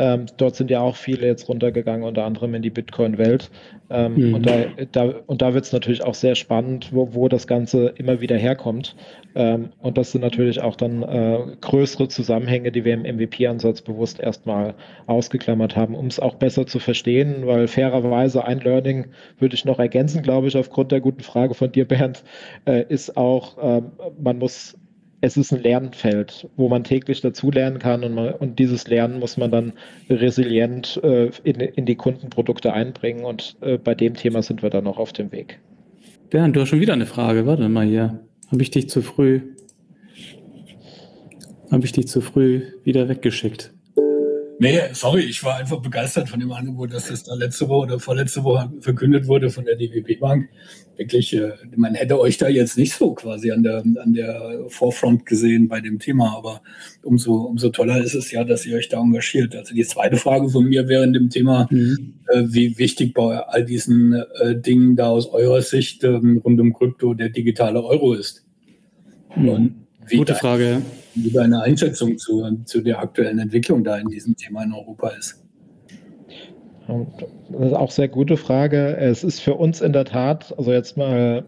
ähm, 0.00 0.24
dort 0.38 0.56
sind 0.56 0.70
ja 0.70 0.80
auch 0.80 0.96
viele 0.96 1.26
jetzt 1.26 1.46
runtergegangen, 1.50 2.04
unter 2.04 2.24
anderem 2.24 2.54
in 2.54 2.62
die 2.62 2.70
Bitcoin-Welt. 2.70 3.50
Ähm, 3.90 4.14
mhm. 4.14 4.34
Und 4.34 4.46
da, 4.46 4.64
da, 4.92 5.14
und 5.26 5.42
da 5.42 5.52
wird 5.52 5.66
es 5.66 5.72
natürlich 5.72 6.02
auch 6.02 6.14
sehr 6.14 6.36
spannend, 6.36 6.88
wo, 6.90 7.12
wo 7.12 7.28
das 7.28 7.46
Ganze 7.46 7.88
immer 7.96 8.22
wieder 8.22 8.38
herkommt. 8.38 8.96
Ähm, 9.34 9.68
und 9.78 9.98
das 9.98 10.12
sind 10.12 10.22
natürlich 10.22 10.62
auch 10.62 10.74
dann 10.74 11.02
äh, 11.02 11.38
größere 11.60 12.08
Zusammenhänge, 12.08 12.72
die 12.72 12.86
wir 12.86 12.94
im 12.94 13.02
MVP-Ansatz 13.02 13.82
bewusst 13.82 14.20
erstmal 14.20 14.74
ausgeklammert 15.06 15.76
haben, 15.76 15.94
um 15.94 16.06
es 16.06 16.18
auch 16.18 16.36
besser 16.36 16.66
zu 16.66 16.78
verstehen, 16.78 17.46
weil 17.46 17.68
fairerweise 17.68 18.42
ein 18.46 18.60
Learning 18.60 19.08
würde 19.38 19.54
ich 19.54 19.66
noch 19.66 19.78
ergänzen, 19.78 20.22
glaube 20.22 20.48
ich, 20.48 20.56
aufgrund 20.56 20.92
der 20.92 21.02
guten 21.02 21.22
Frage 21.22 21.52
von 21.52 21.70
dir, 21.70 21.86
Bernd, 21.86 22.24
äh, 22.64 22.86
ist 22.88 23.18
auch, 23.18 23.58
äh, 23.58 23.82
man 24.18 24.38
muss 24.38 24.78
es 25.20 25.36
ist 25.36 25.52
ein 25.52 25.62
Lernfeld, 25.62 26.48
wo 26.56 26.68
man 26.68 26.84
täglich 26.84 27.20
dazulernen 27.20 27.78
kann 27.78 28.04
und, 28.04 28.14
man, 28.14 28.34
und 28.34 28.58
dieses 28.58 28.88
Lernen 28.88 29.18
muss 29.18 29.36
man 29.36 29.50
dann 29.50 29.72
resilient 30.08 30.98
äh, 31.02 31.30
in, 31.44 31.60
in, 31.60 31.86
die 31.86 31.96
Kundenprodukte 31.96 32.72
einbringen 32.72 33.24
und 33.24 33.56
äh, 33.60 33.76
bei 33.76 33.94
dem 33.94 34.14
Thema 34.14 34.42
sind 34.42 34.62
wir 34.62 34.70
dann 34.70 34.84
noch 34.84 34.98
auf 34.98 35.12
dem 35.12 35.30
Weg. 35.32 35.60
Bernd, 36.30 36.56
du 36.56 36.60
hast 36.60 36.68
schon 36.68 36.80
wieder 36.80 36.92
eine 36.94 37.06
Frage. 37.06 37.46
Warte 37.46 37.68
mal 37.68 37.86
hier. 37.86 38.20
Habe 38.50 38.62
ich 38.62 38.70
dich 38.70 38.88
zu 38.88 39.02
früh? 39.02 39.40
Habe 41.70 41.84
ich 41.84 41.92
dich 41.92 42.08
zu 42.08 42.20
früh 42.20 42.62
wieder 42.84 43.08
weggeschickt? 43.08 43.72
Nee, 44.62 44.78
sorry, 44.92 45.22
ich 45.22 45.42
war 45.42 45.56
einfach 45.56 45.80
begeistert 45.80 46.28
von 46.28 46.38
dem 46.38 46.52
Angebot, 46.52 46.92
dass 46.92 47.08
das 47.08 47.24
da 47.24 47.34
letzte 47.34 47.66
Woche 47.70 47.86
oder 47.86 47.98
vorletzte 47.98 48.44
Woche 48.44 48.70
verkündet 48.80 49.26
wurde 49.26 49.48
von 49.48 49.64
der 49.64 49.74
DWP 49.74 50.20
Bank. 50.20 50.50
Wirklich, 50.98 51.32
äh, 51.34 51.52
man 51.76 51.94
hätte 51.94 52.20
euch 52.20 52.36
da 52.36 52.46
jetzt 52.46 52.76
nicht 52.76 52.92
so 52.92 53.14
quasi 53.14 53.52
an 53.52 53.62
der, 53.62 53.78
an 53.78 54.12
der 54.12 54.66
Forefront 54.68 55.24
gesehen 55.24 55.66
bei 55.66 55.80
dem 55.80 55.98
Thema, 55.98 56.36
aber 56.36 56.60
umso, 57.02 57.36
umso 57.36 57.70
toller 57.70 58.04
ist 58.04 58.12
es 58.12 58.30
ja, 58.32 58.44
dass 58.44 58.66
ihr 58.66 58.76
euch 58.76 58.90
da 58.90 59.00
engagiert. 59.00 59.56
Also 59.56 59.74
die 59.74 59.84
zweite 59.84 60.16
Frage 60.16 60.50
von 60.50 60.66
mir 60.66 60.88
während 60.88 61.16
dem 61.16 61.30
Thema, 61.30 61.66
mhm. 61.70 62.16
äh, 62.28 62.42
wie 62.44 62.76
wichtig 62.76 63.14
bei 63.14 63.38
all 63.38 63.64
diesen 63.64 64.12
äh, 64.12 64.60
Dingen 64.60 64.94
da 64.94 65.08
aus 65.08 65.26
eurer 65.30 65.62
Sicht 65.62 66.04
ähm, 66.04 66.42
rund 66.44 66.60
um 66.60 66.74
Krypto 66.74 67.14
der 67.14 67.30
digitale 67.30 67.82
Euro 67.82 68.12
ist. 68.12 68.44
Mhm. 69.34 69.48
Und 69.48 69.79
wie 70.10 70.16
Gute 70.16 70.34
Frage. 70.34 70.82
Wie 71.14 71.30
deine 71.30 71.62
Einschätzung 71.62 72.18
zu, 72.18 72.62
zu 72.64 72.80
der 72.80 72.98
aktuellen 72.98 73.38
Entwicklung 73.38 73.84
da 73.84 73.98
in 73.98 74.08
diesem 74.08 74.36
Thema 74.36 74.62
in 74.64 74.72
Europa 74.72 75.08
ist? 75.08 75.42
Das 76.88 77.66
ist 77.66 77.72
auch 77.72 77.80
eine 77.80 77.90
sehr 77.90 78.08
gute 78.08 78.36
Frage. 78.36 78.96
Es 78.96 79.22
ist 79.22 79.40
für 79.40 79.54
uns 79.54 79.80
in 79.80 79.92
der 79.92 80.04
Tat, 80.04 80.54
also 80.56 80.72
jetzt 80.72 80.96
mal, 80.96 81.44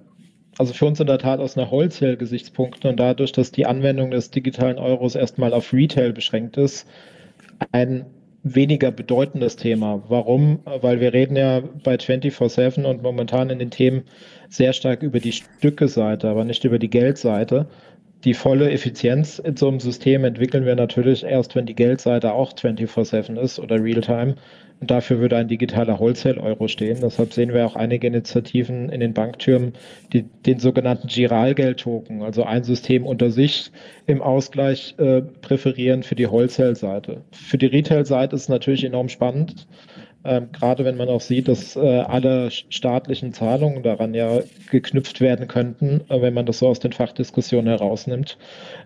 also 0.58 0.72
für 0.72 0.86
uns 0.86 1.00
in 1.00 1.06
der 1.06 1.18
Tat 1.18 1.40
aus 1.40 1.56
einer 1.56 1.70
Wholesale-Gesichtspunkten 1.70 2.90
und 2.90 3.00
dadurch, 3.00 3.32
dass 3.32 3.50
die 3.50 3.66
Anwendung 3.66 4.10
des 4.10 4.30
digitalen 4.30 4.78
Euros 4.78 5.14
erstmal 5.14 5.52
auf 5.52 5.72
Retail 5.72 6.12
beschränkt 6.12 6.56
ist, 6.56 6.86
ein 7.72 8.06
weniger 8.44 8.90
bedeutendes 8.90 9.56
Thema. 9.56 10.02
Warum? 10.08 10.60
Weil 10.64 11.00
wir 11.00 11.12
reden 11.12 11.36
ja 11.36 11.62
bei 11.84 11.94
24-7 11.94 12.84
und 12.84 13.02
momentan 13.02 13.50
in 13.50 13.58
den 13.58 13.70
Themen 13.70 14.02
sehr 14.48 14.72
stark 14.72 15.02
über 15.02 15.20
die 15.20 15.32
Stücke-Seite, 15.32 16.28
aber 16.28 16.44
nicht 16.44 16.64
über 16.64 16.78
die 16.78 16.90
Geldseite 16.90 17.66
die 18.24 18.34
volle 18.34 18.70
Effizienz 18.70 19.38
in 19.38 19.56
so 19.56 19.68
einem 19.68 19.80
System 19.80 20.24
entwickeln 20.24 20.64
wir 20.64 20.76
natürlich 20.76 21.24
erst, 21.24 21.54
wenn 21.54 21.66
die 21.66 21.74
Geldseite 21.74 22.32
auch 22.32 22.52
24-7 22.52 23.38
ist 23.38 23.58
oder 23.58 23.82
Realtime. 23.82 24.36
Und 24.80 24.90
dafür 24.90 25.20
würde 25.20 25.36
ein 25.36 25.46
digitaler 25.46 26.00
Wholesale-Euro 26.00 26.66
stehen. 26.66 26.98
Deshalb 27.00 27.32
sehen 27.32 27.54
wir 27.54 27.64
auch 27.64 27.76
einige 27.76 28.08
Initiativen 28.08 28.88
in 28.88 28.98
den 28.98 29.14
Banktürmen, 29.14 29.74
die 30.12 30.24
den 30.44 30.58
sogenannten 30.58 31.06
Giralgeld-Token, 31.06 32.22
also 32.22 32.42
ein 32.42 32.64
System 32.64 33.06
unter 33.06 33.30
sich 33.30 33.70
im 34.06 34.20
Ausgleich 34.20 34.96
äh, 34.98 35.22
präferieren 35.22 36.02
für 36.02 36.16
die 36.16 36.28
Wholesale-Seite. 36.28 37.22
Für 37.30 37.58
die 37.58 37.66
Retail-Seite 37.66 38.34
ist 38.34 38.42
es 38.42 38.48
natürlich 38.48 38.82
enorm 38.82 39.08
spannend. 39.08 39.68
Ähm, 40.24 40.50
gerade 40.52 40.84
wenn 40.84 40.96
man 40.96 41.08
auch 41.08 41.20
sieht, 41.20 41.48
dass 41.48 41.74
äh, 41.74 41.80
alle 41.80 42.50
staatlichen 42.50 43.32
Zahlungen 43.32 43.82
daran 43.82 44.14
ja 44.14 44.40
geknüpft 44.70 45.20
werden 45.20 45.48
könnten, 45.48 46.02
äh, 46.08 46.22
wenn 46.22 46.34
man 46.34 46.46
das 46.46 46.60
so 46.60 46.68
aus 46.68 46.78
den 46.78 46.92
Fachdiskussionen 46.92 47.66
herausnimmt 47.66 48.38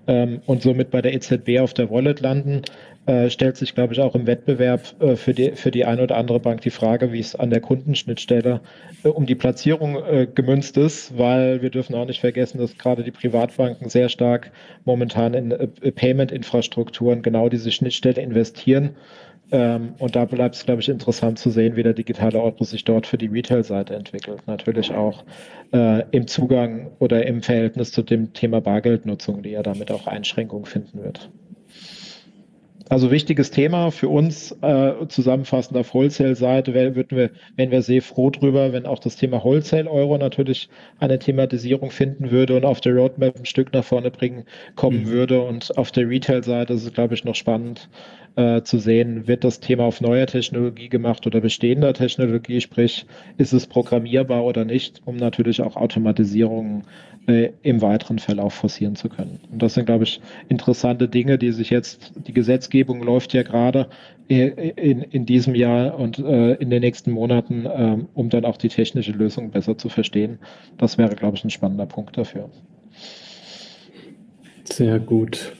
ähm, 0.06 0.40
und 0.46 0.62
somit 0.62 0.90
bei 0.90 1.02
der 1.02 1.12
EZB 1.12 1.60
auf 1.60 1.74
der 1.74 1.90
Wallet 1.90 2.20
landen, 2.20 2.62
äh, 3.06 3.28
stellt 3.28 3.56
sich, 3.56 3.74
glaube 3.74 3.92
ich, 3.92 4.00
auch 4.00 4.14
im 4.14 4.26
Wettbewerb 4.26 4.94
äh, 5.00 5.16
für, 5.16 5.34
die, 5.34 5.52
für 5.52 5.70
die 5.70 5.84
eine 5.84 6.02
oder 6.02 6.16
andere 6.16 6.40
Bank 6.40 6.62
die 6.62 6.70
Frage, 6.70 7.12
wie 7.12 7.20
es 7.20 7.36
an 7.36 7.50
der 7.50 7.60
Kundenschnittstelle 7.60 8.60
äh, 9.04 9.08
um 9.08 9.26
die 9.26 9.34
Platzierung 9.34 9.96
äh, 9.96 10.26
gemünzt 10.26 10.76
ist, 10.78 11.16
weil 11.18 11.60
wir 11.60 11.70
dürfen 11.70 11.94
auch 11.94 12.06
nicht 12.06 12.20
vergessen, 12.20 12.58
dass 12.58 12.78
gerade 12.78 13.04
die 13.04 13.10
Privatbanken 13.12 13.90
sehr 13.90 14.08
stark 14.08 14.50
momentan 14.84 15.34
in 15.34 15.50
Payment-Infrastrukturen 15.94 17.22
genau 17.22 17.48
diese 17.48 17.70
Schnittstelle 17.70 18.22
investieren 18.22 18.96
ähm, 19.52 19.94
und 19.98 20.16
da 20.16 20.24
bleibt 20.24 20.56
es, 20.56 20.64
glaube 20.64 20.80
ich, 20.80 20.88
interessant 20.88 21.38
zu 21.38 21.50
sehen, 21.50 21.76
wie 21.76 21.82
der 21.82 21.92
digitale 21.92 22.40
Euro 22.40 22.64
sich 22.64 22.84
dort 22.84 23.06
für 23.06 23.18
die 23.18 23.26
Retail-Seite 23.26 23.94
entwickelt. 23.94 24.42
Natürlich 24.46 24.92
auch 24.92 25.24
äh, 25.72 26.02
im 26.10 26.26
Zugang 26.26 26.90
oder 26.98 27.26
im 27.26 27.42
Verhältnis 27.42 27.92
zu 27.92 28.02
dem 28.02 28.32
Thema 28.32 28.60
Bargeldnutzung, 28.60 29.42
die 29.42 29.50
ja 29.50 29.62
damit 29.62 29.92
auch 29.92 30.06
Einschränkungen 30.08 30.66
finden 30.66 31.02
wird. 31.02 31.30
Also 32.88 33.10
wichtiges 33.10 33.50
Thema 33.50 33.90
für 33.90 34.08
uns, 34.08 34.52
äh, 34.62 34.92
zusammenfassend 35.08 35.76
auf 35.76 35.92
Wholesale-Seite, 35.92 36.72
würden 36.72 37.18
wir, 37.18 37.30
wären 37.56 37.72
wir 37.72 37.82
sehr 37.82 38.00
froh 38.00 38.30
drüber, 38.30 38.72
wenn 38.72 38.86
auch 38.86 39.00
das 39.00 39.16
Thema 39.16 39.42
Wholesale-Euro 39.42 40.18
natürlich 40.18 40.68
eine 41.00 41.18
Thematisierung 41.18 41.90
finden 41.90 42.30
würde 42.30 42.56
und 42.56 42.64
auf 42.64 42.80
der 42.80 42.94
Roadmap 42.94 43.36
ein 43.36 43.44
Stück 43.44 43.72
nach 43.72 43.84
vorne 43.84 44.12
bringen 44.12 44.44
kommen 44.76 45.02
mhm. 45.02 45.06
würde. 45.06 45.42
Und 45.42 45.76
auf 45.76 45.90
der 45.90 46.08
Retail-Seite 46.08 46.74
ist 46.74 46.84
es, 46.84 46.92
glaube 46.92 47.14
ich, 47.14 47.24
noch 47.24 47.34
spannend, 47.34 47.88
äh, 48.36 48.62
zu 48.62 48.78
sehen, 48.78 49.26
wird 49.26 49.44
das 49.44 49.60
Thema 49.60 49.84
auf 49.84 50.00
neuer 50.00 50.26
Technologie 50.26 50.88
gemacht 50.88 51.26
oder 51.26 51.40
bestehender 51.40 51.94
Technologie, 51.94 52.60
sprich, 52.60 53.06
ist 53.38 53.52
es 53.52 53.66
programmierbar 53.66 54.44
oder 54.44 54.64
nicht, 54.64 55.02
um 55.04 55.16
natürlich 55.16 55.62
auch 55.62 55.76
Automatisierungen 55.76 56.84
äh, 57.26 57.50
im 57.62 57.82
weiteren 57.82 58.18
Verlauf 58.18 58.54
forcieren 58.54 58.94
zu 58.94 59.08
können. 59.08 59.40
Und 59.50 59.62
das 59.62 59.74
sind, 59.74 59.86
glaube 59.86 60.04
ich, 60.04 60.20
interessante 60.48 61.08
Dinge, 61.08 61.38
die 61.38 61.50
sich 61.50 61.70
jetzt, 61.70 62.12
die 62.26 62.32
Gesetzgebung 62.32 63.02
läuft 63.02 63.32
ja 63.32 63.42
gerade 63.42 63.88
in, 64.28 65.02
in 65.02 65.24
diesem 65.24 65.54
Jahr 65.54 65.98
und 65.98 66.18
äh, 66.18 66.54
in 66.54 66.70
den 66.70 66.80
nächsten 66.80 67.12
Monaten, 67.12 67.64
äh, 67.64 67.96
um 68.14 68.28
dann 68.28 68.44
auch 68.44 68.56
die 68.56 68.68
technische 68.68 69.12
Lösung 69.12 69.50
besser 69.50 69.78
zu 69.78 69.88
verstehen. 69.88 70.38
Das 70.78 70.98
wäre, 70.98 71.14
glaube 71.14 71.36
ich, 71.36 71.44
ein 71.44 71.50
spannender 71.50 71.86
Punkt 71.86 72.18
dafür. 72.18 72.50
Sehr 74.64 74.98
gut. 74.98 75.52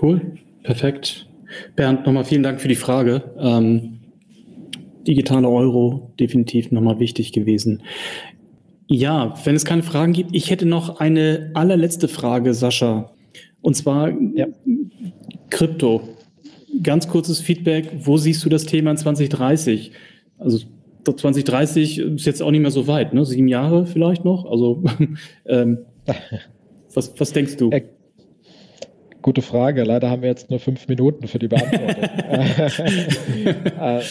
Cool. 0.00 0.20
Perfekt. 0.62 1.26
Bernd, 1.76 2.06
nochmal 2.06 2.24
vielen 2.24 2.42
Dank 2.42 2.60
für 2.60 2.68
die 2.68 2.74
Frage. 2.74 3.34
Ähm, 3.38 4.00
digitale 5.06 5.48
Euro, 5.48 6.12
definitiv 6.18 6.70
nochmal 6.70 7.00
wichtig 7.00 7.32
gewesen. 7.32 7.82
Ja, 8.88 9.34
wenn 9.44 9.54
es 9.54 9.64
keine 9.64 9.82
Fragen 9.82 10.12
gibt, 10.12 10.34
ich 10.34 10.50
hätte 10.50 10.66
noch 10.66 11.00
eine 11.00 11.50
allerletzte 11.54 12.08
Frage, 12.08 12.54
Sascha. 12.54 13.12
Und 13.60 13.74
zwar 13.74 14.10
ja. 14.34 14.46
Krypto. 15.50 16.02
ganz 16.82 17.08
kurzes 17.08 17.40
Feedback. 17.40 17.90
Wo 18.00 18.16
siehst 18.16 18.44
du 18.44 18.48
das 18.48 18.64
Thema 18.64 18.90
in 18.90 18.96
2030? 18.96 19.92
Also 20.38 20.58
2030 21.04 21.98
ist 21.98 22.26
jetzt 22.26 22.42
auch 22.42 22.50
nicht 22.50 22.60
mehr 22.60 22.70
so 22.70 22.86
weit, 22.86 23.14
ne? 23.14 23.24
Sieben 23.24 23.48
Jahre 23.48 23.86
vielleicht 23.86 24.24
noch. 24.24 24.44
Also 24.44 24.82
ähm, 25.46 25.78
was, 26.94 27.14
was 27.18 27.32
denkst 27.32 27.56
du? 27.56 27.70
Äh, 27.70 27.82
gute 29.22 29.42
Frage. 29.42 29.84
Leider 29.84 30.10
haben 30.10 30.22
wir 30.22 30.28
jetzt 30.28 30.50
nur 30.50 30.60
fünf 30.60 30.88
Minuten 30.88 31.28
für 31.28 31.38
die 31.38 31.48
Beantwortung. 31.48 32.04
äh, 33.80 34.02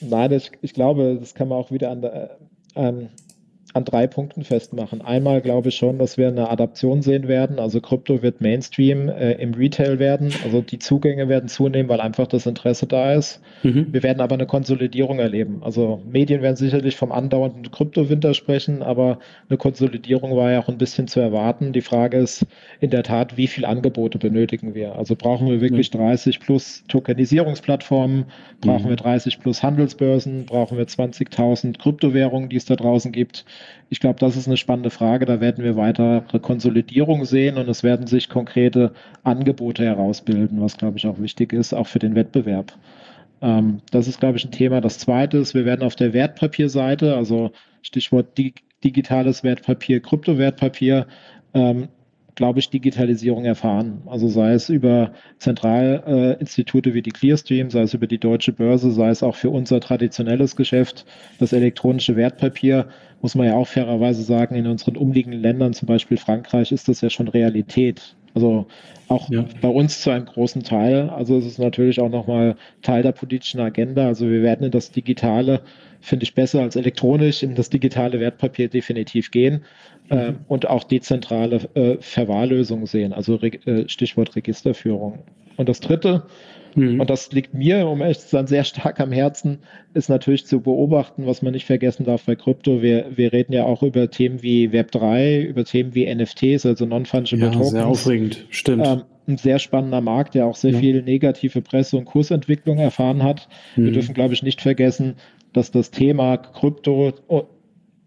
nein, 0.00 0.32
ich, 0.32 0.50
ich, 0.60 0.74
glaube, 0.74 1.16
das 1.18 1.34
kann 1.34 1.48
man 1.48 1.58
auch 1.58 1.70
wieder 1.70 1.90
an 1.90 2.02
der, 2.02 2.38
äh, 2.74 2.92
an 3.78 3.84
drei 3.84 4.06
Punkten 4.06 4.44
festmachen. 4.44 5.00
Einmal 5.00 5.40
glaube 5.40 5.70
ich 5.70 5.76
schon, 5.76 5.98
dass 5.98 6.18
wir 6.18 6.28
eine 6.28 6.50
Adaption 6.50 7.00
sehen 7.00 7.28
werden. 7.28 7.58
Also 7.58 7.80
Krypto 7.80 8.22
wird 8.22 8.40
Mainstream 8.40 9.08
äh, 9.08 9.32
im 9.32 9.54
Retail 9.54 9.98
werden. 9.98 10.32
Also 10.44 10.60
die 10.60 10.78
Zugänge 10.78 11.28
werden 11.28 11.48
zunehmen, 11.48 11.88
weil 11.88 12.00
einfach 12.00 12.26
das 12.26 12.46
Interesse 12.46 12.86
da 12.86 13.14
ist. 13.14 13.40
Mhm. 13.62 13.86
Wir 13.92 14.02
werden 14.02 14.20
aber 14.20 14.34
eine 14.34 14.46
Konsolidierung 14.46 15.18
erleben. 15.18 15.62
Also 15.62 16.02
Medien 16.10 16.42
werden 16.42 16.56
sicherlich 16.56 16.96
vom 16.96 17.12
andauernden 17.12 17.70
Kryptowinter 17.70 18.34
sprechen, 18.34 18.82
aber 18.82 19.18
eine 19.48 19.56
Konsolidierung 19.56 20.36
war 20.36 20.50
ja 20.50 20.60
auch 20.60 20.68
ein 20.68 20.78
bisschen 20.78 21.08
zu 21.08 21.20
erwarten. 21.20 21.72
Die 21.72 21.80
Frage 21.80 22.18
ist 22.18 22.46
in 22.80 22.90
der 22.90 23.04
Tat, 23.04 23.36
wie 23.36 23.46
viele 23.46 23.68
Angebote 23.68 24.18
benötigen 24.18 24.74
wir? 24.74 24.96
Also 24.96 25.16
brauchen 25.16 25.48
wir 25.48 25.60
wirklich 25.60 25.92
mhm. 25.92 25.98
30 25.98 26.40
plus 26.40 26.84
Tokenisierungsplattformen? 26.88 28.24
Brauchen 28.60 28.86
mhm. 28.86 28.90
wir 28.90 28.96
30 28.96 29.40
plus 29.40 29.62
Handelsbörsen? 29.62 30.46
Brauchen 30.46 30.76
wir 30.76 30.86
20.000 30.86 31.78
Kryptowährungen, 31.78 32.48
die 32.48 32.56
es 32.56 32.64
da 32.64 32.74
draußen 32.74 33.12
gibt? 33.12 33.44
Ich 33.90 34.00
glaube, 34.00 34.18
das 34.18 34.36
ist 34.36 34.46
eine 34.46 34.56
spannende 34.56 34.90
Frage. 34.90 35.26
Da 35.26 35.40
werden 35.40 35.64
wir 35.64 35.76
weitere 35.76 36.38
Konsolidierung 36.40 37.24
sehen 37.24 37.56
und 37.56 37.68
es 37.68 37.82
werden 37.82 38.06
sich 38.06 38.28
konkrete 38.28 38.92
Angebote 39.22 39.84
herausbilden, 39.84 40.60
was, 40.60 40.76
glaube 40.76 40.98
ich, 40.98 41.06
auch 41.06 41.18
wichtig 41.18 41.52
ist, 41.52 41.72
auch 41.72 41.86
für 41.86 41.98
den 41.98 42.14
Wettbewerb. 42.14 42.72
Ähm, 43.40 43.80
das 43.90 44.08
ist, 44.08 44.20
glaube 44.20 44.38
ich, 44.38 44.44
ein 44.44 44.52
Thema. 44.52 44.80
Das 44.80 44.98
zweite 44.98 45.38
ist, 45.38 45.54
wir 45.54 45.64
werden 45.64 45.82
auf 45.82 45.96
der 45.96 46.12
Wertpapierseite, 46.12 47.16
also 47.16 47.52
Stichwort 47.82 48.38
digitales 48.84 49.44
Wertpapier, 49.44 50.00
Kryptowertpapier, 50.00 51.06
ähm, 51.54 51.88
glaube 52.38 52.60
ich, 52.60 52.70
Digitalisierung 52.70 53.44
erfahren. 53.44 54.02
Also 54.06 54.28
sei 54.28 54.52
es 54.52 54.68
über 54.68 55.10
Zentralinstitute 55.38 56.94
wie 56.94 57.02
die 57.02 57.10
Clearstream, 57.10 57.68
sei 57.68 57.80
es 57.80 57.94
über 57.94 58.06
die 58.06 58.18
Deutsche 58.18 58.52
Börse, 58.52 58.92
sei 58.92 59.08
es 59.08 59.24
auch 59.24 59.34
für 59.34 59.50
unser 59.50 59.80
traditionelles 59.80 60.54
Geschäft, 60.54 61.04
das 61.40 61.52
elektronische 61.52 62.14
Wertpapier, 62.14 62.86
muss 63.22 63.34
man 63.34 63.48
ja 63.48 63.56
auch 63.56 63.66
fairerweise 63.66 64.22
sagen, 64.22 64.54
in 64.54 64.68
unseren 64.68 64.96
umliegenden 64.96 65.42
Ländern, 65.42 65.72
zum 65.72 65.86
Beispiel 65.86 66.16
Frankreich, 66.16 66.70
ist 66.70 66.86
das 66.86 67.00
ja 67.00 67.10
schon 67.10 67.26
Realität. 67.26 68.14
Also 68.34 68.68
auch 69.08 69.28
ja. 69.30 69.44
bei 69.60 69.68
uns 69.68 70.00
zu 70.00 70.10
einem 70.10 70.26
großen 70.26 70.62
Teil. 70.62 71.10
Also 71.10 71.38
es 71.38 71.44
ist 71.44 71.58
natürlich 71.58 72.00
auch 72.00 72.10
nochmal 72.10 72.54
Teil 72.82 73.02
der 73.02 73.10
politischen 73.10 73.58
Agenda. 73.58 74.06
Also 74.06 74.30
wir 74.30 74.42
werden 74.42 74.66
in 74.66 74.70
das 74.70 74.92
Digitale, 74.92 75.62
finde 76.00 76.22
ich 76.22 76.36
besser 76.36 76.60
als 76.60 76.76
elektronisch, 76.76 77.42
in 77.42 77.56
das 77.56 77.68
digitale 77.68 78.20
Wertpapier 78.20 78.68
definitiv 78.68 79.32
gehen 79.32 79.64
äh, 80.08 80.32
und 80.48 80.68
auch 80.68 80.84
dezentrale 80.84 81.68
äh, 81.74 81.96
Verwahrlösungen 82.00 82.86
sehen, 82.86 83.12
also 83.12 83.36
Re 83.36 83.48
äh, 83.66 83.88
Stichwort 83.88 84.36
Registerführung. 84.36 85.20
Und 85.56 85.68
das 85.68 85.80
Dritte, 85.80 86.24
mhm. 86.76 87.00
und 87.00 87.10
das 87.10 87.32
liegt 87.32 87.52
mir, 87.52 87.88
um 87.88 88.00
echt 88.00 88.22
zu 88.22 88.28
sein, 88.28 88.46
sehr 88.46 88.64
stark 88.64 89.00
am 89.00 89.10
Herzen, 89.10 89.58
ist 89.94 90.08
natürlich 90.08 90.46
zu 90.46 90.60
beobachten, 90.60 91.26
was 91.26 91.42
man 91.42 91.52
nicht 91.52 91.66
vergessen 91.66 92.04
darf 92.04 92.24
bei 92.24 92.36
Krypto. 92.36 92.80
Wir, 92.80 93.06
wir 93.16 93.32
reden 93.32 93.52
ja 93.52 93.64
auch 93.64 93.82
über 93.82 94.08
Themen 94.10 94.42
wie 94.42 94.68
Web3, 94.68 95.40
über 95.40 95.64
Themen 95.64 95.94
wie 95.94 96.12
NFTs, 96.14 96.64
also 96.64 96.86
Non-Fungible 96.86 97.46
ja, 97.46 97.50
Tokens. 97.50 97.70
Sehr 97.70 97.86
aufregend, 97.86 98.46
stimmt. 98.50 98.86
Ähm, 98.86 99.02
ein 99.26 99.36
sehr 99.36 99.58
spannender 99.58 100.00
Markt, 100.00 100.34
der 100.34 100.46
auch 100.46 100.56
sehr 100.56 100.72
ja. 100.72 100.78
viel 100.78 101.02
negative 101.02 101.60
Presse- 101.60 101.96
und 101.96 102.06
Kursentwicklung 102.06 102.78
erfahren 102.78 103.22
hat. 103.22 103.48
Mhm. 103.76 103.84
Wir 103.84 103.92
dürfen, 103.92 104.14
glaube 104.14 104.34
ich, 104.34 104.42
nicht 104.42 104.60
vergessen, 104.60 105.16
dass 105.52 105.70
das 105.70 105.90
Thema 105.90 106.36
Krypto 106.36 107.12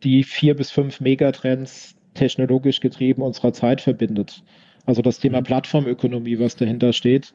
die 0.04 0.24
vier 0.24 0.56
bis 0.56 0.72
fünf 0.72 1.00
Megatrends 1.00 1.96
technologisch 2.14 2.80
getrieben 2.80 3.22
unserer 3.22 3.54
Zeit 3.54 3.82
verbindet. 3.82 4.44
Also 4.86 5.02
das 5.02 5.20
Thema 5.20 5.42
mhm. 5.42 5.46
Plattformökonomie, 5.46 6.40
was 6.40 6.56
dahinter 6.56 6.92
steht, 6.94 7.34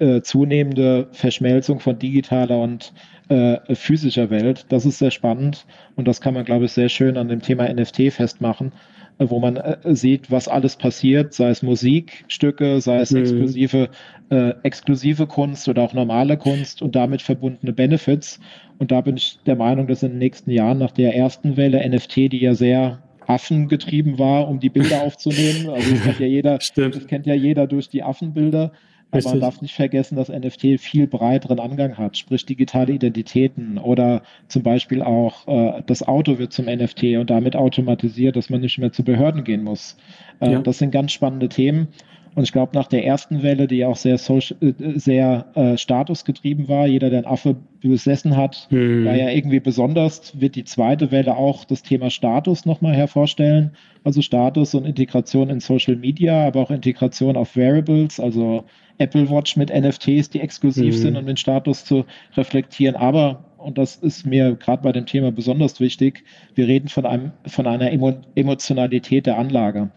äh, 0.00 0.22
zunehmende 0.22 1.08
Verschmelzung 1.12 1.80
von 1.80 1.98
digitaler 1.98 2.58
und 2.58 2.92
äh, 3.28 3.74
physischer 3.74 4.30
Welt, 4.30 4.66
das 4.70 4.86
ist 4.86 4.98
sehr 4.98 5.10
spannend 5.10 5.66
und 5.94 6.08
das 6.08 6.20
kann 6.20 6.34
man, 6.34 6.44
glaube 6.44 6.64
ich, 6.64 6.72
sehr 6.72 6.88
schön 6.88 7.16
an 7.16 7.28
dem 7.28 7.42
Thema 7.42 7.68
NFT 7.72 8.12
festmachen, 8.12 8.72
wo 9.18 9.38
man 9.38 9.56
äh, 9.56 9.78
sieht, 9.94 10.30
was 10.30 10.48
alles 10.48 10.76
passiert, 10.76 11.32
sei 11.32 11.50
es 11.50 11.62
Musikstücke, 11.62 12.80
sei 12.80 13.00
es 13.00 13.12
mhm. 13.12 13.20
exklusive, 13.20 13.88
äh, 14.30 14.52
exklusive 14.62 15.26
Kunst 15.26 15.68
oder 15.68 15.82
auch 15.82 15.94
normale 15.94 16.36
Kunst 16.36 16.82
und 16.82 16.94
damit 16.94 17.22
verbundene 17.22 17.72
Benefits. 17.72 18.40
Und 18.78 18.90
da 18.90 19.00
bin 19.00 19.16
ich 19.16 19.38
der 19.46 19.56
Meinung, 19.56 19.86
dass 19.86 20.02
in 20.02 20.10
den 20.10 20.18
nächsten 20.18 20.50
Jahren 20.50 20.78
nach 20.78 20.90
der 20.90 21.16
ersten 21.16 21.56
Welle 21.56 21.88
NFT, 21.88 22.16
die 22.16 22.40
ja 22.40 22.54
sehr 22.54 23.02
Affen 23.26 23.68
getrieben 23.68 24.18
war, 24.18 24.48
um 24.48 24.60
die 24.60 24.70
Bilder 24.70 25.02
aufzunehmen. 25.02 25.68
Also 25.68 25.90
das 25.92 26.02
kennt 26.02 26.20
ja 26.20 26.26
jeder, 26.26 26.58
das 26.76 27.06
kennt 27.06 27.26
ja 27.26 27.34
jeder 27.34 27.66
durch 27.66 27.88
die 27.88 28.02
Affenbilder. 28.02 28.72
Aber 29.10 29.18
Richtig. 29.18 29.32
man 29.32 29.40
darf 29.40 29.62
nicht 29.62 29.74
vergessen, 29.74 30.16
dass 30.16 30.28
NFT 30.28 30.80
viel 30.80 31.06
breiteren 31.06 31.60
Angang 31.60 31.96
hat, 31.96 32.16
sprich 32.16 32.44
digitale 32.44 32.92
Identitäten 32.92 33.78
oder 33.78 34.22
zum 34.48 34.62
Beispiel 34.62 35.00
auch 35.00 35.46
äh, 35.46 35.82
das 35.86 36.02
Auto 36.02 36.38
wird 36.38 36.52
zum 36.52 36.66
NFT 36.66 37.16
und 37.18 37.30
damit 37.30 37.54
automatisiert, 37.54 38.34
dass 38.34 38.50
man 38.50 38.60
nicht 38.60 38.78
mehr 38.78 38.92
zu 38.92 39.04
Behörden 39.04 39.44
gehen 39.44 39.62
muss. 39.62 39.96
Äh, 40.40 40.52
ja. 40.52 40.60
Das 40.60 40.78
sind 40.78 40.90
ganz 40.90 41.12
spannende 41.12 41.48
Themen. 41.48 41.88
Und 42.36 42.42
ich 42.42 42.52
glaube, 42.52 42.72
nach 42.74 42.86
der 42.86 43.06
ersten 43.06 43.42
Welle, 43.42 43.66
die 43.66 43.86
auch 43.86 43.96
sehr, 43.96 44.18
social, 44.18 44.58
äh, 44.60 44.98
sehr 44.98 45.46
äh, 45.54 45.78
statusgetrieben 45.78 46.68
war, 46.68 46.86
jeder, 46.86 47.08
der 47.08 47.20
einen 47.20 47.26
Affe 47.26 47.56
besessen 47.80 48.36
hat, 48.36 48.68
mhm. 48.70 49.06
war 49.06 49.16
ja 49.16 49.30
irgendwie 49.30 49.58
besonders, 49.58 50.38
wird 50.38 50.54
die 50.54 50.64
zweite 50.64 51.10
Welle 51.10 51.34
auch 51.34 51.64
das 51.64 51.82
Thema 51.82 52.10
Status 52.10 52.66
nochmal 52.66 52.94
hervorstellen. 52.94 53.70
Also 54.04 54.20
Status 54.20 54.74
und 54.74 54.84
Integration 54.84 55.48
in 55.48 55.60
Social 55.60 55.96
Media, 55.96 56.46
aber 56.46 56.60
auch 56.60 56.70
Integration 56.70 57.38
auf 57.38 57.56
Variables, 57.56 58.20
also 58.20 58.64
Apple 58.98 59.28
Watch 59.30 59.56
mit 59.56 59.70
NFTs, 59.70 60.30
die 60.30 60.40
exklusiv 60.40 60.94
mhm. 60.94 60.98
sind, 60.98 61.16
um 61.16 61.26
den 61.26 61.36
Status 61.36 61.84
zu 61.84 62.04
reflektieren. 62.36 62.96
Aber 62.96 63.44
und 63.66 63.78
das 63.78 63.96
ist 63.96 64.24
mir 64.24 64.54
gerade 64.54 64.82
bei 64.84 64.92
dem 64.92 65.06
Thema 65.06 65.32
besonders 65.32 65.80
wichtig, 65.80 66.22
wir 66.54 66.68
reden 66.68 66.88
von, 66.88 67.04
einem, 67.04 67.32
von 67.46 67.66
einer 67.66 67.90
Emo 67.90 68.14
Emotionalität 68.36 69.26
der 69.26 69.38
Anlage. 69.38 69.90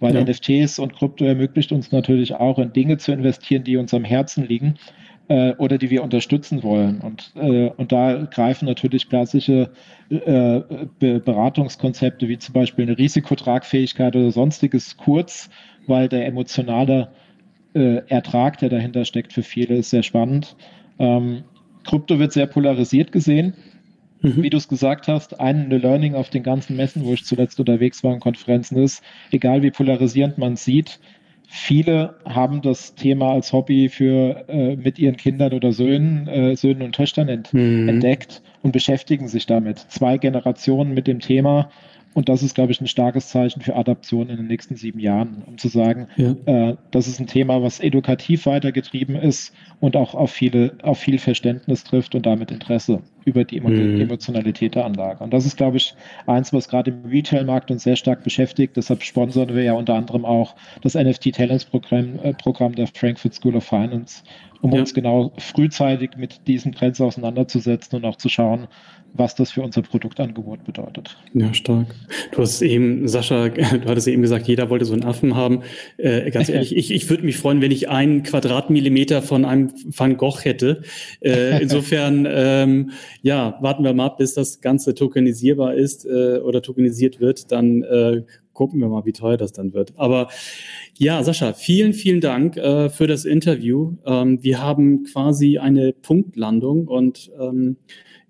Weil 0.00 0.16
ja. 0.16 0.24
NFTs 0.24 0.80
und 0.80 0.94
Krypto 0.94 1.24
ermöglicht 1.24 1.70
uns 1.70 1.92
natürlich 1.92 2.34
auch 2.34 2.58
in 2.58 2.72
Dinge 2.72 2.96
zu 2.98 3.12
investieren, 3.12 3.62
die 3.62 3.76
uns 3.76 3.94
am 3.94 4.02
Herzen 4.02 4.48
liegen 4.48 4.74
äh, 5.28 5.52
oder 5.52 5.78
die 5.78 5.90
wir 5.90 6.02
unterstützen 6.02 6.64
wollen. 6.64 7.00
Und, 7.00 7.32
äh, 7.36 7.70
und 7.76 7.92
da 7.92 8.24
greifen 8.24 8.66
natürlich 8.66 9.08
klassische 9.08 9.70
äh, 10.10 10.60
Be 10.98 11.20
Beratungskonzepte 11.20 12.26
wie 12.26 12.38
zum 12.38 12.54
Beispiel 12.54 12.86
eine 12.86 12.98
Risikotragfähigkeit 12.98 14.16
oder 14.16 14.32
sonstiges 14.32 14.96
kurz, 14.96 15.48
weil 15.86 16.08
der 16.08 16.26
emotionale 16.26 17.02
äh, 17.02 17.31
Ertrag, 17.74 18.58
der 18.58 18.68
dahinter 18.68 19.04
steckt, 19.04 19.32
für 19.32 19.42
viele 19.42 19.76
ist 19.76 19.90
sehr 19.90 20.02
spannend. 20.02 20.56
Ähm, 20.98 21.44
Krypto 21.84 22.18
wird 22.18 22.32
sehr 22.32 22.46
polarisiert 22.46 23.12
gesehen. 23.12 23.54
Mhm. 24.20 24.42
Wie 24.42 24.50
du 24.50 24.56
es 24.56 24.68
gesagt 24.68 25.08
hast, 25.08 25.40
ein 25.40 25.68
Learning 25.70 26.14
auf 26.14 26.30
den 26.30 26.42
ganzen 26.42 26.76
Messen, 26.76 27.04
wo 27.04 27.12
ich 27.12 27.24
zuletzt 27.24 27.58
unterwegs 27.58 28.04
war 28.04 28.12
und 28.12 28.20
Konferenzen 28.20 28.78
ist, 28.78 29.02
egal 29.32 29.62
wie 29.62 29.70
polarisierend 29.70 30.38
man 30.38 30.56
sieht, 30.56 31.00
viele 31.48 32.14
haben 32.24 32.62
das 32.62 32.94
Thema 32.94 33.32
als 33.32 33.52
Hobby 33.52 33.88
für 33.88 34.48
äh, 34.48 34.76
mit 34.76 34.98
ihren 34.98 35.16
Kindern 35.16 35.52
oder 35.52 35.72
Söhnen, 35.72 36.28
äh, 36.28 36.56
Söhnen 36.56 36.82
und 36.82 36.94
Töchtern 36.94 37.28
ent 37.28 37.52
mhm. 37.52 37.88
entdeckt 37.88 38.42
und 38.62 38.72
beschäftigen 38.72 39.28
sich 39.28 39.46
damit. 39.46 39.78
Zwei 39.78 40.18
Generationen 40.18 40.94
mit 40.94 41.06
dem 41.06 41.20
Thema 41.20 41.70
und 42.14 42.28
das 42.28 42.42
ist, 42.42 42.54
glaube 42.54 42.72
ich, 42.72 42.80
ein 42.80 42.86
starkes 42.86 43.28
Zeichen 43.28 43.62
für 43.62 43.76
Adaption 43.76 44.28
in 44.28 44.36
den 44.36 44.46
nächsten 44.46 44.76
sieben 44.76 44.98
Jahren, 44.98 45.42
um 45.46 45.58
zu 45.58 45.68
sagen, 45.68 46.08
ja. 46.16 46.34
äh, 46.46 46.76
das 46.90 47.08
ist 47.08 47.20
ein 47.20 47.26
Thema, 47.26 47.62
was 47.62 47.80
edukativ 47.80 48.46
weitergetrieben 48.46 49.16
ist 49.16 49.54
und 49.80 49.96
auch 49.96 50.14
auf, 50.14 50.30
viele, 50.30 50.76
auf 50.82 50.98
viel 50.98 51.18
Verständnis 51.18 51.84
trifft 51.84 52.14
und 52.14 52.26
damit 52.26 52.50
Interesse 52.50 53.02
über 53.24 53.44
die 53.44 53.60
mhm. 53.60 54.00
Emotionalität 54.00 54.74
der 54.74 54.84
Anlage. 54.84 55.22
Und 55.22 55.32
das 55.32 55.46
ist, 55.46 55.56
glaube 55.56 55.76
ich, 55.76 55.94
eins, 56.26 56.52
was 56.52 56.68
gerade 56.68 56.90
im 56.90 57.04
Retail-Markt 57.10 57.70
uns 57.70 57.82
sehr 57.82 57.96
stark 57.96 58.24
beschäftigt. 58.24 58.76
Deshalb 58.76 59.02
sponsern 59.02 59.54
wir 59.54 59.62
ja 59.62 59.72
unter 59.74 59.94
anderem 59.94 60.24
auch 60.24 60.54
das 60.82 60.94
NFT 60.94 61.34
Talents 61.34 61.64
Programm, 61.64 62.18
äh, 62.22 62.34
Programm 62.34 62.74
der 62.74 62.86
Frankfurt 62.86 63.34
School 63.34 63.56
of 63.56 63.64
Finance, 63.64 64.22
um 64.60 64.72
ja. 64.72 64.80
uns 64.80 64.94
genau 64.94 65.32
frühzeitig 65.38 66.10
mit 66.16 66.46
diesen 66.46 66.72
Trends 66.72 67.00
auseinanderzusetzen 67.00 67.96
und 67.96 68.04
auch 68.04 68.16
zu 68.16 68.28
schauen, 68.28 68.68
was 69.14 69.34
das 69.34 69.52
für 69.52 69.62
unser 69.62 69.82
Produktangebot 69.82 70.64
bedeutet. 70.64 71.16
Ja, 71.34 71.52
stark. 71.52 71.94
Du 72.32 72.40
hast 72.40 72.62
eben, 72.62 73.06
Sascha, 73.08 73.48
du 73.48 73.84
hattest 73.86 74.08
eben 74.08 74.22
gesagt, 74.22 74.48
jeder 74.48 74.70
wollte 74.70 74.84
so 74.84 74.94
einen 74.94 75.04
Affen 75.04 75.36
haben. 75.36 75.62
Äh, 75.98 76.30
ganz 76.30 76.48
ehrlich, 76.48 76.74
ich, 76.76 76.90
ich 76.90 77.10
würde 77.10 77.24
mich 77.24 77.36
freuen, 77.36 77.60
wenn 77.60 77.70
ich 77.70 77.88
einen 77.88 78.22
Quadratmillimeter 78.22 79.22
von 79.22 79.44
einem 79.44 79.72
Van 79.84 80.16
Gogh 80.16 80.40
hätte. 80.42 80.82
Äh, 81.20 81.62
insofern, 81.62 82.26
ähm, 82.30 82.92
ja, 83.20 83.58
warten 83.60 83.84
wir 83.84 83.92
mal 83.94 84.06
ab, 84.06 84.18
bis 84.18 84.34
das 84.34 84.60
Ganze 84.60 84.94
tokenisierbar 84.94 85.74
ist 85.74 86.06
äh, 86.06 86.38
oder 86.38 86.62
tokenisiert 86.62 87.20
wird. 87.20 87.52
Dann 87.52 87.82
äh, 87.82 88.22
gucken 88.52 88.80
wir 88.80 88.88
mal, 88.88 89.04
wie 89.04 89.12
teuer 89.12 89.36
das 89.36 89.52
dann 89.52 89.72
wird. 89.72 89.92
Aber 89.96 90.28
ja, 90.96 91.22
Sascha, 91.22 91.52
vielen, 91.52 91.92
vielen 91.92 92.20
Dank 92.20 92.56
äh, 92.56 92.90
für 92.90 93.06
das 93.06 93.24
Interview. 93.24 93.96
Ähm, 94.04 94.42
wir 94.42 94.62
haben 94.62 95.04
quasi 95.04 95.58
eine 95.58 95.92
Punktlandung 95.92 96.88
und 96.88 97.30
ähm, 97.38 97.76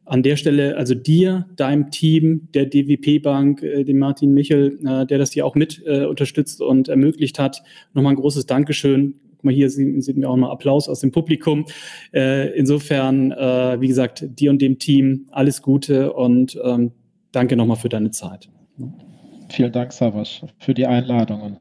an 0.05 0.23
der 0.23 0.37
Stelle, 0.37 0.77
also 0.77 0.95
dir, 0.95 1.47
deinem 1.57 1.91
Team, 1.91 2.49
der 2.55 2.67
DWP 2.67 3.23
Bank, 3.23 3.63
äh, 3.63 3.85
dem 3.85 3.99
Martin 3.99 4.35
Michel, 4.35 4.79
äh, 4.85 5.07
der 5.07 5.19
das 5.19 5.33
hier 5.33 5.47
auch 5.47 5.55
mit 5.55 5.83
äh, 5.87 6.07
unterstützt 6.07 6.61
und 6.61 6.89
ermöglicht 6.89 7.39
hat, 7.39 7.63
nochmal 7.95 8.13
ein 8.13 8.17
großes 8.17 8.47
Dankeschön. 8.47 9.21
Guck 9.43 9.47
mal, 9.47 9.55
hier 9.55 9.71
sehen, 9.71 10.01
sehen 10.01 10.21
wir 10.21 10.31
auch 10.31 10.37
mal 10.37 10.53
Applaus 10.53 10.89
aus 10.89 11.01
dem 11.01 11.11
Publikum. 11.11 11.67
Äh, 12.15 12.57
insofern, 12.57 13.33
äh, 13.33 13.81
wie 13.81 13.89
gesagt, 13.89 14.25
dir 14.39 14.51
und 14.51 14.63
dem 14.63 14.79
Team 14.79 15.27
alles 15.33 15.63
Gute 15.63 16.13
und 16.13 16.57
ähm, 16.63 16.93
danke 17.33 17.57
nochmal 17.57 17.77
für 17.77 17.89
deine 17.89 18.13
Zeit. 18.13 18.49
Vielen 19.49 19.73
Dank, 19.73 19.93
Savas, 19.93 20.43
für 20.61 20.75
die 20.75 20.87
Einladung 20.87 21.59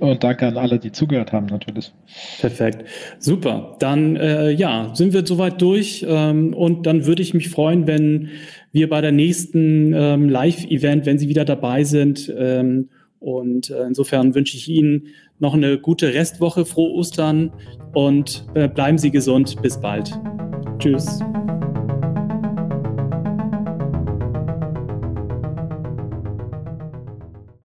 und 0.00 0.22
danke 0.22 0.46
an 0.46 0.56
alle, 0.56 0.78
die 0.80 0.90
zugehört 0.92 1.32
haben, 1.32 1.46
natürlich. 1.46 1.92
Perfekt. 2.40 2.84
Super. 3.18 3.76
Dann 3.78 4.16
äh, 4.16 4.50
ja, 4.50 4.92
sind 4.94 5.12
wir 5.12 5.24
soweit 5.24 5.60
durch. 5.60 6.04
Ähm, 6.08 6.54
und 6.54 6.86
dann 6.86 7.06
würde 7.06 7.22
ich 7.22 7.34
mich 7.34 7.48
freuen, 7.48 7.86
wenn 7.86 8.30
wir 8.72 8.88
bei 8.88 9.00
der 9.00 9.12
nächsten 9.12 9.92
ähm, 9.92 10.28
Live-Event, 10.28 11.06
wenn 11.06 11.18
Sie 11.18 11.28
wieder 11.28 11.44
dabei 11.44 11.84
sind. 11.84 12.32
Ähm, 12.36 12.90
und 13.18 13.70
äh, 13.70 13.84
insofern 13.86 14.34
wünsche 14.34 14.56
ich 14.56 14.68
Ihnen 14.68 15.08
noch 15.38 15.54
eine 15.54 15.78
gute 15.78 16.14
Restwoche, 16.14 16.64
frohe 16.64 16.92
Ostern 16.92 17.52
und 17.94 18.46
äh, 18.54 18.68
bleiben 18.68 18.98
Sie 18.98 19.10
gesund. 19.10 19.60
Bis 19.62 19.80
bald. 19.80 20.18
Tschüss. 20.78 21.20